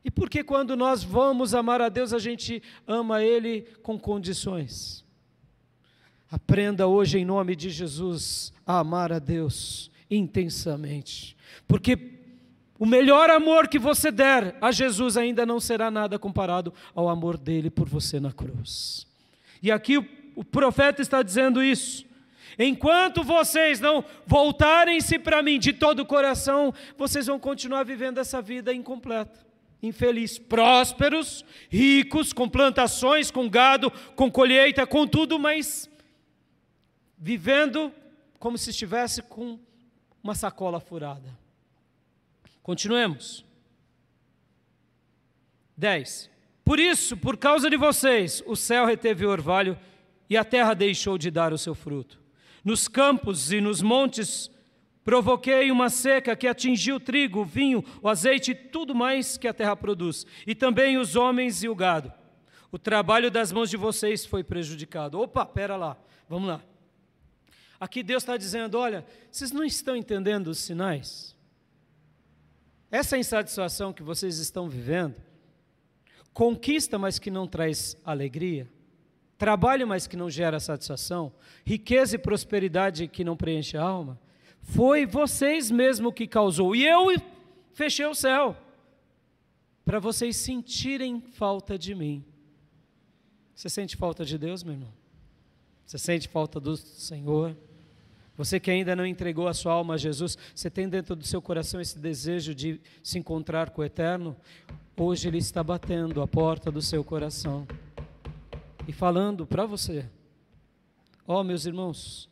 E 0.05 0.11
por 0.11 0.29
que 0.29 0.43
quando 0.43 0.77
nós 0.77 1.03
vamos 1.03 1.55
amar 1.55 1.81
a 1.81 1.89
Deus, 1.89 2.12
a 2.12 2.18
gente 2.18 2.62
ama 2.87 3.23
Ele 3.23 3.62
com 3.83 3.99
condições? 3.99 5.05
Aprenda 6.33 6.87
hoje, 6.87 7.18
em 7.18 7.26
nome 7.26 7.55
de 7.55 7.68
Jesus, 7.68 8.55
a 8.66 8.78
amar 8.78 9.12
a 9.12 9.18
Deus 9.18 9.91
intensamente, 10.11 11.37
porque 11.68 11.99
o 12.78 12.87
melhor 12.87 13.28
amor 13.28 13.68
que 13.68 13.78
você 13.78 14.11
der 14.11 14.57
a 14.59 14.72
Jesus 14.72 15.18
ainda 15.18 15.45
não 15.45 15.61
será 15.61 15.91
nada 15.91 16.18
comparado 16.18 16.72
ao 16.95 17.11
amor 17.11 17.37
dele 17.37 17.68
por 17.68 17.87
você 17.87 18.18
na 18.18 18.33
cruz. 18.33 19.07
E 19.62 19.70
aqui 19.70 19.99
o, 19.99 20.09
o 20.35 20.43
profeta 20.43 21.03
está 21.03 21.22
dizendo 21.22 21.62
isso. 21.62 22.07
Enquanto 22.59 23.22
vocês 23.22 23.78
não 23.78 24.03
voltarem-se 24.26 25.18
para 25.18 25.43
mim 25.43 25.59
de 25.59 25.74
todo 25.74 26.01
o 26.01 26.07
coração, 26.07 26.72
vocês 26.97 27.26
vão 27.26 27.39
continuar 27.39 27.85
vivendo 27.85 28.16
essa 28.16 28.41
vida 28.41 28.72
incompleta, 28.72 29.39
infeliz. 29.83 30.39
Prósperos, 30.39 31.45
ricos, 31.68 32.33
com 32.33 32.49
plantações, 32.49 33.30
com 33.30 33.51
gado, 33.51 33.93
com 34.16 34.30
colheita, 34.30 34.87
com 34.87 35.07
tudo, 35.07 35.39
mas 35.39 35.91
vivendo 37.23 37.95
como 38.41 38.59
se 38.59 38.70
estivesse 38.70 39.23
com 39.23 39.57
uma 40.25 40.35
sacola 40.35 40.81
furada. 40.81 41.39
Continuemos. 42.64 43.45
10. 45.77 46.29
Por 46.64 46.81
isso, 46.81 47.16
por 47.16 47.37
causa 47.37 47.70
de 47.70 47.77
vocês, 47.77 48.43
o 48.45 48.57
céu 48.57 48.85
reteve 48.85 49.25
o 49.25 49.31
orvalho 49.31 49.79
e 50.29 50.37
a 50.37 50.45
terra 50.45 50.75
deixou 50.75 51.16
de 51.16 51.31
dar 51.31 51.53
o 51.53 51.59
seu 51.59 51.77
fruto. 51.77 52.20
Nos 52.64 52.89
campos 52.89 53.53
e 53.53 53.61
nos 53.61 53.81
montes 53.81 54.51
provoquei 55.05 55.70
uma 55.70 55.91
seca 55.91 56.35
que 56.35 56.49
atingiu 56.49 56.97
o 56.97 57.01
trigo, 57.01 57.43
o 57.43 57.45
vinho, 57.45 57.85
o 58.03 58.09
azeite 58.09 58.51
e 58.51 58.55
tudo 58.55 58.97
mais 58.97 59.37
que 59.37 59.47
a 59.47 59.55
terra 59.55 59.77
produz, 59.77 60.27
e 60.45 60.57
também 60.57 60.99
os 60.99 61.14
homens 61.14 61.62
e 61.62 61.68
o 61.68 61.75
gado. 61.75 62.12
O 62.73 62.79
trabalho 62.79 63.31
das 63.31 63.53
mãos 63.53 63.70
de 63.70 63.77
vocês 63.77 64.27
foi 64.27 64.43
prejudicado. 64.43 65.20
Opa, 65.20 65.47
pera 65.47 65.77
lá, 65.77 65.97
vamos 66.29 66.49
lá. 66.49 66.72
Aqui 67.83 68.01
Deus 68.01 68.22
está 68.22 68.37
dizendo: 68.37 68.78
olha, 68.78 69.05
vocês 69.28 69.51
não 69.51 69.64
estão 69.64 69.97
entendendo 69.97 70.47
os 70.47 70.59
sinais? 70.59 71.35
Essa 72.93 73.18
insatisfação 73.18 73.93
que 73.93 74.05
vocês 74.05 74.39
estão 74.39 74.68
vivendo, 74.68 75.20
conquista, 76.33 76.97
mas 76.97 77.18
que 77.18 77.28
não 77.28 77.45
traz 77.45 77.97
alegria, 78.05 78.70
trabalho, 79.37 79.85
mas 79.85 80.07
que 80.07 80.16
não 80.16 80.30
gera 80.30 80.61
satisfação, 80.61 81.33
riqueza 81.66 82.14
e 82.14 82.20
prosperidade 82.20 83.09
que 83.09 83.24
não 83.24 83.37
preenche 83.37 83.76
a 83.76 83.83
alma, 83.83 84.16
foi 84.61 85.05
vocês 85.05 85.68
mesmo 85.68 86.12
que 86.12 86.28
causou. 86.28 86.76
E 86.76 86.87
eu 86.87 87.09
fechei 87.72 88.07
o 88.07 88.14
céu 88.14 88.57
para 89.85 89.99
vocês 89.99 90.37
sentirem 90.37 91.20
falta 91.20 91.76
de 91.76 91.97
mim. 91.97 92.24
Você 93.57 93.68
sente 93.68 93.97
falta 93.97 94.24
de 94.24 94.39
Deus, 94.39 94.62
meu 94.62 94.74
irmão? 94.74 94.93
Você 95.85 95.99
sente 95.99 96.28
falta 96.28 96.61
do 96.61 96.76
Senhor? 96.76 97.57
Você 98.37 98.59
que 98.59 98.70
ainda 98.70 98.97
não 98.97 99.05
entregou 99.05 99.47
a 99.47 99.55
sua 99.55 99.74
alma 99.74 99.95
a 99.95 99.97
Jesus, 99.99 100.39
você 100.55 100.70
tem 100.70 100.89
dentro 100.89 101.14
do 101.14 101.24
seu 101.24 101.43
coração 101.43 101.80
esse 101.80 101.99
desejo 101.99 102.55
de 102.55 102.80
se 103.03 103.18
encontrar 103.18 103.70
com 103.70 103.83
o 103.83 103.85
Eterno? 103.85 104.37
Hoje 104.97 105.28
Ele 105.28 105.39
está 105.39 105.62
batendo 105.62 106.22
a 106.22 106.26
porta 106.26 106.70
do 106.70 106.80
seu 106.80 107.05
coração 107.05 107.66
e 108.87 108.93
falando 108.93 109.47
para 109.47 109.66
você: 109.66 110.09
Ó 111.26 111.41
oh, 111.41 111.45
meus 111.45 111.66
irmãos, 111.66 112.28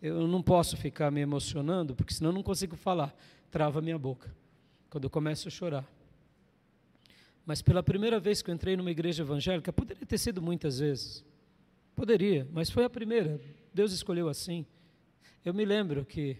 eu 0.00 0.26
não 0.26 0.42
posso 0.42 0.76
ficar 0.76 1.10
me 1.10 1.20
emocionando, 1.20 1.94
porque 1.94 2.14
senão 2.14 2.30
eu 2.30 2.34
não 2.34 2.42
consigo 2.42 2.76
falar, 2.76 3.14
trava 3.50 3.80
minha 3.80 3.98
boca, 3.98 4.34
quando 4.88 5.04
eu 5.04 5.10
começo 5.10 5.48
a 5.48 5.50
chorar. 5.50 5.84
Mas 7.46 7.60
pela 7.60 7.82
primeira 7.82 8.18
vez 8.18 8.40
que 8.40 8.50
eu 8.50 8.54
entrei 8.54 8.76
numa 8.76 8.90
igreja 8.90 9.22
evangélica, 9.22 9.72
poderia 9.72 10.06
ter 10.06 10.18
sido 10.18 10.40
muitas 10.40 10.78
vezes. 10.78 11.24
Poderia, 11.94 12.48
mas 12.52 12.70
foi 12.70 12.84
a 12.84 12.90
primeira. 12.90 13.40
Deus 13.72 13.92
escolheu 13.92 14.28
assim. 14.28 14.66
Eu 15.44 15.52
me 15.52 15.64
lembro 15.64 16.04
que 16.04 16.38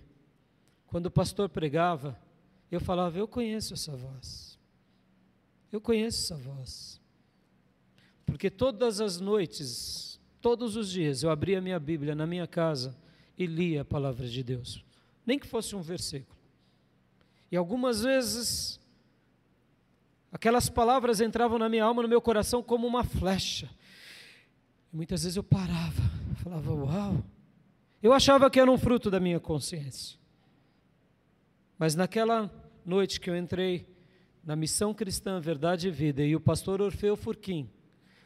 quando 0.87 1.07
o 1.07 1.11
pastor 1.11 1.49
pregava, 1.49 2.19
eu 2.71 2.81
falava: 2.81 3.19
Eu 3.19 3.29
conheço 3.29 3.75
essa 3.75 3.97
voz. 3.97 4.59
Eu 5.71 5.81
conheço 5.81 6.25
essa 6.25 6.43
voz. 6.43 7.01
Porque 8.25 8.51
todas 8.51 9.01
as 9.01 9.21
noites, 9.21 10.21
todos 10.41 10.77
os 10.77 10.91
dias, 10.91 11.23
eu 11.23 11.31
abria 11.31 11.59
a 11.59 11.61
minha 11.61 11.79
Bíblia 11.79 12.15
na 12.15 12.27
minha 12.27 12.47
casa 12.47 12.97
e 13.37 13.47
lia 13.47 13.83
a 13.83 13.85
palavra 13.85 14.27
de 14.27 14.43
Deus, 14.43 14.85
nem 15.27 15.39
que 15.39 15.47
fosse 15.47 15.77
um 15.77 15.83
versículo. 15.83 16.39
E 17.51 17.57
algumas 17.57 18.03
vezes 18.03 18.81
Aquelas 20.35 20.69
palavras 20.69 21.21
entravam 21.21 21.61
na 21.61 21.69
minha 21.69 21.85
alma, 21.85 22.03
no 22.03 22.09
meu 22.09 22.21
coração, 22.21 22.61
como 22.61 22.89
uma 22.89 23.05
flecha. 23.05 23.71
E 24.93 24.97
muitas 24.97 25.23
vezes 25.23 25.37
eu 25.37 25.45
parava, 25.45 26.03
falava, 26.43 26.75
uau. 26.75 27.25
Eu 28.05 28.13
achava 28.13 28.51
que 28.51 28.61
era 28.61 28.71
um 28.71 28.77
fruto 28.77 29.11
da 29.11 29.19
minha 29.19 29.41
consciência. 29.41 30.19
Mas 31.79 31.95
naquela 31.95 32.51
noite 32.85 33.19
que 33.19 33.31
eu 33.31 33.35
entrei 33.35 33.89
na 34.45 34.55
missão 34.55 34.93
cristã 34.93 35.41
Verdade 35.41 35.89
e 35.89 35.91
Vida 35.91 36.23
e 36.23 36.37
o 36.37 36.41
pastor 36.41 36.83
Orfeu 36.83 37.17
Furquim 37.17 37.67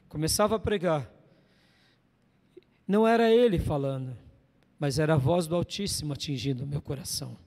começava 0.09 0.57
a 0.57 0.59
pregar, 0.59 1.09
não 2.89 3.07
era 3.07 3.31
ele 3.31 3.57
falando, 3.57 4.19
mas 4.81 4.99
era 4.99 5.15
a 5.15 5.17
voz 5.17 5.47
do 5.47 5.55
Altíssimo 5.55 6.13
atingindo 6.13 6.65
o 6.65 6.67
meu 6.67 6.83
coração. 6.83 7.39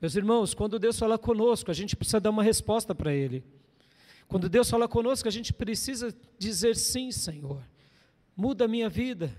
Meus 0.00 0.16
irmãos, 0.16 0.54
quando 0.54 0.78
Deus 0.78 0.98
fala 0.98 1.18
conosco, 1.18 1.70
a 1.70 1.74
gente 1.74 1.94
precisa 1.94 2.18
dar 2.18 2.30
uma 2.30 2.42
resposta 2.42 2.94
para 2.94 3.12
Ele. 3.12 3.44
Quando 4.26 4.48
Deus 4.48 4.70
fala 4.70 4.88
conosco, 4.88 5.28
a 5.28 5.30
gente 5.30 5.52
precisa 5.52 6.16
dizer 6.38 6.76
sim, 6.76 7.12
Senhor. 7.12 7.62
Muda 8.34 8.64
a 8.64 8.68
minha 8.68 8.88
vida. 8.88 9.30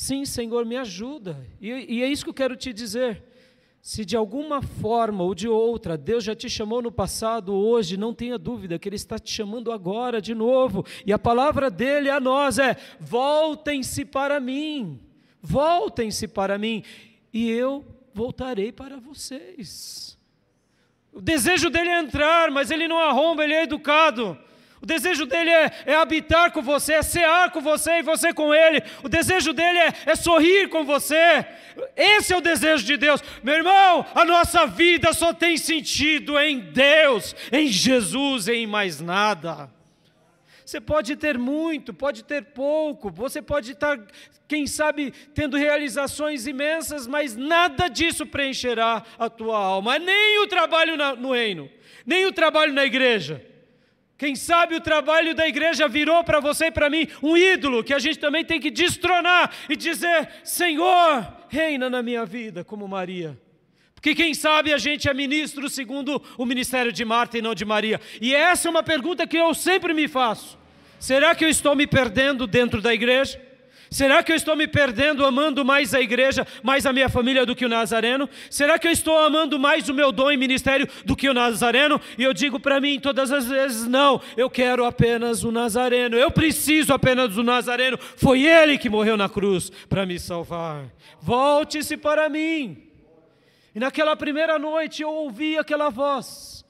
Sim, 0.00 0.24
Senhor, 0.24 0.64
me 0.64 0.76
ajuda. 0.76 1.44
E, 1.60 1.70
e, 1.96 2.02
é 2.04 2.06
isso 2.06 2.22
que 2.22 2.30
eu 2.30 2.34
quero 2.34 2.54
te 2.54 2.72
dizer. 2.72 3.20
Se 3.82 4.04
de 4.04 4.16
alguma 4.16 4.62
forma 4.62 5.24
ou 5.24 5.34
de 5.34 5.48
outra 5.48 5.98
Deus 5.98 6.22
já 6.22 6.36
te 6.36 6.48
chamou 6.48 6.80
no 6.80 6.92
passado, 6.92 7.52
hoje, 7.52 7.96
não 7.96 8.14
tenha 8.14 8.38
dúvida 8.38 8.78
que 8.78 8.88
Ele 8.88 8.94
está 8.94 9.18
te 9.18 9.32
chamando 9.32 9.72
agora 9.72 10.22
de 10.22 10.36
novo. 10.36 10.86
E 11.04 11.12
a 11.12 11.18
palavra 11.18 11.68
dele 11.68 12.08
a 12.08 12.20
nós 12.20 12.60
é: 12.60 12.76
voltem-se 13.00 14.04
para 14.04 14.38
mim, 14.38 15.00
voltem-se 15.42 16.28
para 16.28 16.56
mim, 16.58 16.84
e 17.32 17.50
eu 17.50 17.84
voltarei 18.14 18.70
para 18.70 18.98
vocês. 19.00 20.16
O 21.12 21.20
desejo 21.20 21.70
dele 21.70 21.90
é 21.90 21.98
entrar, 21.98 22.52
mas 22.52 22.70
ele 22.70 22.86
não 22.86 23.00
arromba, 23.00 23.42
ele 23.42 23.54
é 23.54 23.64
educado. 23.64 24.38
O 24.80 24.86
desejo 24.86 25.26
dele 25.26 25.50
é, 25.50 25.72
é, 25.86 25.94
habitar 25.96 26.52
com 26.52 26.62
você, 26.62 26.94
é 26.94 27.02
cear 27.02 27.50
com 27.50 27.60
você 27.60 27.98
e 27.98 28.02
você 28.02 28.32
com 28.32 28.54
ele. 28.54 28.82
O 29.02 29.08
desejo 29.08 29.52
dele 29.52 29.78
é, 29.78 29.92
é 30.06 30.14
sorrir 30.14 30.68
com 30.68 30.84
você. 30.84 31.44
Esse 31.96 32.32
é 32.32 32.36
o 32.36 32.40
desejo 32.40 32.84
de 32.84 32.96
Deus. 32.96 33.22
Meu 33.42 33.56
irmão, 33.56 34.06
a 34.14 34.24
nossa 34.24 34.66
vida 34.66 35.12
só 35.12 35.32
tem 35.32 35.56
sentido 35.56 36.38
em 36.38 36.60
Deus, 36.60 37.34
em 37.50 37.66
Jesus 37.66 38.46
e 38.46 38.52
em 38.52 38.66
mais 38.66 39.00
nada. 39.00 39.68
Você 40.64 40.80
pode 40.80 41.16
ter 41.16 41.38
muito, 41.38 41.94
pode 41.94 42.22
ter 42.22 42.44
pouco, 42.44 43.10
você 43.10 43.40
pode 43.40 43.72
estar, 43.72 43.98
quem 44.46 44.66
sabe, 44.66 45.12
tendo 45.34 45.56
realizações 45.56 46.46
imensas, 46.46 47.06
mas 47.06 47.34
nada 47.34 47.88
disso 47.88 48.26
preencherá 48.26 49.02
a 49.18 49.30
tua 49.30 49.56
alma, 49.56 49.98
nem 49.98 50.38
o 50.40 50.46
trabalho 50.46 50.94
no 51.16 51.32
reino, 51.32 51.70
nem 52.04 52.26
o 52.26 52.32
trabalho 52.32 52.72
na 52.74 52.84
igreja. 52.84 53.47
Quem 54.18 54.34
sabe 54.34 54.74
o 54.74 54.80
trabalho 54.80 55.32
da 55.32 55.46
igreja 55.46 55.86
virou 55.86 56.24
para 56.24 56.40
você 56.40 56.66
e 56.66 56.70
para 56.72 56.90
mim 56.90 57.06
um 57.22 57.36
ídolo 57.36 57.84
que 57.84 57.94
a 57.94 58.00
gente 58.00 58.18
também 58.18 58.44
tem 58.44 58.58
que 58.58 58.68
destronar 58.68 59.52
e 59.68 59.76
dizer: 59.76 60.28
Senhor, 60.42 61.24
reina 61.48 61.88
na 61.88 62.02
minha 62.02 62.26
vida, 62.26 62.64
como 62.64 62.88
Maria. 62.88 63.38
Porque 63.94 64.16
quem 64.16 64.34
sabe 64.34 64.74
a 64.74 64.78
gente 64.78 65.08
é 65.08 65.14
ministro 65.14 65.70
segundo 65.70 66.20
o 66.36 66.44
ministério 66.44 66.92
de 66.92 67.04
Marta 67.04 67.38
e 67.38 67.42
não 67.42 67.54
de 67.54 67.64
Maria. 67.64 68.00
E 68.20 68.34
essa 68.34 68.66
é 68.66 68.70
uma 68.70 68.82
pergunta 68.82 69.24
que 69.26 69.36
eu 69.36 69.54
sempre 69.54 69.94
me 69.94 70.08
faço. 70.08 70.58
Será 70.98 71.32
que 71.32 71.44
eu 71.44 71.48
estou 71.48 71.76
me 71.76 71.86
perdendo 71.86 72.44
dentro 72.44 72.82
da 72.82 72.92
igreja? 72.92 73.40
Será 73.90 74.22
que 74.22 74.30
eu 74.30 74.36
estou 74.36 74.54
me 74.54 74.66
perdendo 74.66 75.24
amando 75.24 75.64
mais 75.64 75.94
a 75.94 76.00
igreja, 76.00 76.46
mais 76.62 76.84
a 76.84 76.92
minha 76.92 77.08
família 77.08 77.46
do 77.46 77.56
que 77.56 77.64
o 77.64 77.68
nazareno? 77.68 78.28
Será 78.50 78.78
que 78.78 78.86
eu 78.86 78.92
estou 78.92 79.16
amando 79.16 79.58
mais 79.58 79.88
o 79.88 79.94
meu 79.94 80.12
dom 80.12 80.30
e 80.30 80.36
ministério 80.36 80.88
do 81.04 81.16
que 81.16 81.28
o 81.28 81.34
nazareno? 81.34 82.00
E 82.16 82.22
eu 82.22 82.34
digo 82.34 82.60
para 82.60 82.80
mim 82.80 83.00
todas 83.00 83.32
as 83.32 83.46
vezes: 83.46 83.86
não, 83.86 84.20
eu 84.36 84.50
quero 84.50 84.84
apenas 84.84 85.44
o 85.44 85.50
nazareno, 85.50 86.16
eu 86.16 86.30
preciso 86.30 86.92
apenas 86.92 87.34
do 87.34 87.42
nazareno. 87.42 87.98
Foi 87.98 88.44
ele 88.44 88.76
que 88.76 88.90
morreu 88.90 89.16
na 89.16 89.28
cruz 89.28 89.70
para 89.88 90.04
me 90.04 90.18
salvar. 90.18 90.84
Volte-se 91.20 91.96
para 91.96 92.28
mim. 92.28 92.84
E 93.74 93.80
naquela 93.80 94.16
primeira 94.16 94.58
noite 94.58 95.02
eu 95.02 95.10
ouvi 95.10 95.56
aquela 95.56 95.88
voz. 95.88 96.64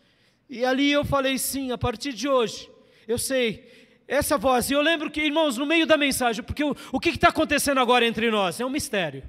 E 0.49 0.65
ali 0.65 0.91
eu 0.91 1.05
falei: 1.05 1.39
sim, 1.39 1.73
a 1.73 1.79
partir 1.79 2.13
de 2.13 2.29
hoje, 2.29 2.71
eu 3.07 3.19
sei, 3.19 3.78
essa 4.09 4.39
voz. 4.39 4.71
E 4.71 4.73
eu 4.73 4.81
lembro 4.81 5.11
que, 5.11 5.21
irmãos, 5.21 5.59
no 5.59 5.67
meio 5.67 5.87
da 5.87 5.97
mensagem, 5.97 6.43
porque 6.43 6.65
o, 6.65 6.75
o 6.91 6.99
que 6.99 7.11
está 7.11 7.29
acontecendo 7.29 7.79
agora 7.79 8.07
entre 8.07 8.31
nós? 8.31 8.59
É 8.59 8.65
um 8.65 8.71
mistério. 8.71 9.23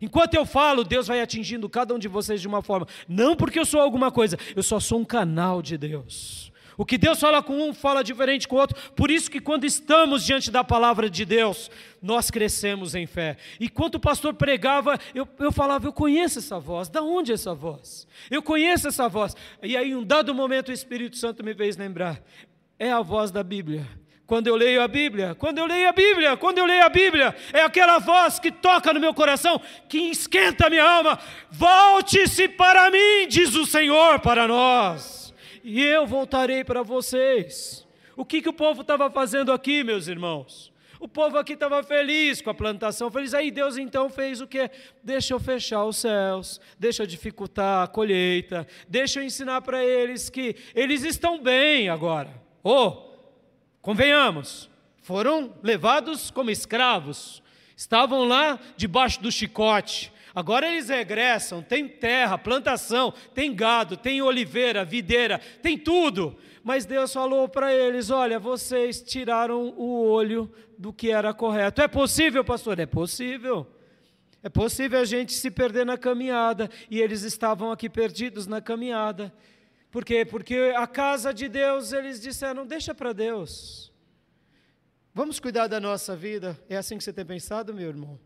Enquanto 0.00 0.34
eu 0.34 0.44
falo, 0.44 0.82
Deus 0.82 1.06
vai 1.06 1.20
atingindo 1.20 1.68
cada 1.68 1.94
um 1.94 1.98
de 1.98 2.08
vocês 2.08 2.40
de 2.40 2.48
uma 2.48 2.62
forma. 2.62 2.88
Não 3.06 3.36
porque 3.36 3.60
eu 3.60 3.64
sou 3.64 3.80
alguma 3.80 4.10
coisa, 4.10 4.36
eu 4.56 4.62
só 4.62 4.80
sou 4.80 4.98
um 4.98 5.04
canal 5.04 5.62
de 5.62 5.78
Deus. 5.78 6.50
O 6.76 6.84
que 6.84 6.96
Deus 6.98 7.20
fala 7.20 7.42
com 7.42 7.68
um, 7.68 7.72
fala 7.72 8.02
diferente 8.02 8.48
com 8.48 8.56
o 8.56 8.58
outro. 8.58 8.76
Por 8.92 9.10
isso 9.10 9.30
que 9.30 9.40
quando 9.40 9.64
estamos 9.64 10.24
diante 10.24 10.50
da 10.50 10.64
palavra 10.64 11.08
de 11.08 11.24
Deus, 11.24 11.70
nós 12.00 12.30
crescemos 12.30 12.94
em 12.94 13.06
fé. 13.06 13.36
E 13.60 13.68
quando 13.68 13.96
o 13.96 14.00
pastor 14.00 14.34
pregava, 14.34 14.98
eu, 15.14 15.28
eu 15.38 15.52
falava, 15.52 15.86
eu 15.86 15.92
conheço 15.92 16.38
essa 16.38 16.58
voz. 16.58 16.88
Da 16.88 17.02
onde 17.02 17.30
é 17.30 17.34
essa 17.34 17.54
voz? 17.54 18.08
Eu 18.30 18.42
conheço 18.42 18.88
essa 18.88 19.08
voz. 19.08 19.36
E 19.62 19.76
aí, 19.76 19.90
em 19.90 19.94
um 19.94 20.02
dado 20.02 20.34
momento, 20.34 20.70
o 20.70 20.72
Espírito 20.72 21.16
Santo 21.16 21.44
me 21.44 21.54
fez 21.54 21.76
lembrar. 21.76 22.20
É 22.78 22.90
a 22.90 23.02
voz 23.02 23.30
da 23.30 23.44
Bíblia. 23.44 23.86
Quando 24.32 24.46
eu 24.46 24.56
leio 24.56 24.80
a 24.80 24.88
Bíblia, 24.88 25.34
quando 25.34 25.58
eu 25.58 25.66
leio 25.66 25.86
a 25.90 25.92
Bíblia, 25.92 26.38
quando 26.38 26.56
eu 26.56 26.64
leio 26.64 26.82
a 26.82 26.88
Bíblia, 26.88 27.36
é 27.52 27.60
aquela 27.60 27.98
voz 27.98 28.38
que 28.38 28.50
toca 28.50 28.90
no 28.90 28.98
meu 28.98 29.12
coração, 29.12 29.60
que 29.90 29.98
esquenta 30.08 30.68
a 30.68 30.70
minha 30.70 30.82
alma. 30.82 31.18
Volte-se 31.50 32.48
para 32.48 32.90
mim, 32.90 33.28
diz 33.28 33.54
o 33.54 33.66
Senhor 33.66 34.20
para 34.20 34.48
nós 34.48 35.34
e 35.62 35.82
eu 35.82 36.06
voltarei 36.06 36.64
para 36.64 36.82
vocês. 36.82 37.86
O 38.16 38.24
que, 38.24 38.40
que 38.40 38.48
o 38.48 38.54
povo 38.54 38.80
estava 38.80 39.10
fazendo 39.10 39.52
aqui, 39.52 39.84
meus 39.84 40.08
irmãos? 40.08 40.72
O 40.98 41.06
povo 41.06 41.36
aqui 41.36 41.52
estava 41.52 41.82
feliz 41.82 42.40
com 42.40 42.48
a 42.48 42.54
plantação, 42.54 43.10
feliz. 43.10 43.34
Aí 43.34 43.50
Deus 43.50 43.76
então 43.76 44.08
fez 44.08 44.40
o 44.40 44.46
que? 44.46 44.70
Deixa 45.04 45.34
eu 45.34 45.40
fechar 45.40 45.84
os 45.84 45.98
céus, 45.98 46.58
deixa 46.78 47.02
eu 47.02 47.06
dificultar 47.06 47.84
a 47.84 47.86
colheita, 47.86 48.66
deixa 48.88 49.20
eu 49.20 49.24
ensinar 49.24 49.60
para 49.60 49.84
eles 49.84 50.30
que 50.30 50.56
eles 50.74 51.04
estão 51.04 51.38
bem 51.38 51.90
agora. 51.90 52.30
Oh, 52.64 53.11
convenhamos, 53.82 54.70
foram 55.02 55.52
levados 55.62 56.30
como 56.30 56.50
escravos, 56.50 57.42
estavam 57.76 58.24
lá 58.24 58.58
debaixo 58.76 59.20
do 59.20 59.30
chicote, 59.30 60.10
Agora 60.34 60.66
eles 60.66 60.88
regressam, 60.88 61.62
tem 61.62 61.86
terra, 61.86 62.38
plantação, 62.38 63.12
tem 63.34 63.54
gado, 63.54 63.96
tem 63.96 64.22
oliveira, 64.22 64.84
videira, 64.84 65.38
tem 65.60 65.76
tudo. 65.76 66.36
Mas 66.64 66.86
Deus 66.86 67.12
falou 67.12 67.48
para 67.48 67.74
eles: 67.74 68.08
olha, 68.10 68.38
vocês 68.38 69.02
tiraram 69.02 69.74
o 69.76 70.06
olho 70.06 70.50
do 70.78 70.92
que 70.92 71.10
era 71.10 71.34
correto. 71.34 71.82
É 71.82 71.88
possível, 71.88 72.44
pastor? 72.44 72.78
É 72.78 72.86
possível. 72.86 73.66
É 74.42 74.48
possível 74.48 74.98
a 74.98 75.04
gente 75.04 75.34
se 75.34 75.50
perder 75.50 75.84
na 75.84 75.98
caminhada. 75.98 76.70
E 76.90 77.00
eles 77.00 77.22
estavam 77.22 77.70
aqui 77.70 77.88
perdidos 77.88 78.46
na 78.46 78.60
caminhada. 78.60 79.32
Por 79.92 80.04
quê? 80.04 80.24
Porque 80.24 80.74
a 80.76 80.88
casa 80.88 81.32
de 81.32 81.48
Deus, 81.48 81.92
eles 81.92 82.20
disseram: 82.20 82.66
deixa 82.66 82.92
para 82.92 83.12
Deus. 83.12 83.92
Vamos 85.14 85.38
cuidar 85.38 85.68
da 85.68 85.78
nossa 85.78 86.16
vida. 86.16 86.58
É 86.68 86.76
assim 86.76 86.98
que 86.98 87.04
você 87.04 87.12
tem 87.12 87.24
pensado, 87.24 87.72
meu 87.72 87.88
irmão? 87.88 88.18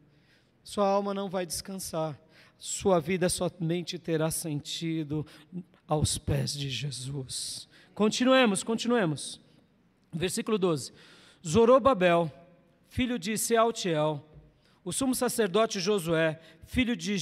sua 0.67 0.89
alma 0.89 1.15
não 1.15 1.29
vai 1.29 1.47
descansar, 1.47 2.21
sua 2.59 2.99
vida 2.99 3.29
somente 3.29 4.01
terá 4.01 4.33
sentido 4.33 5.25
aos 5.87 6.19
pés 6.19 6.53
de 6.53 6.69
Jesus. 6.69 7.69
Continuemos, 7.95 8.65
continuemos. 8.65 9.41
Versículo 10.13 10.59
12. 10.59 10.93
Zorobabel, 11.47 12.33
filho 12.89 13.17
de 13.17 13.39
Sealtiel, 13.39 14.27
o 14.87 14.93
sumo 14.93 15.17
sacerdote 15.17 15.81
Josué, 15.81 16.39
filho 16.65 16.95
de 16.95 17.17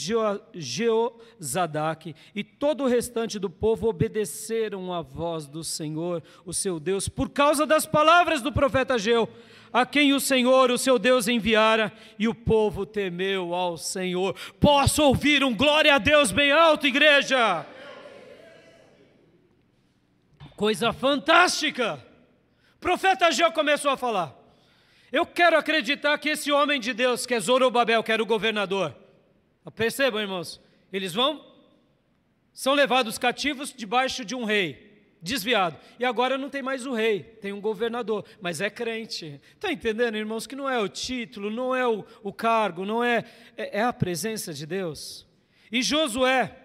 Jeozadak, 0.55 2.15
e 2.35 2.45
todo 2.45 2.85
o 2.85 2.87
restante 2.87 3.39
do 3.39 3.49
povo 3.49 3.89
obedeceram 3.89 4.93
à 4.93 5.01
voz 5.01 5.47
do 5.47 5.65
Senhor, 5.65 6.23
o 6.45 6.53
seu 6.53 6.79
Deus, 6.79 7.09
por 7.09 7.31
causa 7.31 7.65
das 7.65 7.87
palavras 7.87 8.43
do 8.43 8.53
profeta 8.53 8.99
Geu 8.99 9.27
a 9.73 9.87
quem 9.87 10.13
o 10.13 10.21
Senhor, 10.21 10.71
o 10.71 10.77
seu 10.77 10.99
Deus, 10.99 11.27
enviara, 11.27 11.91
e 12.19 12.29
o 12.29 12.35
povo 12.35 12.85
temeu 12.85 13.55
ao 13.55 13.79
Senhor. 13.79 14.37
Posso 14.61 15.03
ouvir 15.03 15.43
um 15.43 15.57
glória 15.57 15.95
a 15.95 15.99
Deus 15.99 16.31
bem 16.31 16.53
alto, 16.53 16.87
igreja? 16.87 17.67
Coisa 20.55 20.93
fantástica! 20.93 21.99
Profeta 22.79 23.29
Ageu 23.29 23.51
começou 23.53 23.91
a 23.91 23.97
falar. 23.97 24.44
Eu 25.15 25.25
quero 25.25 25.57
acreditar 25.57 26.19
que 26.19 26.31
esse 26.31 26.51
homem 26.51 26.81
de 26.81 26.93
Deus, 26.93 27.25
que 27.25 27.35
é 27.35 27.39
Zorobabel, 27.39 28.03
que 28.03 28.11
era 28.11 28.21
o 28.21 28.27
governador, 28.27 28.93
percebam, 29.77 30.21
irmãos, 30.21 30.61
eles 30.93 31.15
vão, 31.15 31.55
são 32.53 32.75
levados 32.75 33.17
cativos 33.17 33.73
debaixo 33.73 34.25
de 34.25 34.35
um 34.35 34.43
rei, 34.43 35.07
desviado. 35.23 35.79
E 36.01 36.05
agora 36.05 36.37
não 36.37 36.51
tem 36.51 36.63
mais 36.63 36.85
o 36.85 36.93
rei, 36.93 37.23
tem 37.41 37.53
um 37.53 37.61
governador, 37.61 38.25
mas 38.41 38.61
é 38.61 38.69
crente. 38.69 39.41
Está 39.55 39.71
entendendo, 39.71 40.17
irmãos, 40.17 40.49
que 40.49 40.57
não 40.57 40.69
é 40.69 40.81
o 40.81 40.89
título, 40.89 41.49
não 41.49 41.73
é 41.73 41.87
o, 41.87 42.05
o 42.21 42.33
cargo, 42.33 42.85
não 42.85 43.05
é, 43.05 43.25
é, 43.57 43.79
é, 43.79 43.83
a 43.85 43.93
presença 43.93 44.53
de 44.53 44.67
Deus. 44.67 45.25
E 45.71 45.81
Josué, 45.81 46.59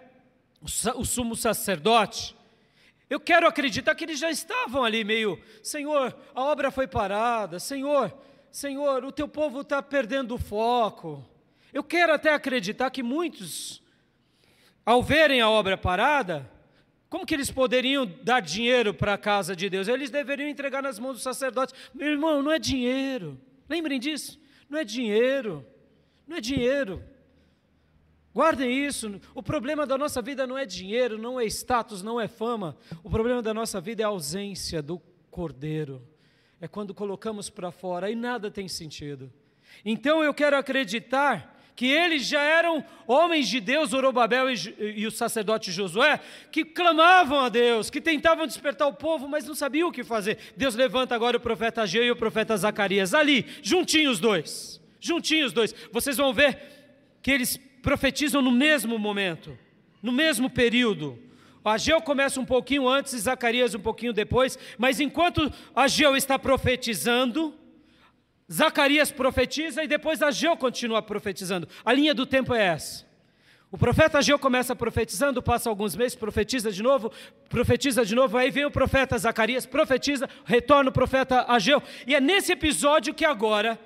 o, 0.60 1.00
o 1.00 1.04
sumo 1.04 1.36
sacerdote, 1.36 2.34
eu 3.08 3.20
quero 3.20 3.46
acreditar 3.46 3.94
que 3.94 4.02
eles 4.02 4.18
já 4.18 4.28
estavam 4.28 4.82
ali 4.82 5.04
meio, 5.04 5.40
Senhor, 5.62 6.12
a 6.34 6.42
obra 6.42 6.72
foi 6.72 6.88
parada, 6.88 7.60
Senhor, 7.60 8.12
Senhor, 8.50 9.04
o 9.04 9.12
teu 9.12 9.28
povo 9.28 9.60
está 9.60 9.82
perdendo 9.82 10.34
o 10.34 10.38
foco. 10.38 11.24
Eu 11.72 11.84
quero 11.84 12.12
até 12.12 12.32
acreditar 12.32 12.90
que 12.90 13.02
muitos, 13.02 13.82
ao 14.84 15.02
verem 15.02 15.40
a 15.40 15.48
obra 15.48 15.78
parada, 15.78 16.50
como 17.08 17.26
que 17.26 17.34
eles 17.34 17.50
poderiam 17.50 18.06
dar 18.22 18.40
dinheiro 18.40 18.94
para 18.94 19.14
a 19.14 19.18
casa 19.18 19.54
de 19.54 19.68
Deus? 19.68 19.88
Eles 19.88 20.10
deveriam 20.10 20.48
entregar 20.48 20.82
nas 20.82 20.98
mãos 20.98 21.14
dos 21.14 21.22
sacerdotes. 21.22 21.74
Meu 21.92 22.08
irmão, 22.08 22.42
não 22.42 22.52
é 22.52 22.58
dinheiro. 22.58 23.40
Lembrem 23.68 23.98
disso. 23.98 24.40
Não 24.68 24.78
é 24.78 24.84
dinheiro. 24.84 25.66
Não 26.26 26.36
é 26.36 26.40
dinheiro. 26.40 27.02
Guardem 28.32 28.86
isso. 28.86 29.20
O 29.34 29.42
problema 29.42 29.84
da 29.84 29.98
nossa 29.98 30.22
vida 30.22 30.46
não 30.46 30.56
é 30.56 30.64
dinheiro, 30.64 31.18
não 31.18 31.40
é 31.40 31.44
status, 31.46 32.00
não 32.00 32.20
é 32.20 32.28
fama. 32.28 32.76
O 33.02 33.10
problema 33.10 33.42
da 33.42 33.52
nossa 33.52 33.80
vida 33.80 34.02
é 34.02 34.04
a 34.04 34.08
ausência 34.08 34.80
do 34.80 35.00
Cordeiro. 35.30 36.09
É 36.60 36.68
quando 36.68 36.92
colocamos 36.92 37.48
para 37.48 37.70
fora 37.70 38.10
e 38.10 38.14
nada 38.14 38.50
tem 38.50 38.68
sentido. 38.68 39.32
Então 39.84 40.22
eu 40.22 40.34
quero 40.34 40.56
acreditar 40.56 41.58
que 41.74 41.86
eles 41.86 42.26
já 42.26 42.42
eram 42.42 42.84
homens 43.06 43.48
de 43.48 43.58
Deus, 43.58 43.94
Orobabel 43.94 44.50
e, 44.50 44.54
e, 44.98 45.06
o 45.06 45.10
sacerdote 45.10 45.72
Josué, 45.72 46.20
que 46.52 46.62
clamavam 46.62 47.40
a 47.40 47.48
Deus, 47.48 47.88
que 47.88 48.02
tentavam 48.02 48.46
despertar 48.46 48.86
o 48.86 48.92
povo, 48.92 49.26
mas 49.26 49.46
não 49.46 49.54
sabiam 49.54 49.88
o 49.88 49.92
que 49.92 50.04
fazer. 50.04 50.36
Deus 50.54 50.74
levanta 50.74 51.14
agora 51.14 51.38
o 51.38 51.40
profeta 51.40 51.80
Ageu 51.80 52.04
e 52.04 52.10
o 52.10 52.16
profeta 52.16 52.54
Zacarias, 52.54 53.14
ali, 53.14 53.46
juntinhos 53.62 54.16
os 54.16 54.20
dois, 54.20 54.80
juntinhos 55.00 55.46
os 55.46 55.52
dois. 55.54 55.74
Vocês 55.90 56.18
vão 56.18 56.34
ver 56.34 56.58
que 57.22 57.30
eles 57.30 57.56
profetizam 57.82 58.42
no 58.42 58.50
mesmo 58.50 58.98
momento, 58.98 59.58
no 60.02 60.12
mesmo 60.12 60.50
período. 60.50 61.18
Ageu 61.64 62.00
começa 62.00 62.40
um 62.40 62.44
pouquinho 62.44 62.88
antes 62.88 63.12
Zacarias 63.14 63.74
um 63.74 63.80
pouquinho 63.80 64.12
depois, 64.12 64.58
mas 64.78 65.00
enquanto 65.00 65.52
Ageu 65.74 66.16
está 66.16 66.38
profetizando, 66.38 67.54
Zacarias 68.50 69.12
profetiza 69.12 69.84
e 69.84 69.86
depois 69.86 70.22
Ageu 70.22 70.56
continua 70.56 71.02
profetizando. 71.02 71.68
A 71.84 71.92
linha 71.92 72.14
do 72.14 72.26
tempo 72.26 72.54
é 72.54 72.64
essa. 72.64 73.08
O 73.70 73.78
profeta 73.78 74.18
Ageu 74.18 74.36
começa 74.36 74.74
profetizando, 74.74 75.40
passa 75.40 75.70
alguns 75.70 75.94
meses, 75.94 76.16
profetiza 76.16 76.72
de 76.72 76.82
novo, 76.82 77.12
profetiza 77.48 78.04
de 78.04 78.16
novo, 78.16 78.36
aí 78.36 78.50
vem 78.50 78.64
o 78.64 78.70
profeta 78.70 79.16
Zacarias, 79.16 79.64
profetiza, 79.64 80.28
retorna 80.44 80.90
o 80.90 80.92
profeta 80.92 81.44
Ageu. 81.46 81.80
E 82.04 82.14
é 82.14 82.20
nesse 82.20 82.50
episódio 82.50 83.14
que 83.14 83.24
agora 83.24 83.78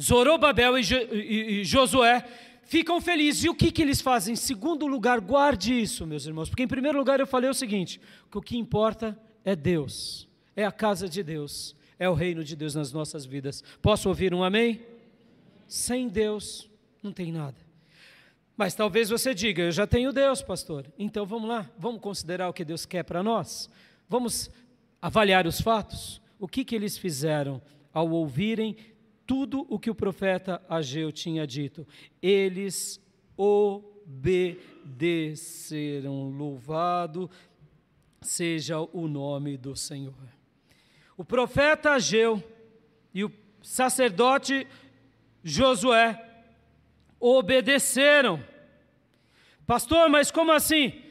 Zorobabel 0.00 0.78
e 0.78 1.64
Josué 1.64 2.24
ficam 2.68 3.00
felizes. 3.00 3.44
E 3.44 3.48
o 3.48 3.54
que, 3.54 3.72
que 3.72 3.82
eles 3.82 4.00
fazem? 4.00 4.34
Em 4.34 4.36
segundo 4.36 4.86
lugar, 4.86 5.20
guarde 5.20 5.74
isso, 5.74 6.06
meus 6.06 6.24
irmãos, 6.24 6.48
porque 6.48 6.62
em 6.62 6.68
primeiro 6.68 6.96
lugar 6.96 7.18
eu 7.18 7.26
falei 7.26 7.50
o 7.50 7.54
seguinte: 7.54 8.00
que 8.30 8.38
o 8.38 8.42
que 8.42 8.56
importa 8.56 9.18
é 9.44 9.56
Deus, 9.56 10.28
é 10.54 10.64
a 10.64 10.70
casa 10.70 11.08
de 11.08 11.22
Deus, 11.22 11.74
é 11.98 12.08
o 12.08 12.14
reino 12.14 12.44
de 12.44 12.54
Deus 12.54 12.74
nas 12.74 12.92
nossas 12.92 13.26
vidas. 13.26 13.64
Posso 13.82 14.08
ouvir 14.08 14.32
um 14.32 14.44
amém? 14.44 14.80
Sem 15.66 16.08
Deus 16.08 16.70
não 17.02 17.12
tem 17.12 17.32
nada. 17.32 17.56
Mas 18.56 18.74
talvez 18.74 19.08
você 19.08 19.34
diga: 19.34 19.62
Eu 19.62 19.72
já 19.72 19.86
tenho 19.86 20.12
Deus, 20.12 20.42
pastor. 20.42 20.86
Então 20.98 21.24
vamos 21.26 21.48
lá, 21.48 21.68
vamos 21.78 22.00
considerar 22.00 22.48
o 22.48 22.52
que 22.52 22.64
Deus 22.64 22.84
quer 22.84 23.02
para 23.02 23.22
nós. 23.22 23.68
Vamos 24.08 24.50
avaliar 25.00 25.46
os 25.46 25.60
fatos. 25.60 26.20
O 26.38 26.46
que, 26.46 26.64
que 26.64 26.74
eles 26.74 26.96
fizeram 26.96 27.60
ao 27.92 28.10
ouvirem 28.10 28.76
tudo 29.28 29.64
o 29.68 29.78
que 29.78 29.90
o 29.90 29.94
profeta 29.94 30.60
Ageu 30.66 31.12
tinha 31.12 31.46
dito. 31.46 31.86
Eles 32.22 32.98
obedeceram. 33.36 36.30
Louvado 36.30 37.30
seja 38.22 38.80
o 38.80 39.06
nome 39.06 39.58
do 39.58 39.76
Senhor. 39.76 40.14
O 41.14 41.24
profeta 41.24 41.90
Ageu 41.90 42.42
e 43.12 43.22
o 43.22 43.30
sacerdote 43.62 44.66
Josué 45.44 46.24
obedeceram. 47.20 48.42
Pastor, 49.66 50.08
mas 50.08 50.30
como 50.30 50.52
assim? 50.52 51.02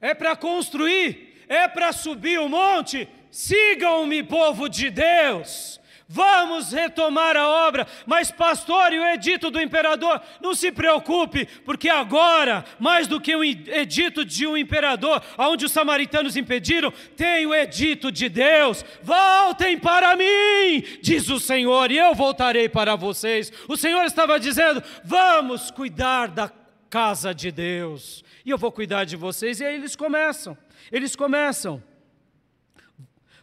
É 0.00 0.14
para 0.14 0.34
construir? 0.34 1.44
É 1.46 1.68
para 1.68 1.92
subir 1.92 2.40
o 2.40 2.48
monte? 2.48 3.08
Sigam-me, 3.30 4.24
povo 4.24 4.68
de 4.68 4.90
Deus. 4.90 5.79
Vamos 6.12 6.72
retomar 6.72 7.36
a 7.36 7.46
obra, 7.68 7.86
mas 8.04 8.32
pastor 8.32 8.92
e 8.92 8.98
o 8.98 9.04
edito 9.04 9.48
do 9.48 9.62
imperador, 9.62 10.20
não 10.42 10.56
se 10.56 10.72
preocupe, 10.72 11.46
porque 11.64 11.88
agora, 11.88 12.64
mais 12.80 13.06
do 13.06 13.20
que 13.20 13.32
o 13.36 13.44
edito 13.44 14.24
de 14.24 14.44
um 14.44 14.56
imperador, 14.56 15.22
onde 15.38 15.66
os 15.66 15.70
samaritanos 15.70 16.36
impediram, 16.36 16.92
tem 17.16 17.46
o 17.46 17.54
edito 17.54 18.10
de 18.10 18.28
Deus. 18.28 18.84
Voltem 19.04 19.78
para 19.78 20.16
mim, 20.16 20.82
diz 21.00 21.28
o 21.28 21.38
Senhor, 21.38 21.92
e 21.92 21.98
eu 21.98 22.12
voltarei 22.12 22.68
para 22.68 22.96
vocês. 22.96 23.52
O 23.68 23.76
Senhor 23.76 24.04
estava 24.04 24.40
dizendo: 24.40 24.82
vamos 25.04 25.70
cuidar 25.70 26.26
da 26.26 26.50
casa 26.90 27.32
de 27.32 27.52
Deus, 27.52 28.24
e 28.44 28.50
eu 28.50 28.58
vou 28.58 28.72
cuidar 28.72 29.04
de 29.04 29.14
vocês. 29.14 29.60
E 29.60 29.64
aí 29.64 29.76
eles 29.76 29.94
começam, 29.94 30.58
eles 30.90 31.14
começam. 31.14 31.80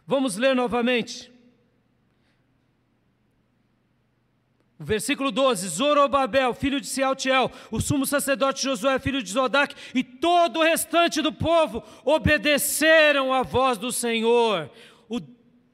Vamos 0.05 0.35
ler 0.35 0.53
novamente. 0.53 1.31
O 4.66 4.66
versículo 4.79 5.31
12: 5.31 5.67
Zorobabel, 5.69 6.53
filho 6.53 6.79
de 6.79 6.87
Sealtiel, 6.87 7.51
o 7.71 7.79
sumo 7.79 8.05
sacerdote 8.05 8.63
Josué, 8.63 8.99
filho 8.99 9.21
de 9.23 9.31
Zodac, 9.31 9.75
e 9.93 10.03
todo 10.03 10.59
o 10.59 10.63
restante 10.63 11.21
do 11.21 11.31
povo 11.31 11.83
obedeceram 12.05 13.33
à 13.33 13.43
voz 13.43 13.77
do 13.77 13.91
Senhor, 13.91 14.69
o 15.09 15.19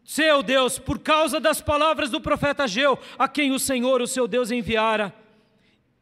seu 0.04 0.43
Deus, 0.43 0.78
por 0.80 0.99
causa 0.99 1.39
das 1.39 1.62
palavras 1.62 2.10
do 2.10 2.22
profeta 2.22 2.64
Ageu, 2.64 2.97
a 3.18 3.28
quem 3.28 3.51
o 3.51 3.60
Senhor, 3.60 4.01
o 4.01 4.08
seu 4.08 4.28
Deus, 4.28 4.51
enviara. 4.51 5.14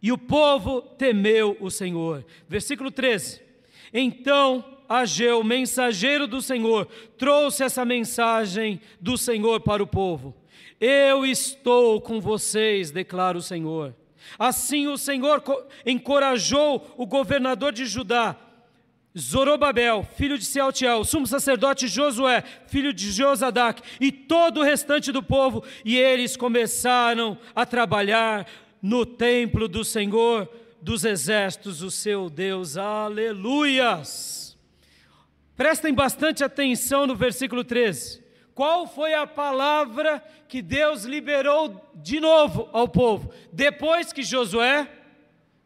E 0.02 0.12
o 0.12 0.18
povo 0.18 0.82
temeu 0.82 1.56
o 1.60 1.70
Senhor. 1.70 2.26
Versículo 2.48 2.90
13: 2.90 3.42
Então 3.94 4.66
Ageu, 4.90 5.44
mensageiro 5.44 6.28
do 6.28 6.42
Senhor, 6.42 6.88
trouxe 7.18 7.64
essa 7.64 7.86
mensagem 7.86 8.82
do 9.00 9.18
Senhor 9.18 9.62
para 9.62 9.82
o 9.82 9.88
povo. 9.88 10.41
Eu 10.80 11.26
estou 11.26 12.02
com 12.02 12.20
vocês, 12.20 12.92
declara 12.92 13.38
o 13.38 13.42
Senhor. 13.42 13.96
Assim 14.38 14.88
o 14.88 14.98
Senhor 14.98 15.44
encorajou 15.86 16.94
o 16.98 17.06
governador 17.06 17.72
de 17.72 17.86
Judá, 17.86 18.36
Zorobabel, 19.18 20.08
filho 20.16 20.38
de 20.38 20.46
Sealtiel, 20.46 21.04
sumo 21.04 21.28
sacerdote 21.28 21.88
Josué, 21.88 22.44
filho 22.68 22.94
de 22.94 23.12
Josadac, 23.12 23.82
e 24.00 24.12
todo 24.12 24.62
o 24.62 24.64
restante 24.64 25.12
do 25.12 25.22
povo, 25.22 25.64
e 25.84 25.98
eles 25.98 26.38
começaram 26.38 27.38
a 27.54 27.66
trabalhar 27.66 28.48
no 28.82 29.06
templo 29.06 29.68
do 29.68 29.84
Senhor 29.84 30.48
dos 30.82 31.04
exércitos, 31.04 31.82
o 31.82 31.92
seu 31.92 32.30
Deus. 32.30 32.78
Aleluias! 32.78 34.58
Prestem 35.58 35.94
bastante 35.94 36.44
atenção 36.44 37.06
no 37.06 37.16
versículo 37.16 37.64
13. 37.64 38.21
Qual 38.54 38.86
foi 38.86 39.14
a 39.14 39.26
palavra 39.26 40.20
que 40.48 40.62
Deus 40.62 41.04
liberou 41.04 41.90
de 41.96 42.20
novo 42.20 42.70
ao 42.74 42.88
povo? 42.88 43.34
Depois 43.52 44.12
que 44.12 44.24
Josué, 44.24 44.90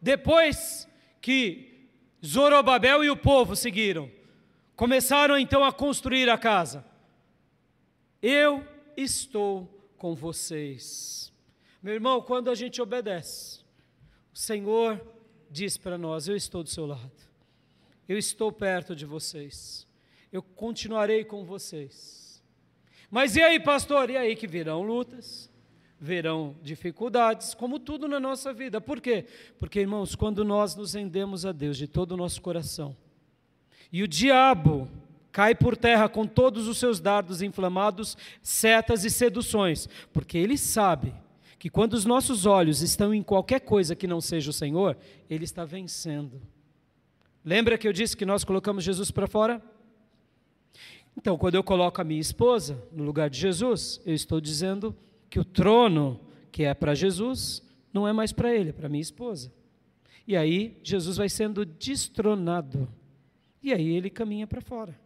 depois 0.00 0.88
que 1.20 1.88
Zorobabel 2.24 3.04
e 3.04 3.10
o 3.10 3.16
povo 3.16 3.56
seguiram, 3.56 4.10
começaram 4.74 5.38
então 5.38 5.64
a 5.64 5.72
construir 5.72 6.28
a 6.30 6.38
casa. 6.38 6.84
Eu 8.22 8.66
estou 8.96 9.66
com 9.96 10.14
vocês. 10.14 11.32
Meu 11.82 11.94
irmão, 11.94 12.22
quando 12.22 12.50
a 12.50 12.54
gente 12.54 12.80
obedece, 12.80 13.60
o 14.32 14.38
Senhor 14.38 15.00
diz 15.50 15.76
para 15.76 15.98
nós: 15.98 16.28
Eu 16.28 16.36
estou 16.36 16.62
do 16.62 16.68
seu 16.68 16.86
lado, 16.86 17.12
eu 18.08 18.16
estou 18.18 18.52
perto 18.52 18.94
de 18.94 19.04
vocês, 19.04 19.86
eu 20.32 20.42
continuarei 20.42 21.24
com 21.24 21.44
vocês. 21.44 22.15
Mas 23.10 23.36
e 23.36 23.42
aí, 23.42 23.60
pastor? 23.60 24.10
E 24.10 24.16
aí 24.16 24.34
que 24.34 24.46
virão 24.46 24.82
lutas, 24.82 25.50
virão 26.00 26.56
dificuldades, 26.62 27.54
como 27.54 27.78
tudo 27.78 28.06
na 28.08 28.20
nossa 28.20 28.52
vida. 28.52 28.80
Por 28.80 29.00
quê? 29.00 29.24
Porque, 29.58 29.80
irmãos, 29.80 30.14
quando 30.14 30.44
nós 30.44 30.74
nos 30.74 30.94
rendemos 30.94 31.46
a 31.46 31.52
Deus 31.52 31.76
de 31.76 31.86
todo 31.86 32.12
o 32.12 32.16
nosso 32.16 32.40
coração, 32.42 32.96
E 33.92 34.02
o 34.02 34.08
diabo 34.08 34.88
cai 35.30 35.54
por 35.54 35.76
terra 35.76 36.08
com 36.08 36.26
todos 36.26 36.66
os 36.66 36.78
seus 36.78 36.98
dardos 37.00 37.42
inflamados, 37.42 38.16
setas 38.42 39.04
e 39.04 39.10
seduções, 39.10 39.88
porque 40.12 40.38
ele 40.38 40.56
sabe 40.56 41.14
que 41.58 41.70
quando 41.70 41.94
os 41.94 42.04
nossos 42.04 42.46
olhos 42.46 42.82
estão 42.82 43.14
em 43.14 43.22
qualquer 43.22 43.60
coisa 43.60 43.96
que 43.96 44.06
não 44.06 44.20
seja 44.20 44.50
o 44.50 44.52
Senhor, 44.52 44.96
ele 45.28 45.44
está 45.44 45.64
vencendo. 45.64 46.40
Lembra 47.44 47.78
que 47.78 47.86
eu 47.86 47.92
disse 47.92 48.16
que 48.16 48.26
nós 48.26 48.44
colocamos 48.44 48.84
Jesus 48.84 49.10
para 49.10 49.26
fora? 49.26 49.62
Então, 51.16 51.38
quando 51.38 51.54
eu 51.54 51.64
coloco 51.64 52.00
a 52.00 52.04
minha 52.04 52.20
esposa 52.20 52.82
no 52.92 53.02
lugar 53.02 53.30
de 53.30 53.38
Jesus, 53.38 54.00
eu 54.04 54.14
estou 54.14 54.40
dizendo 54.40 54.94
que 55.30 55.40
o 55.40 55.44
trono 55.44 56.20
que 56.52 56.62
é 56.62 56.74
para 56.74 56.94
Jesus 56.94 57.62
não 57.92 58.06
é 58.06 58.12
mais 58.12 58.32
para 58.32 58.54
ele, 58.54 58.70
é 58.70 58.72
para 58.72 58.88
minha 58.88 59.02
esposa. 59.02 59.52
E 60.26 60.36
aí 60.36 60.76
Jesus 60.82 61.16
vai 61.16 61.28
sendo 61.28 61.64
destronado. 61.64 62.88
E 63.62 63.72
aí 63.72 63.96
ele 63.96 64.10
caminha 64.10 64.46
para 64.46 64.60
fora. 64.60 64.98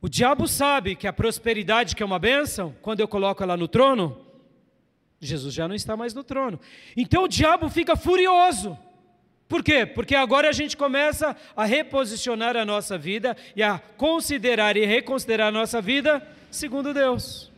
O 0.00 0.08
diabo 0.08 0.46
sabe 0.46 0.94
que 0.94 1.06
a 1.06 1.12
prosperidade, 1.12 1.96
que 1.96 2.02
é 2.02 2.06
uma 2.06 2.18
bênção, 2.18 2.74
quando 2.82 3.00
eu 3.00 3.08
coloco 3.08 3.42
ela 3.42 3.56
no 3.56 3.66
trono, 3.66 4.18
Jesus 5.20 5.54
já 5.54 5.66
não 5.66 5.74
está 5.74 5.96
mais 5.96 6.14
no 6.14 6.22
trono. 6.22 6.60
Então 6.96 7.24
o 7.24 7.28
diabo 7.28 7.68
fica 7.68 7.96
furioso. 7.96 8.78
Por 9.48 9.62
quê? 9.62 9.86
Porque 9.86 10.14
agora 10.14 10.48
a 10.48 10.52
gente 10.52 10.76
começa 10.76 11.36
a 11.54 11.64
reposicionar 11.64 12.56
a 12.56 12.64
nossa 12.64 12.98
vida 12.98 13.36
e 13.54 13.62
a 13.62 13.78
considerar 13.78 14.76
e 14.76 14.84
reconsiderar 14.84 15.48
a 15.48 15.52
nossa 15.52 15.80
vida 15.80 16.26
segundo 16.50 16.92
Deus. 16.92 17.52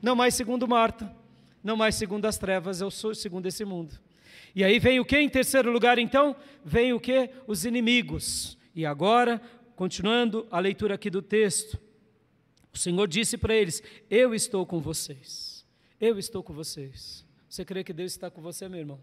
Não 0.00 0.14
mais 0.14 0.34
segundo 0.34 0.68
Marta, 0.68 1.12
não 1.62 1.76
mais 1.76 1.94
segundo 1.96 2.26
as 2.26 2.38
trevas, 2.38 2.80
eu 2.80 2.90
sou 2.90 3.14
segundo 3.14 3.46
esse 3.46 3.64
mundo. 3.64 3.98
E 4.54 4.62
aí 4.62 4.78
vem 4.78 5.00
o 5.00 5.04
que 5.04 5.18
em 5.18 5.28
terceiro 5.28 5.70
lugar 5.70 5.98
então? 5.98 6.36
Vem 6.64 6.92
o 6.92 7.00
que? 7.00 7.30
Os 7.46 7.64
inimigos. 7.64 8.58
E 8.74 8.84
agora, 8.86 9.40
continuando 9.74 10.46
a 10.50 10.58
leitura 10.58 10.94
aqui 10.94 11.10
do 11.10 11.22
texto, 11.22 11.78
o 12.72 12.78
Senhor 12.78 13.06
disse 13.08 13.36
para 13.36 13.54
eles: 13.54 13.82
Eu 14.10 14.34
estou 14.34 14.64
com 14.66 14.80
vocês. 14.80 15.66
Eu 16.00 16.18
estou 16.18 16.42
com 16.42 16.52
vocês. 16.52 17.24
Você 17.48 17.64
crê 17.64 17.84
que 17.84 17.92
Deus 17.92 18.12
está 18.12 18.30
com 18.30 18.40
você, 18.40 18.68
meu 18.68 18.80
irmão? 18.80 19.00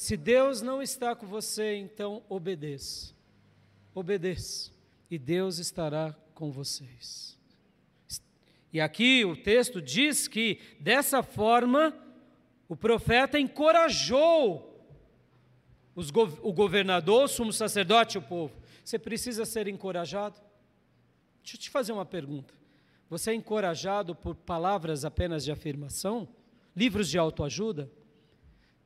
Se 0.00 0.16
Deus 0.16 0.62
não 0.62 0.80
está 0.80 1.14
com 1.14 1.26
você, 1.26 1.76
então 1.76 2.22
obedeça. 2.26 3.14
Obedeça. 3.94 4.72
E 5.10 5.18
Deus 5.18 5.58
estará 5.58 6.16
com 6.32 6.50
vocês. 6.50 7.38
E 8.72 8.80
aqui 8.80 9.26
o 9.26 9.36
texto 9.36 9.82
diz 9.82 10.26
que, 10.26 10.58
dessa 10.80 11.22
forma, 11.22 11.94
o 12.66 12.74
profeta 12.74 13.38
encorajou 13.38 14.82
os, 15.94 16.08
o 16.40 16.50
governador, 16.50 17.24
o 17.24 17.28
sumo 17.28 17.52
sacerdote 17.52 18.16
e 18.16 18.20
o 18.20 18.22
povo. 18.22 18.56
Você 18.82 18.98
precisa 18.98 19.44
ser 19.44 19.68
encorajado? 19.68 20.40
Deixa 21.42 21.58
eu 21.58 21.60
te 21.60 21.68
fazer 21.68 21.92
uma 21.92 22.06
pergunta. 22.06 22.54
Você 23.10 23.32
é 23.32 23.34
encorajado 23.34 24.14
por 24.14 24.34
palavras 24.34 25.04
apenas 25.04 25.44
de 25.44 25.52
afirmação? 25.52 26.26
Livros 26.74 27.10
de 27.10 27.18
autoajuda? 27.18 27.99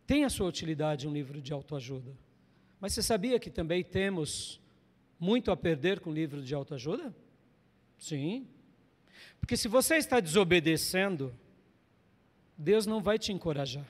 Tem 0.07 0.25
a 0.25 0.31
sua 0.31 0.47
utilidade 0.47 1.09
um 1.09 1.13
livro 1.13 1.41
de 1.41 1.53
autoajuda. 1.53 2.13
Mas 2.81 2.93
você 2.93 3.03
sabia 3.03 3.39
que 3.39 3.51
também 3.51 3.83
temos 3.83 4.61
muito 5.19 5.51
a 5.51 5.57
perder 5.57 6.01
com 6.01 6.11
o 6.11 6.15
livro 6.15 6.43
de 6.43 6.55
autoajuda? 6.55 7.15
Sim. 7.99 8.47
Porque 9.41 9.57
se 9.57 9.69
você 9.69 9.97
está 9.97 10.21
desobedecendo, 10.21 11.35
Deus 12.57 12.87
não 12.87 13.03
vai 13.03 13.19
te 13.19 13.33
encorajar. 13.33 13.87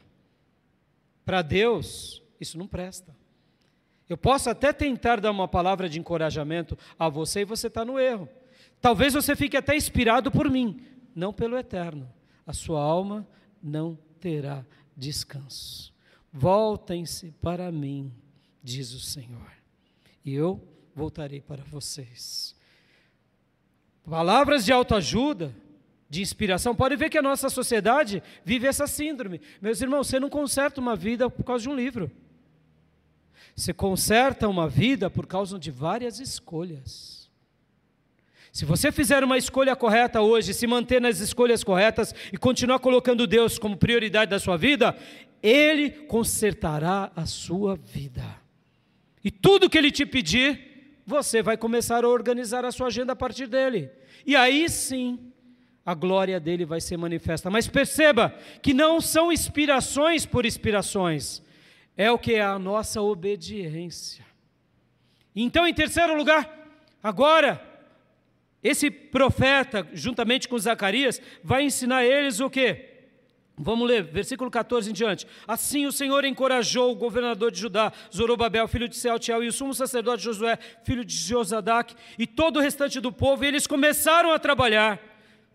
Para 1.24 1.42
Deus, 1.42 2.22
isso 2.40 2.58
não 2.58 2.66
presta. 2.66 3.14
Eu 4.08 4.16
posso 4.16 4.50
até 4.50 4.72
tentar 4.72 5.20
dar 5.20 5.30
uma 5.30 5.48
palavra 5.48 5.88
de 5.88 5.98
encorajamento 5.98 6.76
a 6.98 7.08
você 7.08 7.40
e 7.40 7.44
você 7.44 7.68
está 7.68 7.84
no 7.84 7.98
erro. 7.98 8.28
Talvez 8.80 9.14
você 9.14 9.34
fique 9.34 9.56
até 9.56 9.74
inspirado 9.74 10.30
por 10.30 10.50
mim, 10.50 10.84
não 11.14 11.32
pelo 11.32 11.56
eterno. 11.56 12.12
A 12.46 12.52
sua 12.52 12.82
alma 12.82 13.26
não 13.62 13.98
terá 14.20 14.64
descanso. 14.94 15.93
Voltem-se 16.36 17.30
para 17.40 17.70
mim, 17.70 18.12
diz 18.60 18.92
o 18.92 18.98
Senhor, 18.98 19.52
e 20.24 20.34
eu 20.34 20.60
voltarei 20.92 21.40
para 21.40 21.62
vocês. 21.62 22.56
Palavras 24.04 24.64
de 24.64 24.72
autoajuda, 24.72 25.54
de 26.10 26.22
inspiração. 26.22 26.74
Pode 26.74 26.96
ver 26.96 27.08
que 27.08 27.16
a 27.16 27.22
nossa 27.22 27.48
sociedade 27.48 28.20
vive 28.44 28.66
essa 28.66 28.88
síndrome. 28.88 29.40
Meus 29.62 29.80
irmãos, 29.80 30.08
você 30.08 30.18
não 30.18 30.28
conserta 30.28 30.80
uma 30.80 30.96
vida 30.96 31.30
por 31.30 31.44
causa 31.44 31.62
de 31.62 31.68
um 31.68 31.76
livro. 31.76 32.10
Você 33.54 33.72
conserta 33.72 34.48
uma 34.48 34.68
vida 34.68 35.08
por 35.08 35.28
causa 35.28 35.56
de 35.56 35.70
várias 35.70 36.18
escolhas. 36.18 37.30
Se 38.50 38.64
você 38.64 38.90
fizer 38.90 39.22
uma 39.22 39.38
escolha 39.38 39.74
correta 39.76 40.20
hoje, 40.20 40.52
se 40.52 40.66
manter 40.66 41.00
nas 41.00 41.20
escolhas 41.20 41.62
corretas 41.62 42.12
e 42.32 42.36
continuar 42.36 42.80
colocando 42.80 43.24
Deus 43.24 43.56
como 43.56 43.76
prioridade 43.76 44.30
da 44.30 44.38
sua 44.38 44.56
vida, 44.56 44.96
ele 45.44 45.90
consertará 45.90 47.12
a 47.14 47.26
sua 47.26 47.76
vida. 47.76 48.24
E 49.22 49.30
tudo 49.30 49.68
que 49.68 49.76
Ele 49.76 49.90
te 49.90 50.06
pedir, 50.06 51.02
você 51.06 51.42
vai 51.42 51.58
começar 51.58 52.02
a 52.02 52.08
organizar 52.08 52.64
a 52.64 52.72
sua 52.72 52.86
agenda 52.86 53.12
a 53.12 53.16
partir 53.16 53.46
dele. 53.46 53.90
E 54.24 54.34
aí 54.34 54.66
sim, 54.70 55.30
a 55.84 55.92
glória 55.92 56.40
dele 56.40 56.64
vai 56.64 56.80
ser 56.80 56.96
manifesta. 56.96 57.50
Mas 57.50 57.68
perceba 57.68 58.34
que 58.62 58.72
não 58.72 59.02
são 59.02 59.30
inspirações 59.30 60.24
por 60.24 60.46
inspirações, 60.46 61.42
é 61.94 62.10
o 62.10 62.18
que 62.18 62.32
é 62.32 62.42
a 62.42 62.58
nossa 62.58 63.02
obediência. 63.02 64.24
Então, 65.36 65.66
em 65.66 65.74
terceiro 65.74 66.16
lugar, 66.16 66.70
agora, 67.02 67.62
esse 68.62 68.90
profeta, 68.90 69.86
juntamente 69.92 70.48
com 70.48 70.58
Zacarias, 70.58 71.20
vai 71.42 71.64
ensinar 71.64 72.02
eles 72.02 72.40
o 72.40 72.48
que? 72.48 72.93
Vamos 73.56 73.86
ler, 73.86 74.02
versículo 74.02 74.50
14 74.50 74.90
em 74.90 74.92
diante. 74.92 75.26
Assim 75.46 75.86
o 75.86 75.92
Senhor 75.92 76.24
encorajou 76.24 76.90
o 76.90 76.96
governador 76.96 77.52
de 77.52 77.60
Judá, 77.60 77.92
Zorobabel, 78.12 78.66
filho 78.66 78.88
de 78.88 78.96
Sealtiel, 78.96 79.44
e 79.44 79.48
o 79.48 79.52
sumo 79.52 79.72
sacerdote 79.72 80.24
Josué, 80.24 80.58
filho 80.82 81.04
de 81.04 81.14
Josadac, 81.14 81.94
e 82.18 82.26
todo 82.26 82.56
o 82.56 82.60
restante 82.60 83.00
do 83.00 83.12
povo, 83.12 83.44
e 83.44 83.48
eles 83.48 83.66
começaram 83.66 84.32
a 84.32 84.38
trabalhar 84.40 85.00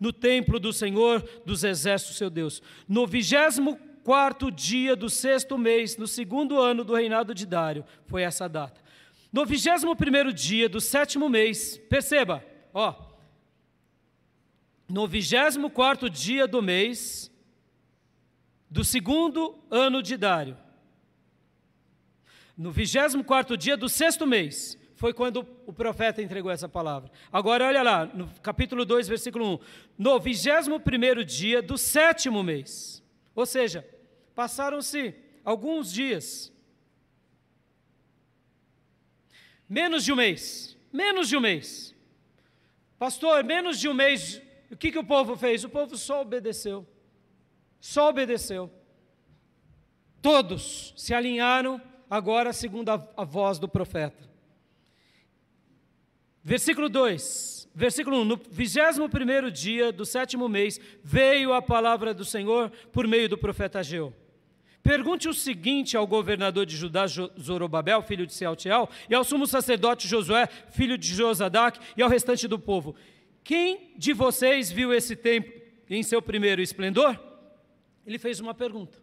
no 0.00 0.14
templo 0.14 0.58
do 0.58 0.72
Senhor 0.72 1.22
dos 1.44 1.62
exércitos, 1.62 2.16
seu 2.16 2.30
Deus. 2.30 2.62
No 2.88 3.06
vigésimo 3.06 3.78
quarto 4.02 4.50
dia 4.50 4.96
do 4.96 5.10
sexto 5.10 5.58
mês, 5.58 5.98
no 5.98 6.06
segundo 6.06 6.58
ano 6.58 6.82
do 6.82 6.94
reinado 6.94 7.34
de 7.34 7.44
Dário, 7.44 7.84
foi 8.06 8.22
essa 8.22 8.48
data. 8.48 8.80
No 9.30 9.44
vigésimo 9.44 9.94
primeiro 9.94 10.32
dia 10.32 10.70
do 10.70 10.80
sétimo 10.80 11.28
mês, 11.28 11.76
perceba, 11.88 12.42
ó, 12.72 12.94
no 14.88 15.06
vigésimo 15.06 15.70
quarto 15.70 16.08
dia 16.08 16.48
do 16.48 16.62
mês, 16.62 17.30
do 18.70 18.84
segundo 18.84 19.58
ano 19.68 20.02
de 20.02 20.16
Dário. 20.16 20.56
No 22.56 22.70
24 22.70 23.56
dia 23.56 23.76
do 23.76 23.88
sexto 23.88 24.26
mês, 24.26 24.78
foi 24.94 25.12
quando 25.12 25.46
o 25.66 25.72
profeta 25.72 26.22
entregou 26.22 26.52
essa 26.52 26.68
palavra. 26.68 27.10
Agora 27.32 27.66
olha 27.66 27.82
lá, 27.82 28.04
no 28.06 28.28
capítulo 28.42 28.84
2, 28.84 29.08
versículo 29.08 29.54
1. 29.54 29.58
No 29.98 30.20
21 30.20 31.24
dia 31.24 31.62
do 31.62 31.76
sétimo 31.76 32.42
mês. 32.42 33.02
Ou 33.34 33.46
seja, 33.46 33.86
passaram-se 34.34 35.14
alguns 35.42 35.90
dias. 35.90 36.52
Menos 39.66 40.04
de 40.04 40.12
um 40.12 40.16
mês. 40.16 40.76
Menos 40.92 41.28
de 41.28 41.36
um 41.36 41.40
mês. 41.40 41.94
Pastor, 42.98 43.42
menos 43.42 43.80
de 43.80 43.88
um 43.88 43.94
mês. 43.94 44.42
O 44.70 44.76
que, 44.76 44.92
que 44.92 44.98
o 44.98 45.04
povo 45.04 45.34
fez? 45.34 45.64
O 45.64 45.70
povo 45.70 45.96
só 45.96 46.20
obedeceu 46.20 46.86
só 47.80 48.10
obedeceu. 48.10 48.70
Todos 50.20 50.92
se 50.96 51.14
alinharam 51.14 51.80
agora 52.08 52.52
segundo 52.52 52.90
a, 52.90 53.08
a 53.16 53.24
voz 53.24 53.58
do 53.58 53.68
profeta. 53.68 54.28
Versículo 56.42 56.88
2, 56.88 57.68
versículo 57.74 58.20
1: 58.20 58.24
No 58.24 58.40
vigésimo 58.50 59.08
primeiro 59.08 59.50
dia 59.50 59.92
do 59.92 60.04
sétimo 60.04 60.48
mês 60.48 60.80
veio 61.02 61.52
a 61.52 61.62
palavra 61.62 62.12
do 62.12 62.24
Senhor 62.24 62.70
por 62.92 63.06
meio 63.06 63.28
do 63.28 63.38
profeta 63.38 63.80
Ageu. 63.80 64.14
Pergunte 64.82 65.28
o 65.28 65.34
seguinte 65.34 65.96
ao 65.96 66.06
governador 66.06 66.64
de 66.64 66.74
Judá, 66.74 67.06
Zorobabel, 67.06 68.02
filho 68.02 68.26
de 68.26 68.32
Sealtiel, 68.32 68.88
e 69.10 69.14
ao 69.14 69.22
sumo 69.22 69.46
sacerdote 69.46 70.08
Josué, 70.08 70.48
filho 70.70 70.96
de 70.96 71.14
Josadac, 71.14 71.78
e 71.96 72.02
ao 72.02 72.08
restante 72.08 72.48
do 72.48 72.58
povo: 72.58 72.94
Quem 73.44 73.92
de 73.96 74.12
vocês 74.14 74.70
viu 74.70 74.92
esse 74.92 75.14
templo 75.14 75.52
em 75.88 76.02
seu 76.02 76.22
primeiro 76.22 76.62
esplendor? 76.62 77.29
Ele 78.10 78.18
fez 78.18 78.40
uma 78.40 78.52
pergunta. 78.52 78.98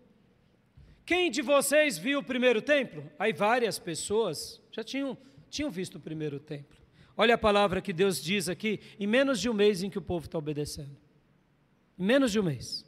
Quem 1.05 1.31
de 1.31 1.41
vocês 1.41 1.97
viu 1.97 2.19
o 2.19 2.23
primeiro 2.23 2.61
templo? 2.61 3.09
Aí 3.17 3.31
várias 3.31 3.79
pessoas 3.79 4.61
já 4.69 4.83
tinham, 4.83 5.17
tinham 5.49 5.71
visto 5.71 5.95
o 5.95 5.99
primeiro 5.99 6.39
templo. 6.39 6.77
Olha 7.15 7.35
a 7.35 7.37
palavra 7.37 7.81
que 7.81 7.93
Deus 7.93 8.21
diz 8.21 8.49
aqui, 8.49 8.81
em 8.99 9.07
menos 9.07 9.39
de 9.39 9.49
um 9.49 9.53
mês 9.53 9.81
em 9.81 9.89
que 9.89 9.97
o 9.97 10.01
povo 10.01 10.25
está 10.25 10.37
obedecendo. 10.37 10.95
Em 11.97 12.03
menos 12.03 12.33
de 12.33 12.39
um 12.39 12.43
mês. 12.43 12.85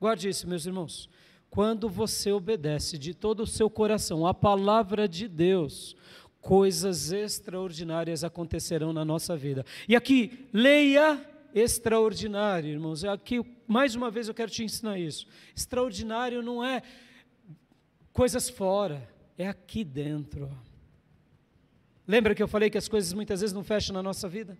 Guarde 0.00 0.28
isso, 0.28 0.48
meus 0.48 0.64
irmãos. 0.64 1.10
Quando 1.50 1.88
você 1.88 2.30
obedece 2.30 2.96
de 2.96 3.12
todo 3.12 3.40
o 3.40 3.46
seu 3.46 3.68
coração 3.68 4.24
a 4.24 4.32
palavra 4.32 5.08
de 5.08 5.26
Deus, 5.26 5.96
coisas 6.40 7.10
extraordinárias 7.10 8.22
acontecerão 8.22 8.92
na 8.92 9.04
nossa 9.04 9.36
vida. 9.36 9.66
E 9.88 9.96
aqui, 9.96 10.46
leia 10.52 11.20
extraordinário, 11.52 12.70
irmãos. 12.70 13.04
Aqui, 13.04 13.42
mais 13.66 13.94
uma 13.94 14.10
vez, 14.10 14.28
eu 14.28 14.34
quero 14.34 14.50
te 14.50 14.62
ensinar 14.62 14.98
isso. 14.98 15.26
Extraordinário 15.54 16.42
não 16.42 16.64
é 16.64 16.82
coisas 18.12 18.48
fora, 18.48 19.08
é 19.36 19.46
aqui 19.48 19.84
dentro. 19.84 20.50
Lembra 22.06 22.34
que 22.34 22.42
eu 22.42 22.48
falei 22.48 22.70
que 22.70 22.78
as 22.78 22.88
coisas 22.88 23.12
muitas 23.12 23.40
vezes 23.40 23.54
não 23.54 23.64
fecham 23.64 23.92
na 23.92 24.02
nossa 24.02 24.28
vida? 24.28 24.56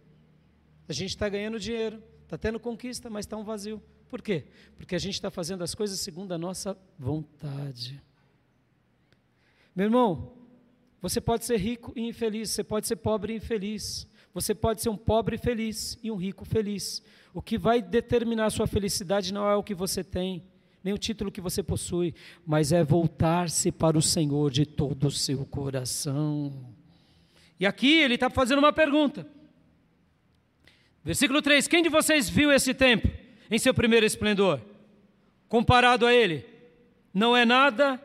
A 0.89 0.93
gente 0.93 1.11
está 1.11 1.29
ganhando 1.29 1.59
dinheiro, 1.59 2.03
está 2.23 2.37
tendo 2.37 2.59
conquista, 2.59 3.09
mas 3.09 3.25
está 3.25 3.37
um 3.37 3.45
vazio. 3.45 3.83
Por 4.09 4.23
quê? 4.23 4.47
Porque 4.77 4.95
a 4.95 4.99
gente 4.99 5.15
está 5.15 5.31
fazendo 5.31 5.63
as 5.63 5.75
coisas 5.75 5.99
segundo 6.01 6.33
a 6.33 6.39
nossa 6.39 6.77
vontade. 6.99 8.01
Meu 9.75 9.87
irmão, 9.87 10.33
você 11.01 11.21
pode 11.21 11.45
ser 11.45 11.59
rico 11.59 11.93
e 11.95 12.03
infeliz, 12.09 12.51
você 12.51 12.65
pode 12.65 12.87
ser 12.87 12.97
pobre 12.97 13.33
e 13.33 13.37
infeliz, 13.37 14.09
você 14.33 14.55
pode 14.55 14.83
ser 14.83 14.89
um 14.89 14.97
pobre 14.97 15.39
feliz 15.39 15.99
e 16.03 16.11
um 16.11 16.17
rico 16.17 16.45
feliz. 16.45 17.03
O 17.37 17.43
que 17.43 17.59
vai 17.59 17.83
determinar 17.83 18.47
a 18.47 18.51
sua 18.51 18.67
felicidade 18.67 19.31
não 19.31 19.47
é 19.47 19.55
o 19.55 19.63
que 19.63 19.75
você 19.75 20.03
tem, 20.03 20.43
nem 20.83 20.95
o 20.95 20.99
título 20.99 21.31
que 21.31 21.39
você 21.39 21.63
possui, 21.63 22.15
mas 22.47 22.73
é 22.73 22.83
voltar-se 22.83 23.71
para 23.71 23.99
o 23.99 24.01
Senhor 24.01 24.51
de 24.51 24.65
todo 24.65 25.09
o 25.09 25.11
seu 25.11 25.45
coração. 25.45 26.51
E 27.61 27.67
aqui 27.67 27.93
ele 28.01 28.15
está 28.15 28.31
fazendo 28.31 28.61
uma 28.61 28.73
pergunta. 28.73 29.27
Versículo 31.05 31.43
3: 31.43 31.69
Quem 31.69 31.83
de 31.83 31.91
vocês 31.91 32.27
viu 32.27 32.51
esse 32.51 32.73
templo 32.73 33.13
em 33.51 33.59
seu 33.59 33.75
primeiro 33.75 34.07
esplendor? 34.07 34.59
Comparado 35.47 36.07
a 36.07 36.15
ele, 36.15 36.43
não 37.13 37.37
é 37.37 37.45
nada, 37.45 38.01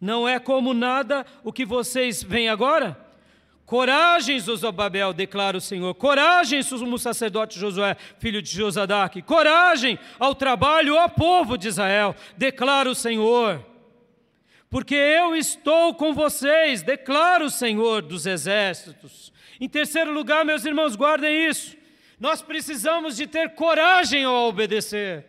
não 0.00 0.28
é 0.28 0.38
como 0.38 0.72
nada 0.72 1.26
o 1.42 1.52
que 1.52 1.66
vocês 1.66 2.22
veem 2.22 2.48
agora? 2.48 3.01
Coragem, 3.64 4.38
Zozobabel, 4.38 5.12
declara 5.12 5.56
o 5.56 5.60
Senhor. 5.60 5.94
Coragem, 5.94 6.62
sumo 6.62 6.98
sacerdote 6.98 7.58
Josué, 7.58 7.96
filho 8.18 8.42
de 8.42 8.50
Josadaque. 8.50 9.22
Coragem 9.22 9.98
ao 10.18 10.34
trabalho, 10.34 10.96
ó 10.96 11.08
povo 11.08 11.56
de 11.56 11.68
Israel, 11.68 12.14
declara 12.36 12.90
o 12.90 12.94
Senhor. 12.94 13.64
Porque 14.68 14.94
eu 14.94 15.36
estou 15.36 15.94
com 15.94 16.14
vocês, 16.14 16.82
declara 16.82 17.44
o 17.44 17.50
Senhor 17.50 18.02
dos 18.02 18.26
exércitos. 18.26 19.32
Em 19.60 19.68
terceiro 19.68 20.12
lugar, 20.12 20.44
meus 20.44 20.64
irmãos, 20.64 20.96
guardem 20.96 21.48
isso. 21.48 21.76
Nós 22.18 22.40
precisamos 22.40 23.16
de 23.16 23.26
ter 23.26 23.50
coragem 23.54 24.24
ao 24.24 24.48
obedecer. 24.48 25.26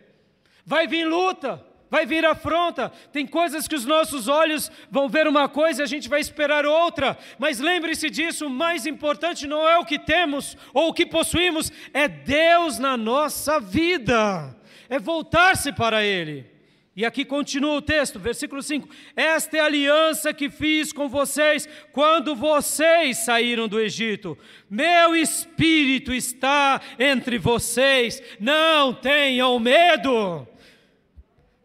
Vai 0.64 0.86
vir 0.86 1.04
luta, 1.04 1.64
vai 1.94 2.04
vir 2.04 2.24
afronta. 2.24 2.90
Tem 3.12 3.24
coisas 3.24 3.68
que 3.68 3.76
os 3.76 3.84
nossos 3.84 4.26
olhos 4.26 4.68
vão 4.90 5.08
ver 5.08 5.28
uma 5.28 5.48
coisa 5.48 5.80
e 5.80 5.84
a 5.84 5.86
gente 5.86 6.08
vai 6.08 6.18
esperar 6.18 6.66
outra. 6.66 7.16
Mas 7.38 7.60
lembre-se 7.60 8.10
disso: 8.10 8.48
o 8.48 8.50
mais 8.50 8.84
importante 8.84 9.46
não 9.46 9.68
é 9.68 9.78
o 9.78 9.84
que 9.84 9.96
temos 9.96 10.56
ou 10.72 10.88
o 10.88 10.92
que 10.92 11.06
possuímos, 11.06 11.70
é 11.92 12.08
Deus 12.08 12.80
na 12.80 12.96
nossa 12.96 13.60
vida, 13.60 14.56
é 14.88 14.98
voltar-se 14.98 15.72
para 15.72 16.04
Ele. 16.04 16.52
E 16.96 17.04
aqui 17.04 17.24
continua 17.24 17.76
o 17.76 17.82
texto, 17.82 18.18
versículo 18.18 18.60
5: 18.60 18.88
Esta 19.14 19.56
é 19.56 19.60
a 19.60 19.66
aliança 19.66 20.34
que 20.34 20.50
fiz 20.50 20.92
com 20.92 21.08
vocês 21.08 21.68
quando 21.92 22.34
vocês 22.34 23.18
saíram 23.18 23.68
do 23.68 23.78
Egito. 23.78 24.36
Meu 24.68 25.14
espírito 25.14 26.12
está 26.12 26.80
entre 26.98 27.38
vocês, 27.38 28.20
não 28.40 28.92
tenham 28.92 29.56
medo. 29.60 30.48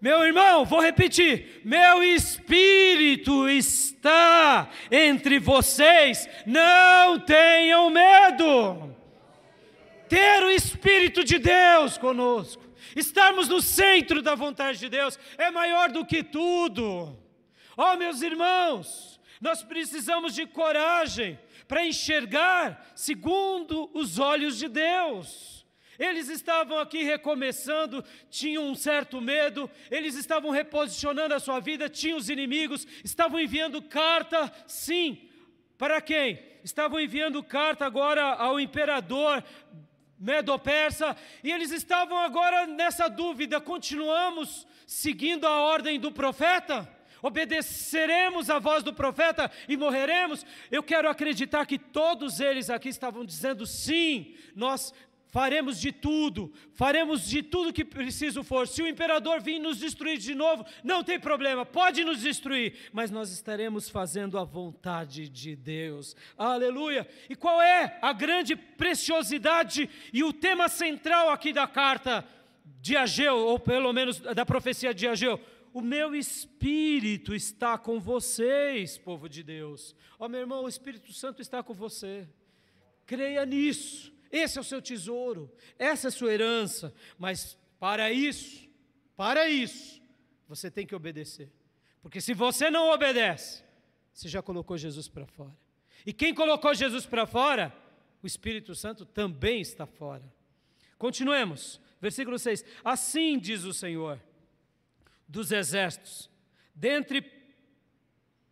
Meu 0.02 0.24
irmão, 0.24 0.66
vou 0.66 0.80
repetir: 0.80 1.62
meu 1.64 2.04
espírito 2.04 3.50
está 3.50 4.70
entre 4.92 5.40
vocês, 5.40 6.30
não 6.46 7.20
tenham 7.20 7.90
medo. 7.90 8.96
Ter 10.08 10.42
o 10.44 10.50
Espírito 10.50 11.24
de 11.24 11.38
Deus 11.38 11.96
conosco 11.96 12.70
Estarmos 12.96 13.48
no 13.48 13.62
centro 13.62 14.22
da 14.22 14.36
vontade 14.36 14.80
de 14.80 14.90
Deus 14.90 15.20
é 15.38 15.52
maior 15.52 15.92
do 15.92 16.06
que 16.06 16.24
tudo. 16.24 17.18
Oh, 17.78 17.96
meus 17.96 18.22
irmãos, 18.22 19.20
nós 19.40 19.64
precisamos 19.64 20.34
de 20.34 20.46
coragem 20.46 21.40
para 21.68 21.86
enxergar 21.86 22.92
segundo 22.96 23.90
os 23.94 24.20
olhos 24.20 24.58
de 24.58 24.68
Deus. 24.68 25.59
Eles 26.00 26.30
estavam 26.30 26.80
aqui 26.80 27.04
recomeçando, 27.04 28.04
tinham 28.30 28.64
um 28.64 28.74
certo 28.74 29.20
medo, 29.20 29.70
eles 29.92 30.16
estavam 30.16 30.50
reposicionando 30.50 31.36
a 31.36 31.40
sua 31.40 31.60
vida, 31.60 31.90
tinham 31.90 32.18
os 32.18 32.30
inimigos, 32.30 32.88
estavam 33.04 33.38
enviando 33.38 33.82
carta, 33.82 34.52
sim, 34.66 35.30
para 35.78 36.00
quem? 36.00 36.42
Estavam 36.64 37.00
enviando 37.00 37.44
carta 37.44 37.86
agora 37.86 38.24
ao 38.24 38.60
imperador 38.60 39.44
Medo-Persa, 40.18 41.16
e 41.44 41.52
eles 41.52 41.72
estavam 41.72 42.18
agora 42.18 42.66
nessa 42.66 43.10
dúvida: 43.10 43.62
continuamos 43.62 44.68
seguindo 44.86 45.46
a 45.46 45.62
ordem 45.62 46.00
do 46.00 46.12
profeta? 46.12 46.88
Obedeceremos 47.22 48.50
a 48.50 48.60
voz 48.60 48.82
do 48.82 48.94
profeta 48.94 49.52
e 49.68 49.76
morreremos? 49.76 50.46
Eu 50.72 50.82
quero 50.82 51.10
acreditar 51.10 51.66
que 51.66 51.78
todos 51.78 52.40
eles 52.40 52.70
aqui 52.70 52.90
estavam 52.90 53.26
dizendo 53.26 53.66
sim, 53.66 54.36
nós 54.56 54.94
faremos 55.30 55.80
de 55.80 55.92
tudo, 55.92 56.52
faremos 56.74 57.28
de 57.28 57.42
tudo 57.42 57.74
que 57.74 57.86
preciso 57.86 58.44
for. 58.44 58.68
Se 58.68 58.82
o 58.82 58.88
imperador 58.88 59.42
vir 59.42 59.60
nos 59.60 59.78
destruir 59.78 60.18
de 60.18 60.36
novo, 60.36 60.66
não 60.84 61.04
tem 61.04 61.20
problema, 61.20 61.66
pode 61.66 62.04
nos 62.04 62.22
destruir, 62.22 62.90
mas 62.92 63.12
nós 63.12 63.32
estaremos 63.32 63.90
fazendo 63.90 64.38
a 64.38 64.44
vontade 64.44 65.30
de 65.30 65.56
Deus. 65.56 66.16
Aleluia! 66.38 67.08
E 67.30 67.36
qual 67.36 67.62
é 67.62 67.98
a 68.02 68.12
grande 68.12 68.56
preciosidade 68.56 69.90
e 70.12 70.24
o 70.24 70.34
tema 70.34 70.68
central 70.68 71.30
aqui 71.30 71.54
da 71.54 71.68
carta 71.68 72.26
de 72.82 72.96
Ageu, 72.98 73.38
ou 73.38 73.60
pelo 73.60 73.94
menos 73.94 74.20
da 74.20 74.46
profecia 74.46 74.94
de 74.94 75.08
Ageu? 75.08 75.40
O 75.72 75.82
meu 75.82 76.16
espírito 76.16 77.36
está 77.36 77.78
com 77.78 78.00
vocês, 78.00 78.98
povo 78.98 79.30
de 79.30 79.44
Deus. 79.44 79.96
Ó 80.18 80.26
oh, 80.26 80.30
meu 80.30 80.40
irmão, 80.40 80.64
o 80.64 80.68
Espírito 80.68 81.14
Santo 81.14 81.44
está 81.44 81.62
com 81.62 81.76
você. 81.76 82.28
Creia 83.06 83.46
nisso. 83.46 84.12
Esse 84.32 84.58
é 84.58 84.62
o 84.62 84.64
seu 84.64 84.82
tesouro, 84.82 85.52
essa 85.78 86.08
é 86.08 86.10
a 86.10 86.12
sua 86.12 86.32
herança, 86.34 86.94
mas 87.18 87.58
para 87.80 88.12
isso, 88.12 88.68
para 89.16 89.50
isso, 89.50 90.02
você 90.48 90.70
tem 90.70 90.86
que 90.86 90.96
obedecer. 90.96 91.52
Porque 92.02 92.22
se 92.22 92.34
você 92.34 92.70
não 92.70 92.92
obedece, 92.92 93.64
você 94.14 94.28
já 94.28 94.42
colocou 94.42 94.78
Jesus 94.78 95.08
para 95.08 95.26
fora. 95.26 95.58
E 96.06 96.14
quem 96.14 96.34
colocou 96.34 96.74
Jesus 96.74 97.06
para 97.06 97.26
fora, 97.26 97.76
o 98.22 98.28
Espírito 98.28 98.76
Santo 98.76 99.06
também 99.06 99.62
está 99.62 99.86
fora. 99.86 100.24
Continuemos, 100.98 101.80
versículo 102.02 102.38
6: 102.38 102.64
Assim 102.84 103.38
diz 103.40 103.64
o 103.64 103.74
Senhor 103.74 104.22
dos 105.28 105.52
exércitos, 105.52 106.30
dentre 106.74 107.24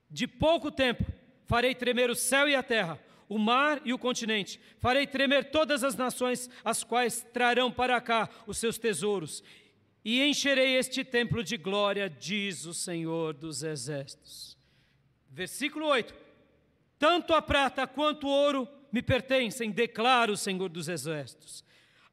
de 0.09 0.27
pouco 0.27 0.71
tempo 0.71 1.05
farei 1.45 1.73
tremer 1.73 2.09
o 2.09 2.15
céu 2.15 2.47
e 2.47 2.55
a 2.55 2.63
terra, 2.63 2.99
o 3.29 3.37
mar 3.37 3.81
e 3.83 3.93
o 3.93 3.99
continente. 3.99 4.59
Farei 4.79 5.05
tremer 5.05 5.51
todas 5.51 5.83
as 5.83 5.95
nações, 5.95 6.49
as 6.63 6.83
quais 6.83 7.25
trarão 7.33 7.71
para 7.71 7.99
cá 7.99 8.29
os 8.45 8.57
seus 8.57 8.77
tesouros. 8.77 9.43
E 10.03 10.23
encherei 10.23 10.75
este 10.77 11.03
templo 11.03 11.43
de 11.43 11.57
glória, 11.57 12.09
diz 12.09 12.65
o 12.65 12.73
Senhor 12.73 13.33
dos 13.33 13.63
Exércitos. 13.63 14.57
Versículo 15.29 15.87
8: 15.87 16.15
Tanto 16.97 17.33
a 17.33 17.41
prata 17.41 17.85
quanto 17.85 18.27
o 18.27 18.29
ouro 18.29 18.67
me 18.91 19.01
pertencem, 19.01 19.69
declara 19.69 20.31
o 20.31 20.37
Senhor 20.37 20.69
dos 20.69 20.87
Exércitos. 20.87 21.63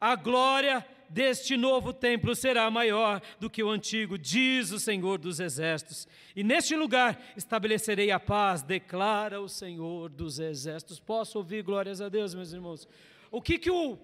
A 0.01 0.17
glória 0.17 0.85
deste 1.09 1.57
novo 1.57 1.93
templo 1.93 2.35
será 2.35 2.71
maior 2.71 3.21
do 3.39 3.51
que 3.51 3.63
o 3.63 3.71
antigo, 3.71 4.19
diz 4.19 4.71
o 4.71 4.81
Senhor 4.81 5.19
dos 5.19 5.41
Exércitos. 5.41 6.09
E 6.35 6.43
neste 6.43 6.75
lugar 6.75 7.21
estabelecerei 7.37 8.11
a 8.11 8.21
paz, 8.21 8.63
declara 8.63 9.41
o 9.41 9.49
Senhor 9.49 10.09
dos 10.09 10.39
Exércitos. 10.39 11.01
Posso 11.01 11.39
ouvir 11.39 11.63
glórias 11.63 12.01
a 12.01 12.09
Deus, 12.09 12.35
meus 12.35 12.53
irmãos? 12.53 12.89
O 13.31 13.41
que, 13.41 13.59
que 13.59 13.71
o 13.71 13.99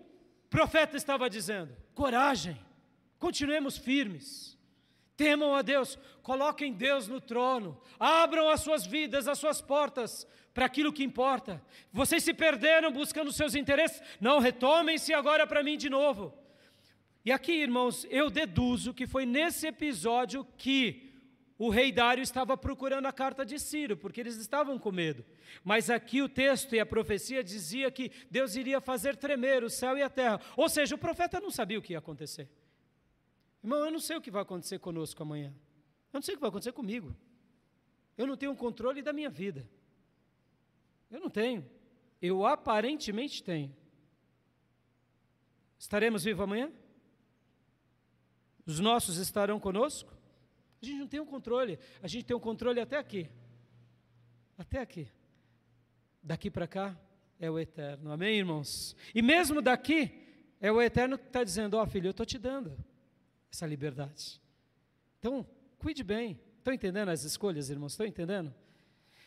profeta 0.49 0.97
estava 0.97 1.31
dizendo? 1.31 1.77
Coragem, 1.95 2.59
continuemos 3.19 3.77
firmes. 3.77 4.59
Temam 5.17 5.55
a 5.55 5.61
Deus, 5.61 5.99
coloquem 6.23 6.73
Deus 6.73 7.07
no 7.07 7.21
trono, 7.21 7.79
abram 7.99 8.49
as 8.49 8.63
suas 8.63 8.87
vidas, 8.87 9.29
as 9.29 9.39
suas 9.39 9.61
portas 9.61 10.27
para 10.55 10.65
aquilo 10.65 10.93
que 10.93 11.05
importa. 11.05 11.63
Vocês 11.93 12.25
se 12.25 12.33
perderam 12.33 12.91
buscando 12.91 13.31
seus 13.31 13.55
interesses, 13.55 14.03
não 14.19 14.39
retomem-se 14.39 15.13
agora 15.13 15.47
para 15.47 15.63
mim 15.63 15.77
de 15.77 15.91
novo. 15.91 16.33
E 17.25 17.31
aqui, 17.31 17.53
irmãos, 17.53 18.07
eu 18.09 18.31
deduzo 18.31 18.95
que 18.95 19.07
foi 19.07 19.27
nesse 19.27 19.67
episódio 19.67 20.45
que 20.57 21.11
o 21.59 21.69
rei 21.69 21.93
Dário 21.93 22.23
estava 22.23 22.57
procurando 22.57 23.05
a 23.05 23.13
carta 23.13 23.45
de 23.45 23.59
Ciro, 23.59 23.95
porque 23.95 24.19
eles 24.19 24.37
estavam 24.37 24.79
com 24.79 24.91
medo. 24.91 25.23
Mas 25.63 25.91
aqui 25.91 26.23
o 26.23 26.29
texto 26.29 26.75
e 26.75 26.81
a 26.81 26.87
profecia 26.87 27.45
dizia 27.45 27.91
que 27.91 28.11
Deus 28.31 28.57
iria 28.57 28.81
fazer 28.81 29.15
tremer 29.17 29.63
o 29.63 29.69
céu 29.69 29.99
e 29.99 30.03
a 30.03 30.09
terra. 30.09 30.41
Ou 30.57 30.71
seja, 30.71 30.95
o 30.95 30.99
profeta 30.99 31.39
não 31.39 31.51
sabia 31.51 31.79
o 31.79 31.83
que 31.83 31.93
ia 31.93 31.99
acontecer. 31.99 32.49
Irmão, 33.63 33.85
eu 33.85 33.91
não 33.91 33.99
sei 34.01 34.17
o 34.17 34.23
que 34.23 34.31
vai 34.31 34.41
acontecer 34.41 34.79
conosco 34.79 35.23
amanhã. 35.23 35.53
Eu 36.11 36.17
não 36.17 36.23
sei 36.23 36.35
o 36.35 36.39
que 36.39 36.41
vai 36.41 36.49
acontecer 36.49 36.73
comigo. 36.73 37.15
Eu 38.17 38.27
não 38.27 38.39
tenho 38.39 38.57
controle 38.57 39.03
da 39.03 39.13
minha 39.13 39.29
vida. 39.29 39.69
Eu 41.11 41.21
não 41.21 41.29
tenho. 41.29 41.69
Eu 42.23 42.47
aparentemente 42.47 43.43
tenho. 43.43 43.77
Estaremos 45.79 46.25
vivos 46.25 46.43
amanhã? 46.43 46.73
Os 48.67 48.81
nossos 48.81 49.17
estarão 49.17 49.59
conosco? 49.59 50.13
A 50.83 50.87
gente 50.87 50.99
não 50.99 51.07
tem 51.07 51.21
um 51.21 51.27
controle. 51.27 51.79
A 52.03 52.09
gente 52.09 52.25
tem 52.25 52.37
um 52.37 52.41
controle 52.41 52.81
até 52.81 52.97
aqui. 52.97 53.29
Até 54.57 54.81
aqui. 54.81 55.09
Daqui 56.23 56.51
para 56.51 56.67
cá 56.67 56.99
é 57.39 57.51
o 57.51 57.59
eterno. 57.59 58.13
Amém, 58.13 58.39
irmãos? 58.39 58.95
E 59.15 59.23
mesmo 59.23 59.63
daqui, 59.63 60.13
é 60.61 60.71
o 60.71 60.81
eterno 60.81 61.19
que 61.19 61.27
está 61.27 61.43
dizendo: 61.43 61.77
Ó 61.77 61.83
oh, 61.83 61.87
filho, 61.87 62.09
eu 62.09 62.11
estou 62.11 62.27
te 62.27 62.39
dando 62.39 62.77
essa 63.51 63.67
liberdade. 63.67 64.41
Então, 65.19 65.47
cuide 65.79 66.05
bem. 66.05 66.39
Estão 66.59 66.75
entendendo 66.75 67.09
as 67.09 67.25
escolhas, 67.25 67.71
irmãos? 67.71 67.93
Estão 67.93 68.07
entendendo? 68.07 68.55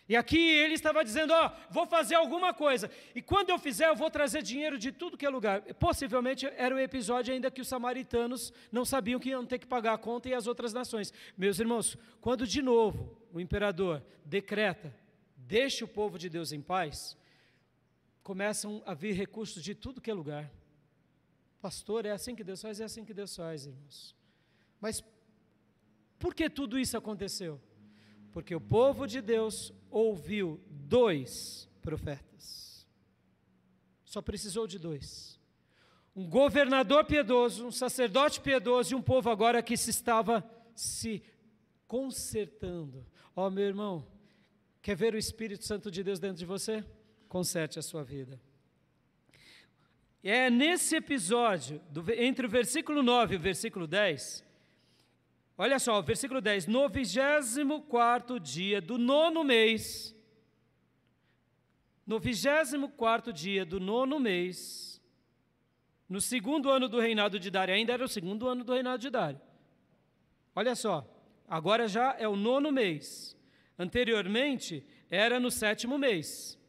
E 0.08 0.16
aqui 0.18 0.38
ele 0.38 0.74
estava 0.74 1.04
dizendo: 1.04 1.32
Ó, 1.32 1.48
oh, 1.48 1.74
vou 1.74 1.86
fazer 1.86 2.16
alguma 2.16 2.54
coisa. 2.54 2.92
E 3.16 3.22
quando 3.22 3.50
eu 3.50 3.58
fizer, 3.58 3.88
eu 3.88 3.96
vou 3.96 4.12
trazer 4.12 4.42
dinheiro 4.42 4.78
de 4.78 4.92
tudo 4.92 5.18
que 5.18 5.26
é 5.26 5.30
lugar. 5.30 5.62
Possivelmente 5.76 6.46
era 6.58 6.76
o 6.76 6.78
um 6.78 6.82
episódio 6.82 7.34
ainda 7.34 7.50
que 7.50 7.62
os 7.62 7.68
samaritanos 7.68 8.52
não 8.72 8.84
sabiam 8.84 9.20
que 9.20 9.30
iam 9.30 9.46
ter 9.46 9.60
que 9.60 9.68
pagar 9.68 9.94
a 9.94 9.98
conta 9.98 10.28
e 10.28 10.34
as 10.34 10.46
outras 10.46 10.74
nações. 10.74 11.14
Meus 11.38 11.60
irmãos, 11.60 11.98
quando 12.20 12.46
de 12.46 12.62
novo 12.62 13.18
o 13.32 13.40
imperador 13.40 14.04
decreta: 14.26 14.94
deixe 15.38 15.84
o 15.84 15.88
povo 15.88 16.20
de 16.20 16.30
Deus 16.30 16.52
em 16.52 16.62
paz, 16.62 17.18
começam 18.22 18.84
a 18.86 18.94
vir 18.94 19.14
recursos 19.14 19.64
de 19.64 19.74
tudo 19.74 20.02
que 20.02 20.12
é 20.12 20.14
lugar. 20.14 20.52
Pastor, 21.62 22.06
é 22.06 22.12
assim 22.12 22.36
que 22.36 22.44
Deus 22.44 22.62
faz, 22.62 22.82
é 22.82 22.84
assim 22.84 23.06
que 23.06 23.14
Deus 23.14 23.34
faz, 23.34 23.66
irmãos. 23.66 24.14
Mas 24.82 25.02
por 26.20 26.36
que 26.36 26.50
tudo 26.50 26.78
isso 26.78 26.98
aconteceu? 26.98 27.58
Porque 28.34 28.56
o 28.56 28.60
povo 28.60 29.06
de 29.06 29.22
Deus 29.22 29.72
ouviu 29.92 30.60
dois 30.68 31.70
profetas. 31.82 32.88
Só 34.04 34.22
precisou 34.22 34.66
de 34.66 34.80
dois. 34.80 35.40
Um 36.16 36.28
governador 36.28 37.06
piedoso, 37.06 37.68
um 37.68 37.72
sacerdote 37.72 38.42
piedoso 38.42 38.94
e 38.94 38.96
um 38.96 39.02
povo 39.02 39.30
agora 39.30 39.62
que 39.62 39.78
se 39.78 39.92
estava 39.92 40.44
se 40.76 41.24
consertando. 41.88 43.06
Ó 43.36 43.48
oh, 43.48 43.50
meu 43.52 43.66
irmão, 43.66 44.06
quer 44.82 44.96
ver 44.96 45.14
o 45.14 45.18
Espírito 45.18 45.64
Santo 45.64 45.92
de 45.92 46.04
Deus 46.04 46.20
dentro 46.20 46.38
de 46.38 46.46
você? 46.46 46.84
Conserte 47.28 47.78
a 47.78 47.84
sua 47.84 48.04
vida. 48.04 48.42
É 50.24 50.50
nesse 50.50 50.96
episódio, 50.96 51.82
do, 51.90 52.10
entre 52.14 52.48
o 52.48 52.50
versículo 52.50 53.04
9 53.04 53.36
e 53.36 53.38
o 53.38 53.42
versículo 53.42 53.86
10, 53.86 54.44
Olha 55.58 55.78
só, 55.78 56.02
versículo 56.02 56.42
10: 56.42 56.68
No 56.68 56.90
vigésimo 56.90 57.82
quarto 57.82 58.40
dia 58.40 58.82
do 58.82 58.98
nono 58.98 59.44
mês, 59.44 60.16
no 62.06 62.20
vigésimo 62.20 62.90
quarto 62.90 63.32
dia 63.32 63.66
do 63.66 63.80
nono 63.80 64.20
mês, 64.20 65.02
no 66.10 66.20
segundo 66.20 66.70
ano 66.70 66.90
do 66.90 67.00
reinado 67.00 67.40
de 67.40 67.50
Dário, 67.52 67.74
ainda 67.74 67.94
era 67.94 68.04
o 68.04 68.08
segundo 68.08 68.48
ano 68.48 68.64
do 68.64 68.74
reinado 68.74 69.00
de 69.00 69.10
Dário. 69.10 69.40
Olha 70.56 70.76
só, 70.76 71.08
agora 71.48 71.88
já 71.88 72.16
é 72.18 72.28
o 72.28 72.36
nono 72.36 72.72
mês. 72.72 73.38
Anteriormente 73.78 74.86
era 75.10 75.40
no 75.40 75.50
sétimo 75.50 75.98
mês. 75.98 76.60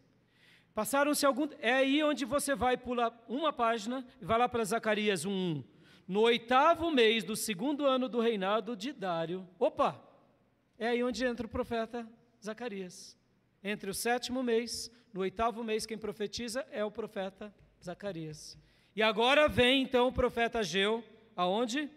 Passaram-se 0.75 1.25
algum. 1.25 1.49
É 1.59 1.73
aí 1.73 2.03
onde 2.03 2.25
você 2.25 2.55
vai 2.55 2.77
pular 2.77 3.13
uma 3.29 3.53
página 3.53 4.05
e 4.21 4.25
vai 4.25 4.39
lá 4.39 4.49
para 4.49 4.65
Zacarias 4.65 5.25
1 5.25 5.63
no 6.07 6.21
oitavo 6.21 6.91
mês 6.91 7.25
do 7.25 7.37
segundo 7.37 7.87
ano 7.87 8.09
do 8.09 8.21
reinado 8.21 8.77
de 8.77 8.93
Dário. 8.93 9.49
Opa! 9.59 10.01
É 10.79 10.89
aí 10.89 11.03
onde 11.03 11.25
entra 11.25 11.47
o 11.47 11.49
profeta 11.49 12.07
Zacarias. 12.43 13.17
Entre 13.63 13.89
o 13.89 13.95
sétimo 13.95 14.43
mês, 14.43 14.91
no 15.13 15.21
oitavo 15.21 15.65
mês, 15.65 15.87
quem 15.87 15.97
profetiza 15.97 16.67
é 16.71 16.85
o 16.85 16.91
profeta 16.91 17.55
Zacarias. 17.83 18.59
E 18.95 19.03
agora 19.03 19.49
vem 19.49 19.83
então 19.83 20.09
o 20.09 20.13
profeta 20.13 20.59
Ageu, 20.59 21.03
aonde? 21.35 21.91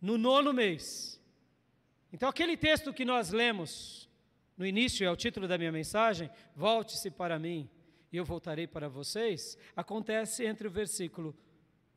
No 0.00 0.16
nono 0.16 0.52
mês. 0.52 1.20
Então, 2.12 2.28
aquele 2.28 2.56
texto 2.56 2.92
que 2.92 3.04
nós 3.04 3.30
lemos 3.30 4.08
no 4.56 4.66
início, 4.66 5.06
é 5.06 5.10
o 5.10 5.16
título 5.16 5.48
da 5.48 5.58
minha 5.58 5.72
mensagem, 5.72 6.30
Volte-se 6.54 7.10
para 7.10 7.38
mim 7.38 7.68
e 8.12 8.16
eu 8.16 8.24
voltarei 8.24 8.66
para 8.66 8.88
vocês, 8.88 9.56
acontece 9.74 10.44
entre 10.44 10.68
o 10.68 10.70
versículo 10.70 11.34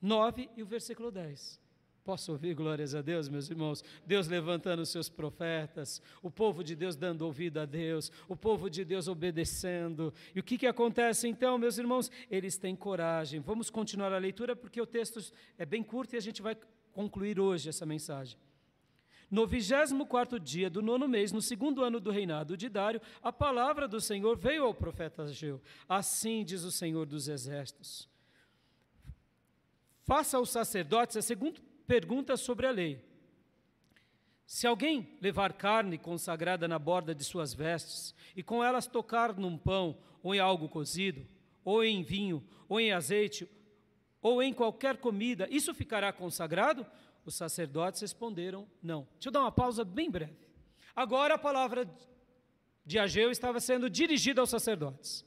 9 0.06 0.50
e 0.56 0.62
o 0.62 0.66
versículo 0.66 1.12
10. 1.12 1.60
Posso 2.04 2.32
ouvir 2.32 2.54
glórias 2.54 2.94
a 2.94 3.02
Deus, 3.02 3.28
meus 3.28 3.50
irmãos? 3.50 3.84
Deus 4.06 4.28
levantando 4.28 4.84
os 4.84 4.90
seus 4.90 5.10
profetas, 5.10 6.00
o 6.22 6.30
povo 6.30 6.64
de 6.64 6.76
Deus 6.76 6.96
dando 6.96 7.24
ouvido 7.24 7.60
a 7.60 7.66
Deus, 7.66 8.12
o 8.30 8.36
povo 8.36 8.70
de 8.70 8.86
Deus 8.86 9.08
obedecendo. 9.08 10.14
E 10.36 10.40
o 10.40 10.44
que, 10.44 10.60
que 10.60 10.68
acontece 10.68 11.28
então, 11.28 11.58
meus 11.58 11.80
irmãos? 11.80 12.12
Eles 12.30 12.56
têm 12.56 12.76
coragem. 12.76 13.40
Vamos 13.40 13.72
continuar 13.72 14.14
a 14.14 14.20
leitura 14.20 14.56
porque 14.56 14.80
o 14.80 14.86
texto 14.86 15.20
é 15.58 15.66
bem 15.66 15.82
curto 15.82 16.14
e 16.14 16.18
a 16.18 16.22
gente 16.22 16.44
vai 16.44 16.56
concluir 16.94 17.40
hoje 17.40 17.70
essa 17.70 17.88
mensagem. 17.88 18.38
No 19.32 19.48
vigésimo 19.48 20.06
quarto 20.06 20.40
dia 20.40 20.70
do 20.70 20.84
nono 20.84 21.08
mês, 21.08 21.32
no 21.32 21.42
segundo 21.42 21.84
ano 21.84 22.00
do 22.00 22.12
reinado 22.12 22.56
de 22.56 22.70
Dário, 22.70 23.02
a 23.24 23.34
palavra 23.34 23.88
do 23.88 24.00
Senhor 24.00 24.38
veio 24.38 24.66
ao 24.66 24.76
profeta 24.76 25.24
Ageu. 25.24 25.60
Assim 25.90 26.46
diz 26.46 26.62
o 26.62 26.72
Senhor 26.72 27.08
dos 27.08 27.28
Exércitos 27.28 28.08
Faça 30.06 30.38
aos 30.38 30.52
sacerdotes 30.52 31.18
a 31.18 31.22
segunda 31.22 31.60
pergunta 31.88 32.38
sobre 32.38 32.68
a 32.68 32.72
lei. 32.72 33.04
Se 34.46 34.68
alguém 34.68 35.18
levar 35.20 35.54
carne 35.54 35.98
consagrada 35.98 36.68
na 36.68 36.78
borda 36.78 37.16
de 37.16 37.24
suas 37.24 37.56
vestes, 37.56 38.14
e 38.36 38.44
com 38.44 38.64
elas 38.64 38.86
tocar 38.86 39.36
num 39.36 39.58
pão, 39.58 39.98
ou 40.22 40.36
em 40.36 40.40
algo 40.40 40.70
cozido, 40.70 41.26
ou 41.64 41.84
em 41.84 42.04
vinho, 42.04 42.48
ou 42.70 42.80
em 42.80 42.92
azeite, 42.92 43.50
ou 44.22 44.44
em 44.44 44.54
qualquer 44.54 44.98
comida, 44.98 45.48
isso 45.50 45.74
ficará 45.74 46.14
consagrado? 46.14 46.86
Os 47.26 47.34
sacerdotes 47.34 48.02
responderam: 48.02 48.68
não. 48.84 49.08
Deixa 49.14 49.30
eu 49.30 49.32
dar 49.32 49.42
uma 49.42 49.52
pausa 49.52 49.84
bem 49.84 50.12
breve. 50.12 50.48
Agora 50.96 51.34
a 51.34 51.40
palavra 51.40 51.90
de 52.86 53.00
Ageu 53.00 53.32
estava 53.32 53.60
sendo 53.60 53.90
dirigida 53.90 54.40
aos 54.40 54.52
sacerdotes. 54.52 55.26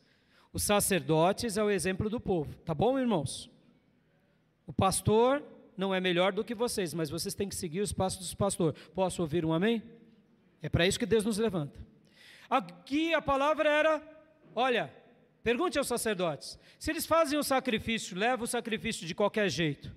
Os 0.52 0.62
sacerdotes 0.62 1.56
é 1.56 1.64
o 1.64 1.70
exemplo 1.70 2.08
do 2.08 2.20
povo, 2.20 2.54
tá 2.64 2.72
bom, 2.72 2.96
irmãos? 2.96 3.50
O 4.68 4.72
pastor 4.72 5.42
não 5.74 5.94
é 5.94 6.00
melhor 6.00 6.30
do 6.30 6.44
que 6.44 6.54
vocês, 6.54 6.92
mas 6.92 7.08
vocês 7.08 7.34
têm 7.34 7.48
que 7.48 7.56
seguir 7.56 7.80
os 7.80 7.90
passos 7.90 8.30
do 8.30 8.36
pastor. 8.36 8.74
Posso 8.94 9.22
ouvir 9.22 9.42
um 9.42 9.52
amém? 9.52 9.82
É 10.60 10.68
para 10.68 10.86
isso 10.86 10.98
que 10.98 11.06
Deus 11.06 11.24
nos 11.24 11.38
levanta. 11.38 11.80
Aqui 12.50 13.14
a 13.14 13.22
palavra 13.22 13.70
era: 13.70 14.02
olha, 14.54 14.92
pergunte 15.42 15.78
aos 15.78 15.86
sacerdotes, 15.86 16.58
se 16.78 16.90
eles 16.90 17.06
fazem 17.06 17.38
o 17.38 17.42
sacrifício, 17.42 18.14
levam 18.14 18.44
o 18.44 18.46
sacrifício 18.46 19.06
de 19.06 19.14
qualquer 19.14 19.48
jeito, 19.48 19.90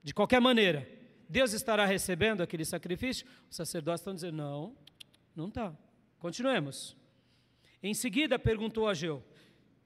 de 0.00 0.14
qualquer 0.14 0.40
maneira, 0.40 0.88
Deus 1.28 1.52
estará 1.52 1.84
recebendo 1.84 2.40
aquele 2.40 2.64
sacrifício? 2.64 3.26
Os 3.50 3.56
sacerdotes 3.56 4.00
estão 4.00 4.14
dizendo: 4.14 4.36
não, 4.36 4.76
não 5.34 5.48
está. 5.48 5.76
Continuemos. 6.20 6.96
Em 7.82 7.94
seguida 7.94 8.38
perguntou 8.38 8.88
a 8.88 8.94
Geu: 8.94 9.24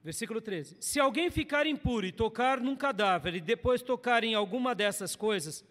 Versículo 0.09 0.40
13: 0.40 0.78
Se 0.80 0.98
alguém 0.98 1.30
ficar 1.30 1.66
impuro 1.66 2.06
e 2.06 2.10
tocar 2.10 2.60
num 2.60 2.74
cadáver 2.74 3.35
e 3.35 3.43
depois 3.43 3.82
tocar 3.82 4.24
em 4.24 4.32
alguma 4.32 4.74
dessas 4.74 5.14
coisas, 5.14 5.62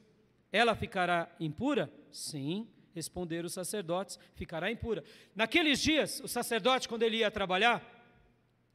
ela 0.51 0.75
ficará 0.75 1.27
impura? 1.39 1.91
Sim, 2.11 2.67
responderam 2.93 3.47
os 3.47 3.53
sacerdotes, 3.53 4.19
ficará 4.35 4.71
impura. 4.71 5.03
Naqueles 5.35 5.81
dias, 5.81 6.19
o 6.19 6.27
sacerdote, 6.27 6.87
quando 6.87 7.01
ele 7.01 7.17
ia 7.17 7.31
trabalhar 7.31 7.81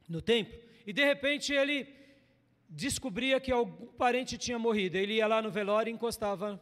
no 0.09 0.21
templo, 0.21 0.53
e 0.85 0.91
de 0.91 1.05
repente 1.05 1.53
ele 1.53 1.87
descobria 2.67 3.39
que 3.39 3.49
algum 3.49 3.85
parente 3.93 4.37
tinha 4.37 4.59
morrido, 4.59 4.97
ele 4.97 5.13
ia 5.13 5.27
lá 5.27 5.41
no 5.41 5.49
velório 5.49 5.89
e 5.89 5.93
encostava 5.93 6.59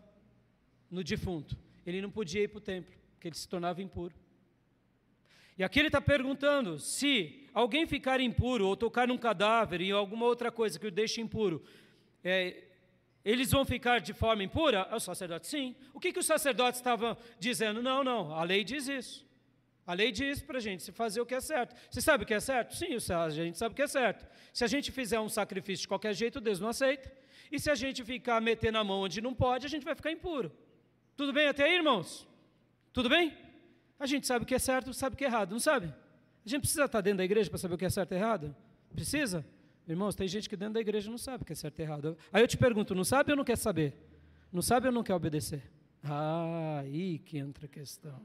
no 0.91 1.03
defunto. 1.03 1.57
Ele 1.88 2.03
não 2.03 2.11
podia 2.11 2.44
ir 2.44 2.49
para 2.49 2.60
o 2.60 2.61
templo, 2.61 2.94
porque 3.15 3.30
ele 3.30 3.36
se 3.36 3.49
tornava 3.49 3.82
impuro. 3.82 4.14
E 5.57 5.64
aqui 5.64 5.80
ele 5.80 5.88
está 5.88 5.99
perguntando 5.99 6.78
se 6.78 7.41
alguém 7.53 7.86
ficar 7.86 8.19
impuro 8.19 8.68
ou 8.68 8.76
tocar 8.76 9.07
num 9.07 9.18
cadáver 9.18 9.82
e 9.82 9.91
alguma 9.91 10.26
outra 10.26 10.52
coisa 10.52 10.80
que 10.80 10.88
o 10.88 10.91
deixe 10.91 11.22
impuro, 11.22 11.64
é, 12.23 12.64
eles 13.23 13.52
vão 13.52 13.64
ficar 13.65 13.99
de 13.99 14.14
forma 14.14 14.44
impura? 14.44 14.88
O 14.94 14.99
sacerdote, 14.99 15.48
sim. 15.48 15.76
O 15.94 15.99
que, 15.99 16.11
que 16.11 16.19
os 16.19 16.26
sacerdotes 16.26 16.80
estavam 16.80 17.15
dizendo? 17.40 17.82
Não, 17.82 18.03
não, 18.03 18.34
a 18.34 18.44
lei 18.44 18.64
diz 18.64 18.88
isso. 18.88 19.26
A 19.86 19.94
lei 19.94 20.11
diz 20.11 20.41
para 20.41 20.57
a 20.57 20.61
gente 20.61 20.84
se 20.84 20.91
fazer 20.91 21.22
o 21.22 21.26
que 21.26 21.36
é 21.36 21.41
certo. 21.41 21.76
Você 21.90 22.02
sabe 22.02 22.23
o 22.23 22.28
que 22.28 22.34
é 22.34 22.40
certo? 22.40 22.76
Sim, 22.76 22.95
a 23.14 23.30
gente 23.30 23.57
sabe 23.57 23.73
o 23.73 23.76
que 23.76 23.82
é 23.82 23.88
certo. 23.88 24.26
Se 24.53 24.64
a 24.64 24.68
gente 24.68 24.91
fizer 24.91 25.19
um 25.19 25.30
sacrifício 25.30 25.82
de 25.84 25.88
qualquer 25.88 26.14
jeito, 26.14 26.40
Deus 26.40 26.60
não 26.60 26.69
aceita. 26.69 27.11
E 27.52 27.60
se 27.60 27.69
a 27.69 27.76
gente 27.76 28.03
ficar 28.03 28.40
metendo 28.40 28.78
a 28.78 28.84
mão 28.84 29.02
onde 29.02 29.19
não 29.22 29.34
pode, 29.34 29.65
a 29.65 29.69
gente 29.69 29.84
vai 29.84 29.95
ficar 29.95 30.11
impuro. 30.11 30.52
Tudo 31.15 31.34
bem 31.34 31.48
até 31.48 31.65
aí, 31.65 31.76
irmãos? 31.76 32.28
Tudo 32.94 33.10
bem? 33.10 33.36
A 33.99 34.06
gente 34.06 34.26
sabe 34.26 34.44
o 34.44 34.48
que 34.48 34.56
é 34.56 34.60
certo, 34.60 34.94
sabe 34.94 35.15
o 35.15 35.18
que 35.18 35.26
é 35.26 35.28
errado, 35.28 35.52
não 35.52 35.60
sabe? 35.60 35.94
A 36.46 36.50
gente 36.50 36.62
precisa 36.62 36.86
estar 36.86 37.02
dentro 37.02 37.20
da 37.20 37.24
igreja 37.24 37.50
para 37.50 37.60
saber 37.60 37.76
o 37.76 37.78
que 37.78 37.86
é 37.86 37.90
certo 37.90 38.14
e 38.14 38.16
errado? 38.16 38.56
Precisa? 38.94 39.46
Irmãos, 39.88 40.16
tem 40.16 40.28
gente 40.28 40.50
que 40.50 40.56
dentro 40.56 40.76
da 40.76 40.80
igreja 40.80 41.10
não 41.10 41.18
sabe 41.18 41.44
o 41.44 41.46
que 41.46 41.54
é 41.54 41.56
certo 41.56 41.80
e 41.80 41.82
errado. 41.82 42.18
Aí 42.32 42.42
eu 42.42 42.48
te 42.48 42.58
pergunto, 42.58 42.96
não 42.96 43.04
sabe 43.04 43.32
ou 43.32 43.38
não 43.38 43.44
quer 43.44 43.58
saber? 43.58 43.94
Não 44.52 44.62
sabe 44.62 44.88
ou 44.88 44.94
não 44.94 45.04
quer 45.04 45.14
obedecer? 45.14 45.64
Ah, 46.04 46.80
aí 46.80 47.20
que 47.20 47.38
entra 47.38 47.66
a 47.66 47.70
questão. 47.70 48.22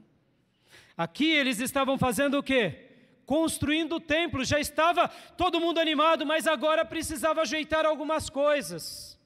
Aqui 0.95 1.31
eles 1.31 1.59
estavam 1.59 1.97
fazendo 1.97 2.37
o 2.37 2.43
quê? 2.43 2.87
construindo 3.27 3.97
o 3.97 3.99
templo, 3.99 4.45
já 4.45 4.57
estava 4.57 5.09
todo 5.09 5.59
mundo 5.59 5.81
animado, 5.81 6.25
mas 6.25 6.47
agora 6.47 6.85
precisava 6.85 7.41
ajeitar 7.41 7.85
algumas 7.85 8.29
coisas. 8.29 9.19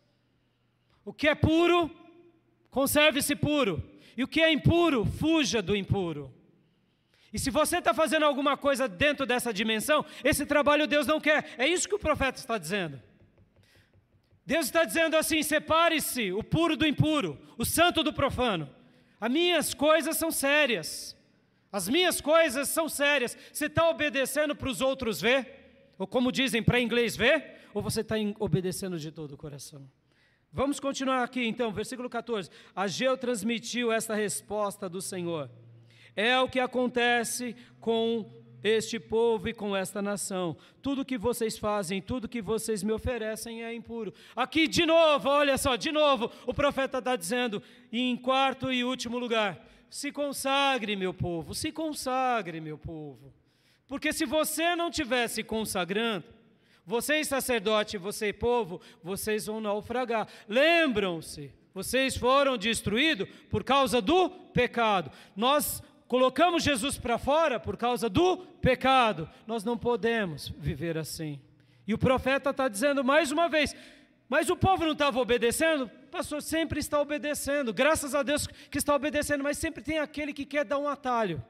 O 1.05 1.13
que 1.13 1.27
é 1.27 1.35
puro, 1.35 1.89
conserve-se 2.71 3.35
puro, 3.35 3.81
e 4.17 4.23
o 4.23 4.27
que 4.27 4.41
é 4.41 4.51
impuro, 4.51 5.05
fuja 5.05 5.61
do 5.61 5.75
impuro. 5.75 6.33
E 7.33 7.39
se 7.39 7.49
você 7.49 7.77
está 7.77 7.93
fazendo 7.93 8.25
alguma 8.25 8.57
coisa 8.57 8.87
dentro 8.87 9.25
dessa 9.25 9.53
dimensão, 9.53 10.05
esse 10.23 10.45
trabalho 10.45 10.87
Deus 10.87 11.07
não 11.07 11.19
quer. 11.19 11.53
É 11.57 11.67
isso 11.67 11.87
que 11.87 11.95
o 11.95 11.99
profeta 11.99 12.39
está 12.39 12.57
dizendo. 12.57 13.01
Deus 14.45 14.65
está 14.65 14.83
dizendo 14.83 15.15
assim: 15.15 15.41
separe-se 15.41 16.31
o 16.33 16.43
puro 16.43 16.75
do 16.75 16.85
impuro, 16.85 17.39
o 17.57 17.63
santo 17.63 18.03
do 18.03 18.11
profano. 18.11 18.69
As 19.19 19.31
minhas 19.31 19.73
coisas 19.73 20.17
são 20.17 20.31
sérias. 20.31 21.15
As 21.71 21.87
minhas 21.87 22.19
coisas 22.19 22.67
são 22.67 22.89
sérias. 22.89 23.37
Você 23.53 23.67
está 23.67 23.89
obedecendo 23.89 24.55
para 24.55 24.67
os 24.67 24.81
outros 24.81 25.21
ver? 25.21 25.93
Ou 25.97 26.05
como 26.05 26.31
dizem 26.31 26.61
para 26.61 26.81
inglês 26.81 27.15
ver? 27.15 27.61
Ou 27.73 27.81
você 27.81 28.01
está 28.01 28.15
obedecendo 28.39 28.99
de 28.99 29.09
todo 29.11 29.33
o 29.33 29.37
coração? 29.37 29.89
Vamos 30.51 30.81
continuar 30.81 31.23
aqui 31.23 31.45
então, 31.45 31.71
versículo 31.71 32.09
14. 32.09 32.49
Ageu 32.75 33.15
transmitiu 33.15 33.89
esta 33.89 34.13
resposta 34.13 34.89
do 34.89 35.01
Senhor. 35.01 35.49
É 36.15 36.39
o 36.39 36.49
que 36.49 36.59
acontece 36.59 37.55
com 37.79 38.29
este 38.63 38.99
povo 38.99 39.49
e 39.49 39.53
com 39.53 39.75
esta 39.75 40.01
nação. 40.01 40.55
Tudo 40.81 41.05
que 41.05 41.17
vocês 41.17 41.57
fazem, 41.57 42.01
tudo 42.01 42.27
que 42.27 42.41
vocês 42.41 42.83
me 42.83 42.91
oferecem 42.91 43.63
é 43.63 43.73
impuro. 43.73 44.13
Aqui 44.35 44.67
de 44.67 44.85
novo, 44.85 45.29
olha 45.29 45.57
só, 45.57 45.75
de 45.75 45.91
novo, 45.91 46.31
o 46.45 46.53
profeta 46.53 46.99
está 46.99 47.15
dizendo, 47.15 47.61
em 47.91 48.15
quarto 48.15 48.71
e 48.71 48.83
último 48.83 49.17
lugar, 49.17 49.67
se 49.89 50.11
consagre, 50.11 50.95
meu 50.95 51.13
povo, 51.13 51.53
se 51.55 51.71
consagre, 51.71 52.61
meu 52.61 52.77
povo. 52.77 53.33
Porque 53.87 54.13
se 54.13 54.25
você 54.25 54.75
não 54.75 54.89
tivesse 54.89 55.43
consagrando, 55.43 56.25
vocês 56.85 57.27
sacerdote, 57.27 57.97
você 57.97 58.31
povo, 58.31 58.81
vocês 59.03 59.45
vão 59.45 59.59
naufragar. 59.59 60.27
Lembram-se, 60.47 61.51
vocês 61.73 62.15
foram 62.15 62.57
destruídos 62.57 63.27
por 63.49 63.63
causa 63.63 64.01
do 64.01 64.29
pecado. 64.29 65.11
Nós 65.35 65.81
colocamos 66.11 66.61
Jesus 66.61 66.97
para 66.97 67.17
fora 67.17 67.57
por 67.57 67.77
causa 67.77 68.09
do 68.09 68.35
pecado. 68.61 69.29
Nós 69.47 69.63
não 69.63 69.77
podemos 69.77 70.49
viver 70.57 70.97
assim. 70.97 71.39
E 71.87 71.93
o 71.93 71.97
profeta 71.97 72.49
está 72.49 72.67
dizendo 72.67 73.01
mais 73.01 73.31
uma 73.31 73.47
vez: 73.47 73.73
mas 74.27 74.49
o 74.49 74.57
povo 74.57 74.83
não 74.83 74.91
estava 74.91 75.17
obedecendo? 75.21 75.89
Pastor, 76.11 76.41
sempre 76.41 76.81
está 76.81 76.99
obedecendo, 76.99 77.73
graças 77.73 78.13
a 78.13 78.23
Deus 78.23 78.45
que 78.45 78.77
está 78.77 78.93
obedecendo, 78.93 79.41
mas 79.41 79.57
sempre 79.57 79.81
tem 79.81 79.99
aquele 79.99 80.33
que 80.33 80.45
quer 80.45 80.65
dar 80.65 80.79
um 80.79 80.89
atalho, 80.89 81.41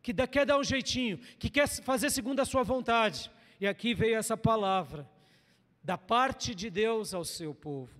que 0.00 0.14
quer 0.28 0.46
dar 0.46 0.58
um 0.58 0.62
jeitinho, 0.62 1.18
que 1.36 1.50
quer 1.50 1.66
fazer 1.66 2.08
segundo 2.08 2.38
a 2.38 2.44
sua 2.44 2.62
vontade. 2.62 3.28
E 3.60 3.66
aqui 3.66 3.94
veio 3.94 4.14
essa 4.14 4.36
palavra, 4.36 5.10
da 5.82 5.98
parte 5.98 6.54
de 6.54 6.70
Deus 6.70 7.12
ao 7.12 7.24
seu 7.24 7.52
povo. 7.52 7.90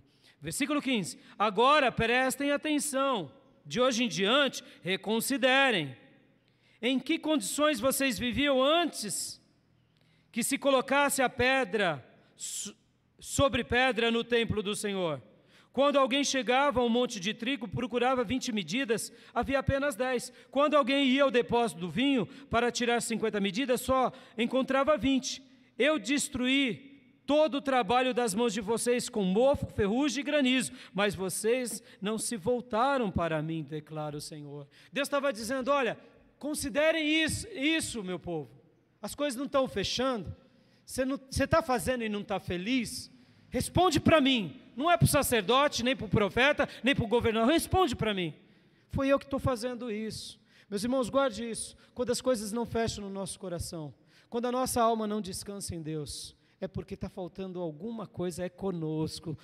Versículo 0.41 0.81
15: 0.81 1.19
Agora 1.37 1.91
prestem 1.91 2.53
atenção, 2.53 3.33
de 3.67 3.81
hoje 3.81 4.05
em 4.05 4.09
diante, 4.09 4.63
reconsiderem 4.81 6.04
em 6.87 6.99
que 6.99 7.19
condições 7.19 7.81
vocês 7.81 8.19
viviam 8.19 8.63
antes 8.63 9.41
que 10.31 10.43
se 10.45 10.59
colocasse 10.59 11.23
a 11.23 11.31
pedra 11.31 12.05
sobre 13.19 13.65
pedra 13.65 14.11
no 14.11 14.23
templo 14.23 14.63
do 14.63 14.77
Senhor? 14.77 15.23
Quando 15.73 15.99
alguém 15.99 16.23
chegava 16.23 16.81
a 16.81 16.85
um 16.85 16.91
monte 16.91 17.19
de 17.19 17.33
trigo, 17.33 17.67
procurava 17.67 18.23
20 18.23 18.53
medidas, 18.53 19.11
havia 19.33 19.61
apenas 19.61 19.97
10. 19.97 20.31
Quando 20.51 20.77
alguém 20.77 21.07
ia 21.07 21.23
ao 21.23 21.31
depósito 21.31 21.81
do 21.81 21.91
vinho 21.91 22.27
para 22.51 22.71
tirar 22.71 23.01
50 23.01 23.41
medidas, 23.41 23.81
só 23.81 24.13
encontrava 24.37 24.99
20. 24.99 25.43
Eu 25.79 25.99
destruí 25.99 27.01
todo 27.25 27.55
o 27.57 27.63
trabalho 27.63 28.13
das 28.13 28.35
mãos 28.35 28.53
de 28.53 28.61
vocês 28.61 29.09
com 29.09 29.23
mofo, 29.25 29.67
ferrugem 29.67 30.21
e 30.21 30.25
granizo, 30.25 30.71
mas 30.93 31.15
vocês 31.15 31.83
não 31.99 32.19
se 32.19 32.37
voltaram 32.37 33.11
para 33.11 33.41
mim, 33.43 33.63
declara 33.63 34.19
o 34.19 34.21
Senhor. 34.21 34.69
Deus 34.93 35.09
estava 35.09 35.33
dizendo: 35.33 35.71
olha, 35.71 35.99
Considerem 36.45 37.25
isso, 37.25 37.49
isso, 37.49 38.05
meu 38.05 38.19
povo. 38.19 38.51
As 39.01 39.15
coisas 39.15 39.35
não 39.35 39.47
estão 39.47 39.67
fechando. 39.67 40.37
Você 40.85 41.45
está 41.45 41.63
fazendo 41.63 42.05
e 42.05 42.09
não 42.11 42.21
está 42.21 42.39
feliz? 42.39 43.11
Responde 43.49 43.99
para 43.99 44.21
mim. 44.21 44.61
Não 44.77 44.91
é 44.91 44.99
para 44.99 45.07
o 45.07 45.09
sacerdote, 45.09 45.83
nem 45.83 45.97
para 45.97 46.05
o 46.05 46.09
profeta, 46.11 46.69
nem 46.83 46.95
para 46.95 47.03
o 47.03 47.09
governador. 47.09 47.51
Responde 47.51 47.97
para 47.97 48.13
mim. 48.13 48.35
Foi 48.91 49.09
eu 49.09 49.19
que 49.19 49.25
estou 49.25 49.39
fazendo 49.39 49.91
isso. 49.91 50.39
Meus 50.69 50.85
irmãos, 50.85 51.09
guarde 51.09 51.49
isso. 51.49 51.79
Quando 51.95 52.13
as 52.13 52.21
coisas 52.21 52.53
não 52.53 52.67
fecham 52.67 53.03
no 53.03 53.09
nosso 53.09 53.39
coração, 53.39 53.95
quando 54.29 54.45
a 54.45 54.53
nossa 54.53 54.83
alma 54.83 55.07
não 55.07 55.23
descansa 55.23 55.75
em 55.75 55.81
Deus, 55.81 56.37
é 56.61 56.69
porque 56.69 56.93
está 56.93 57.09
faltando 57.09 57.59
alguma 57.59 58.07
coisa 58.07 58.45
é 58.45 58.51
conosco 58.51 59.35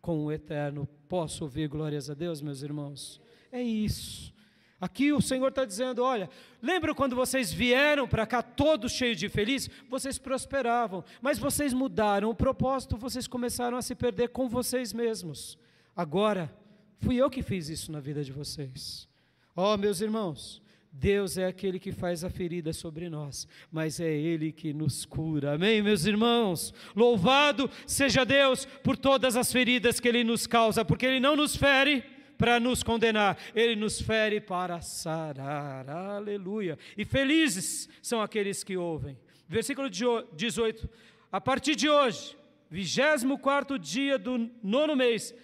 com 0.00 0.24
o 0.24 0.32
eterno. 0.32 0.88
Posso 1.06 1.44
ouvir 1.44 1.68
glórias 1.68 2.08
a 2.08 2.14
Deus, 2.14 2.40
meus 2.40 2.62
irmãos? 2.62 3.20
É 3.52 3.60
isso. 3.60 4.34
Aqui 4.80 5.12
o 5.12 5.22
Senhor 5.22 5.48
está 5.48 5.64
dizendo: 5.64 6.02
olha, 6.02 6.28
lembra 6.60 6.94
quando 6.94 7.16
vocês 7.16 7.52
vieram 7.52 8.06
para 8.06 8.26
cá 8.26 8.42
todos 8.42 8.92
cheios 8.92 9.18
de 9.18 9.28
feliz? 9.28 9.70
Vocês 9.88 10.18
prosperavam, 10.18 11.02
mas 11.20 11.38
vocês 11.38 11.72
mudaram 11.72 12.30
o 12.30 12.34
propósito, 12.34 12.96
vocês 12.96 13.26
começaram 13.26 13.78
a 13.78 13.82
se 13.82 13.94
perder 13.94 14.28
com 14.28 14.48
vocês 14.48 14.92
mesmos. 14.92 15.58
Agora, 15.94 16.54
fui 16.98 17.16
eu 17.16 17.30
que 17.30 17.42
fiz 17.42 17.68
isso 17.68 17.90
na 17.90 18.00
vida 18.00 18.22
de 18.22 18.32
vocês. 18.32 19.08
Ó, 19.54 19.72
oh, 19.72 19.78
meus 19.78 20.02
irmãos, 20.02 20.60
Deus 20.92 21.38
é 21.38 21.46
aquele 21.46 21.78
que 21.78 21.90
faz 21.90 22.22
a 22.22 22.28
ferida 22.28 22.72
sobre 22.74 23.08
nós, 23.08 23.48
mas 23.72 23.98
é 23.98 24.12
Ele 24.12 24.52
que 24.52 24.74
nos 24.74 25.06
cura. 25.06 25.54
Amém, 25.54 25.80
meus 25.80 26.04
irmãos? 26.04 26.74
Louvado 26.94 27.70
seja 27.86 28.24
Deus 28.24 28.66
por 28.84 28.98
todas 28.98 29.36
as 29.36 29.50
feridas 29.50 30.00
que 30.00 30.08
Ele 30.08 30.22
nos 30.22 30.46
causa, 30.46 30.84
porque 30.84 31.06
Ele 31.06 31.20
não 31.20 31.34
nos 31.34 31.56
fere 31.56 32.04
para 32.36 32.60
nos 32.60 32.82
condenar, 32.82 33.38
ele 33.54 33.76
nos 33.76 34.00
fere 34.00 34.40
para 34.40 34.80
sarar. 34.80 35.88
Aleluia. 35.88 36.78
E 36.96 37.04
felizes 37.04 37.88
são 38.02 38.20
aqueles 38.20 38.62
que 38.62 38.76
ouvem. 38.76 39.18
Versículo 39.48 39.88
18. 39.88 40.88
A 41.30 41.40
partir 41.40 41.74
de 41.74 41.88
hoje, 41.88 42.36
24 42.70 43.78
dia 43.78 44.18
do 44.18 44.50
nono 44.62 44.96
mês, 44.96 45.34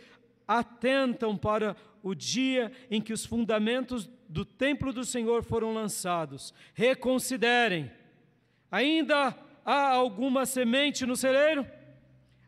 atentam 0.46 1.36
para 1.36 1.76
o 2.02 2.14
dia 2.14 2.72
em 2.90 3.00
que 3.00 3.12
os 3.12 3.24
fundamentos 3.24 4.10
do 4.28 4.44
templo 4.44 4.92
do 4.92 5.04
Senhor 5.04 5.42
foram 5.42 5.72
lançados. 5.72 6.52
Reconsiderem. 6.74 7.90
Ainda 8.70 9.36
há 9.64 9.90
alguma 9.90 10.46
semente 10.46 11.06
no 11.06 11.16
celeiro? 11.16 11.66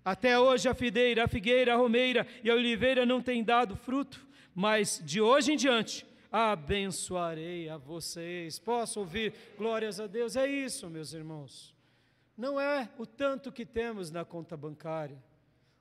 Até 0.04 0.38
hoje 0.38 0.68
a 0.68 0.74
fideira, 0.74 1.24
a 1.24 1.28
figueira, 1.28 1.72
a 1.72 1.76
romeira 1.76 2.26
e 2.42 2.50
a 2.50 2.54
oliveira 2.54 3.06
não 3.06 3.22
têm 3.22 3.42
dado 3.42 3.74
fruto 3.74 4.23
mas 4.54 5.02
de 5.04 5.20
hoje 5.20 5.52
em 5.52 5.56
diante 5.56 6.06
abençoarei 6.30 7.68
a 7.68 7.76
vocês. 7.76 8.58
Posso 8.58 9.00
ouvir 9.00 9.34
glórias 9.56 10.00
a 10.00 10.06
Deus? 10.06 10.36
É 10.36 10.46
isso, 10.46 10.90
meus 10.90 11.12
irmãos. 11.12 11.74
Não 12.36 12.60
é 12.60 12.88
o 12.98 13.06
tanto 13.06 13.52
que 13.52 13.64
temos 13.64 14.10
na 14.10 14.24
conta 14.24 14.56
bancária, 14.56 15.22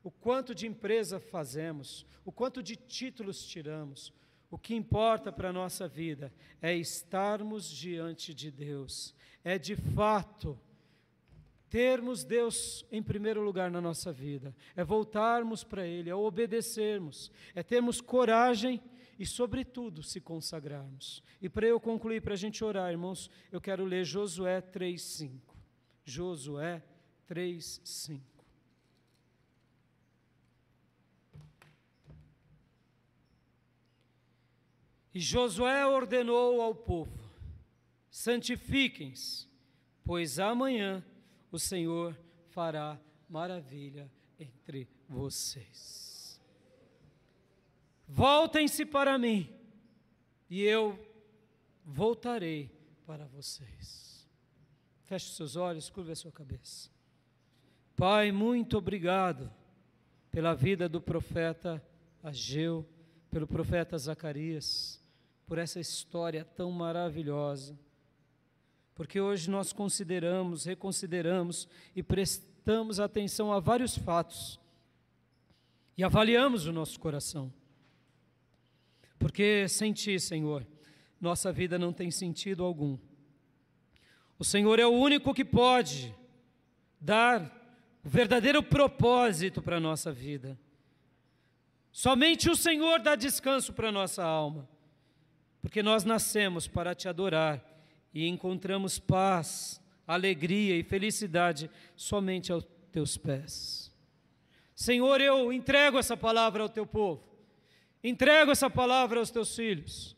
o 0.04 0.12
quanto 0.12 0.54
de 0.54 0.68
empresa 0.68 1.20
fazemos, 1.20 2.06
o 2.24 2.32
quanto 2.32 2.62
de 2.62 2.76
títulos 2.76 3.46
tiramos. 3.46 4.14
O 4.52 4.58
que 4.58 4.76
importa 4.76 5.32
para 5.32 5.50
a 5.50 5.54
nossa 5.54 5.88
vida 5.88 6.32
é 6.62 6.76
estarmos 6.76 7.68
diante 7.68 8.36
de 8.36 8.52
Deus, 8.52 9.16
é 9.44 9.58
de 9.58 9.76
fato 9.76 10.60
termos 11.74 12.24
Deus 12.24 12.86
em 12.92 13.02
primeiro 13.02 13.42
lugar 13.42 13.72
na 13.72 13.82
nossa 13.82 14.14
vida, 14.14 14.56
é 14.76 14.84
voltarmos 14.84 15.64
para 15.64 15.88
Ele, 15.88 16.08
é 16.08 16.14
obedecermos, 16.14 17.32
é 17.56 17.64
termos 17.64 18.00
coragem 18.00 18.80
e, 19.18 19.26
sobretudo, 19.26 20.04
se 20.04 20.22
consagrarmos. 20.22 21.24
E 21.42 21.50
para 21.50 21.66
eu 21.66 21.80
concluir, 21.80 22.22
para 22.22 22.36
a 22.36 22.38
gente 22.38 22.64
orar, 22.64 22.92
irmãos, 22.92 23.28
eu 23.52 23.60
quero 23.60 23.86
ler 23.86 24.06
Josué 24.06 24.62
3,5. 24.62 25.32
Josué 26.06 26.84
3,5. 27.28 28.22
E 35.12 35.20
Josué 35.20 35.88
ordenou 35.88 36.62
ao 36.62 36.76
povo: 36.76 37.32
santifiquem-se, 38.12 39.48
pois 40.06 40.38
amanhã 40.38 41.04
o 41.54 41.60
Senhor 41.60 42.18
fará 42.50 43.00
maravilha 43.30 44.12
entre 44.40 44.90
vocês. 45.08 46.42
Voltem-se 48.08 48.84
para 48.88 49.20
mim, 49.20 49.48
e 50.50 50.64
eu 50.64 50.98
voltarei 51.86 52.72
para 53.06 53.28
vocês. 53.28 54.28
Feche 55.04 55.30
seus 55.30 55.56
olhos, 55.56 55.92
curva 55.92 56.14
a 56.14 56.16
sua 56.16 56.32
cabeça. 56.32 56.90
Pai, 57.96 58.32
muito 58.32 58.76
obrigado 58.76 59.54
pela 60.32 60.56
vida 60.56 60.90
do 60.90 61.00
profeta 61.00 61.80
Ageu, 62.24 62.84
pelo 63.30 63.46
profeta 63.46 63.96
Zacarias, 63.96 65.00
por 65.46 65.60
essa 65.60 65.80
história 65.80 66.44
tão 66.44 66.72
maravilhosa 66.72 67.78
porque 68.96 69.20
hoje 69.20 69.50
nós 69.50 69.74
consideramos, 69.74 70.66
reconsideramos 70.66 71.68
e 71.96 72.04
prestamos 72.04 73.00
atenção 73.00 73.52
a 73.52 73.60
vários 73.60 73.98
fatos 73.98 74.60
e 75.98 76.04
avaliamos 76.04 76.66
o 76.66 76.72
nosso 76.72 77.00
coração. 77.00 77.52
Porque 79.18 79.68
sem 79.68 79.94
Ti, 79.94 80.20
Senhor, 80.20 80.66
nossa 81.20 81.52
vida 81.52 81.80
não 81.80 81.94
tem 81.94 82.12
sentido 82.12 82.64
algum. 82.64 82.98
O 84.38 84.44
Senhor 84.44 84.80
é 84.80 84.86
o 84.86 84.92
único 84.92 85.34
que 85.34 85.46
pode 85.46 86.14
dar 87.00 87.42
o 88.04 88.10
verdadeiro 88.10 88.62
propósito 88.62 89.62
para 89.62 89.78
a 89.78 89.80
nossa 89.80 90.12
vida. 90.12 90.60
Somente 91.92 92.50
o 92.50 92.56
Senhor 92.56 93.00
dá 93.00 93.16
descanso 93.16 93.72
para 93.72 93.90
a 93.90 93.92
nossa 93.92 94.24
alma, 94.24 94.68
porque 95.62 95.82
nós 95.82 96.04
nascemos 96.04 96.68
para 96.68 96.94
te 96.94 97.08
adorar 97.08 97.73
e 98.14 98.28
encontramos 98.28 99.00
paz, 99.00 99.82
alegria 100.08 100.76
e 100.78 100.84
felicidade 100.84 101.70
somente 101.96 102.52
aos 102.52 102.66
teus 102.92 103.18
pés. 103.18 103.92
Senhor, 104.76 105.22
eu 105.22 105.52
entrego 105.52 105.98
essa 105.98 106.16
palavra 106.16 106.64
ao 106.64 106.70
teu 106.70 106.86
povo, 106.86 107.24
entrego 108.04 108.52
essa 108.52 108.70
palavra 108.70 109.20
aos 109.20 109.32
teus 109.32 109.56
filhos 109.56 110.16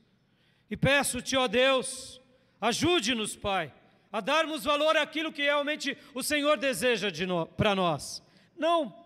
e 0.69 0.76
peço-te, 0.76 1.38
ó 1.38 1.47
Deus, 1.47 2.19
ajude-nos, 2.59 3.35
Pai, 3.35 3.73
a 4.11 4.19
darmos 4.19 4.63
valor 4.63 4.97
àquilo 4.97 5.31
que 5.31 5.43
realmente 5.43 5.97
o 6.13 6.23
Senhor 6.23 6.57
deseja 6.57 7.09
de 7.09 7.26
no, 7.26 7.45
para 7.45 7.76
nós. 7.76 8.23
Não 8.57 9.05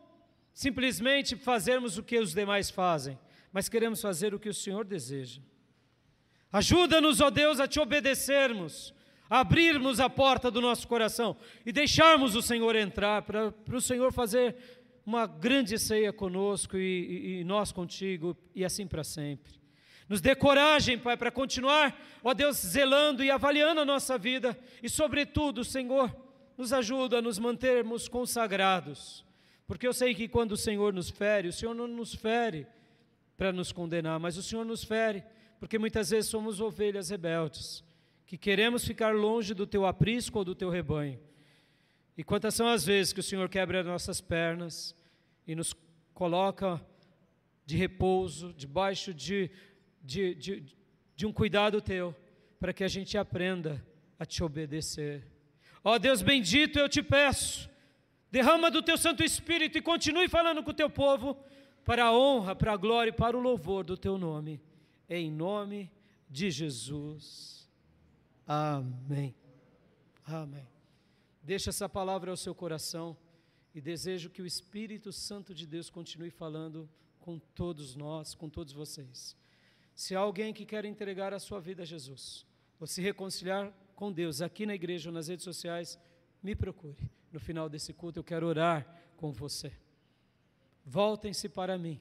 simplesmente 0.54 1.36
fazermos 1.36 1.98
o 1.98 2.04
que 2.04 2.18
os 2.18 2.34
demais 2.34 2.70
fazem, 2.70 3.18
mas 3.52 3.68
queremos 3.68 4.02
fazer 4.02 4.34
o 4.34 4.40
que 4.40 4.50
o 4.50 4.54
Senhor 4.54 4.86
deseja. 4.86 5.42
Ajuda-nos, 6.52 7.22
ó 7.22 7.30
Deus, 7.30 7.60
a 7.60 7.68
te 7.68 7.80
obedecermos, 7.80 8.94
a 9.30 9.42
abrirmos 9.42 10.00
a 10.00 10.10
porta 10.10 10.50
do 10.50 10.60
nosso 10.60 10.88
coração 10.88 11.38
e 11.66 11.72
deixarmos 11.72 12.36
o 12.36 12.42
Senhor 12.42 12.76
entrar, 12.76 13.22
para 13.22 13.54
o 13.72 13.82
Senhor 13.82 14.12
fazer 14.12 14.56
uma 15.06 15.28
grande 15.28 15.78
ceia 15.78 16.12
conosco 16.12 16.78
e, 16.78 16.82
e, 16.82 17.40
e 17.42 17.44
nós 17.44 17.72
contigo, 17.72 18.36
e 18.56 18.66
assim 18.66 18.88
para 18.88 19.04
sempre. 19.04 19.60
Nos 20.08 20.22
dê 20.22 20.36
coragem, 20.36 20.98
Pai, 20.98 21.16
para 21.16 21.30
continuar, 21.30 21.96
ó 22.24 22.34
Deus, 22.34 22.58
zelando 22.58 23.24
e 23.24 23.30
avaliando 23.30 23.82
a 23.82 23.86
nossa 23.86 24.18
vida, 24.18 24.58
e 24.82 24.90
sobretudo, 24.90 25.64
Senhor, 25.64 26.16
nos 26.58 26.74
ajuda 26.74 27.20
a 27.20 27.22
nos 27.22 27.38
mantermos 27.38 28.08
consagrados, 28.08 29.24
porque 29.68 29.88
eu 29.88 29.94
sei 29.94 30.16
que 30.16 30.28
quando 30.28 30.54
o 30.54 30.58
Senhor 30.58 30.92
nos 30.92 31.12
fere, 31.12 31.48
o 31.48 31.54
Senhor 31.54 31.76
não 31.76 31.88
nos 31.88 32.16
fere 32.16 32.66
para 33.38 33.54
nos 33.54 33.72
condenar, 33.72 34.20
mas 34.20 34.36
o 34.36 34.42
Senhor 34.42 34.66
nos 34.66 34.84
fere 34.84 35.24
porque 35.60 35.78
muitas 35.78 36.10
vezes 36.10 36.30
somos 36.30 36.62
ovelhas 36.62 37.10
rebeldes, 37.10 37.84
que 38.26 38.38
queremos 38.38 38.86
ficar 38.86 39.14
longe 39.14 39.54
do 39.54 39.68
teu 39.68 39.86
aprisco 39.86 40.40
ou 40.40 40.46
do 40.46 40.56
teu 40.56 40.70
rebanho. 40.70 41.20
E 42.18 42.24
quantas 42.24 42.54
são 42.54 42.68
as 42.68 42.86
vezes 42.86 43.12
que 43.12 43.20
o 43.20 43.24
Senhor 43.24 43.50
quebra 43.50 43.82
as 43.82 43.86
nossas 43.86 44.22
pernas 44.22 44.96
e 45.46 45.56
nos 45.56 45.76
coloca 46.14 46.82
de 47.66 47.76
repouso, 47.76 48.54
debaixo 48.54 49.14
de, 49.14 49.50
de, 50.02 50.34
de, 50.36 50.64
de 51.16 51.26
um 51.26 51.34
cuidado 51.34 51.82
teu, 51.82 52.16
para 52.60 52.74
que 52.74 52.84
a 52.84 52.88
gente 52.88 53.18
aprenda 53.18 53.86
a 54.18 54.26
te 54.26 54.44
obedecer. 54.44 55.24
Ó 55.84 55.94
oh, 55.94 56.00
Deus 56.00 56.22
bendito, 56.22 56.80
eu 56.80 56.90
te 56.90 57.02
peço, 57.02 57.70
derrama 58.32 58.72
do 58.72 58.82
teu 58.82 58.98
Santo 58.98 59.24
Espírito 59.24 59.78
e 59.78 59.82
continue 59.82 60.28
falando 60.28 60.64
com 60.64 60.72
o 60.72 60.74
teu 60.74 60.90
povo, 60.90 61.38
para 61.84 62.06
a 62.06 62.14
honra, 62.14 62.56
para 62.56 62.74
a 62.74 62.78
glória 62.78 63.10
e 63.10 63.14
para 63.14 63.36
o 63.36 63.42
louvor 63.42 63.84
do 63.84 63.98
teu 63.98 64.18
nome 64.18 64.62
em 65.10 65.32
nome 65.32 65.92
de 66.30 66.52
Jesus. 66.52 67.68
Amém. 68.46 69.36
Amém. 70.24 70.68
Deixa 71.42 71.72
essa 71.72 71.90
palavra 71.90 72.30
ao 72.30 72.38
seu 72.38 72.54
coração 72.54 73.18
e 73.74 73.82
desejo 73.82 74.30
que 74.30 74.42
o 74.42 74.46
Espírito 74.46 75.12
Santo 75.12 75.54
de 75.54 75.66
Deus 75.66 75.90
continue 75.90 76.30
falando 76.30 76.88
com 77.20 77.40
todos 77.40 77.96
nós, 77.96 78.36
com 78.36 78.50
todos 78.50 78.72
vocês. 78.72 79.36
Se 79.96 80.16
há 80.16 80.20
alguém 80.20 80.54
que 80.54 80.66
quer 80.66 80.86
entregar 80.86 81.34
a 81.34 81.40
sua 81.40 81.60
vida 81.60 81.84
a 81.84 81.86
Jesus, 81.86 82.46
ou 82.80 82.88
se 82.88 83.02
reconciliar 83.02 83.74
com 83.96 84.12
Deus 84.12 84.42
aqui 84.42 84.66
na 84.66 84.76
igreja 84.76 85.10
ou 85.10 85.14
nas 85.14 85.28
redes 85.28 85.44
sociais, 85.44 86.00
me 86.42 86.56
procure. 86.56 87.10
No 87.32 87.40
final 87.40 87.68
desse 87.68 87.94
culto 87.94 88.20
eu 88.20 88.24
quero 88.24 88.48
orar 88.48 88.88
com 89.18 89.32
você. 89.32 89.72
Voltem-se 90.86 91.50
para 91.50 91.78
mim. 91.78 92.00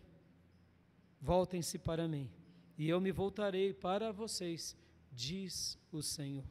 Voltem-se 1.20 1.78
para 1.78 2.06
mim 2.06 2.30
e 2.78 2.88
eu 2.88 3.00
me 3.00 3.10
voltarei 3.10 3.74
para 3.74 4.12
vocês, 4.12 4.76
diz 5.12 5.76
o 5.90 6.00
Senhor. 6.00 6.44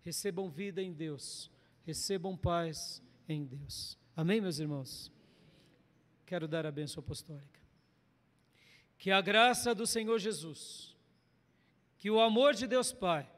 Recebam 0.00 0.48
vida 0.48 0.80
em 0.80 0.92
Deus, 0.92 1.50
recebam 1.84 2.36
paz 2.36 3.02
em 3.28 3.44
Deus. 3.44 3.98
Amém, 4.16 4.40
meus 4.40 4.60
irmãos? 4.60 5.12
Quero 6.24 6.46
dar 6.46 6.64
a 6.64 6.70
bênção 6.70 7.00
apostólica. 7.00 7.60
Que 8.96 9.10
a 9.10 9.20
graça 9.20 9.74
do 9.74 9.86
Senhor 9.86 10.18
Jesus, 10.20 10.96
que 11.98 12.10
o 12.10 12.20
amor 12.20 12.54
de 12.54 12.68
Deus 12.68 12.92
Pai 12.92 13.28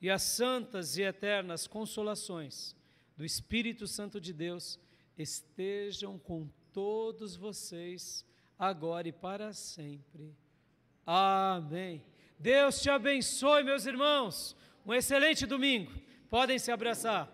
e 0.00 0.10
as 0.10 0.22
santas 0.22 0.96
e 0.96 1.02
eternas 1.02 1.68
consolações 1.68 2.74
do 3.16 3.24
Espírito 3.24 3.86
Santo 3.86 4.20
de 4.20 4.32
Deus 4.32 4.78
estejam 5.16 6.18
com 6.18 6.48
todos 6.72 7.36
vocês, 7.36 8.26
agora 8.58 9.06
e 9.06 9.12
para 9.12 9.52
sempre. 9.52 10.34
Amém. 11.06 12.02
Deus 12.38 12.80
te 12.80 12.90
abençoe, 12.90 13.62
meus 13.62 13.86
irmãos. 13.86 14.56
Um 14.86 14.92
excelente 14.92 15.46
domingo. 15.46 15.92
Podem 16.28 16.58
se 16.58 16.70
abraçar. 16.70 17.28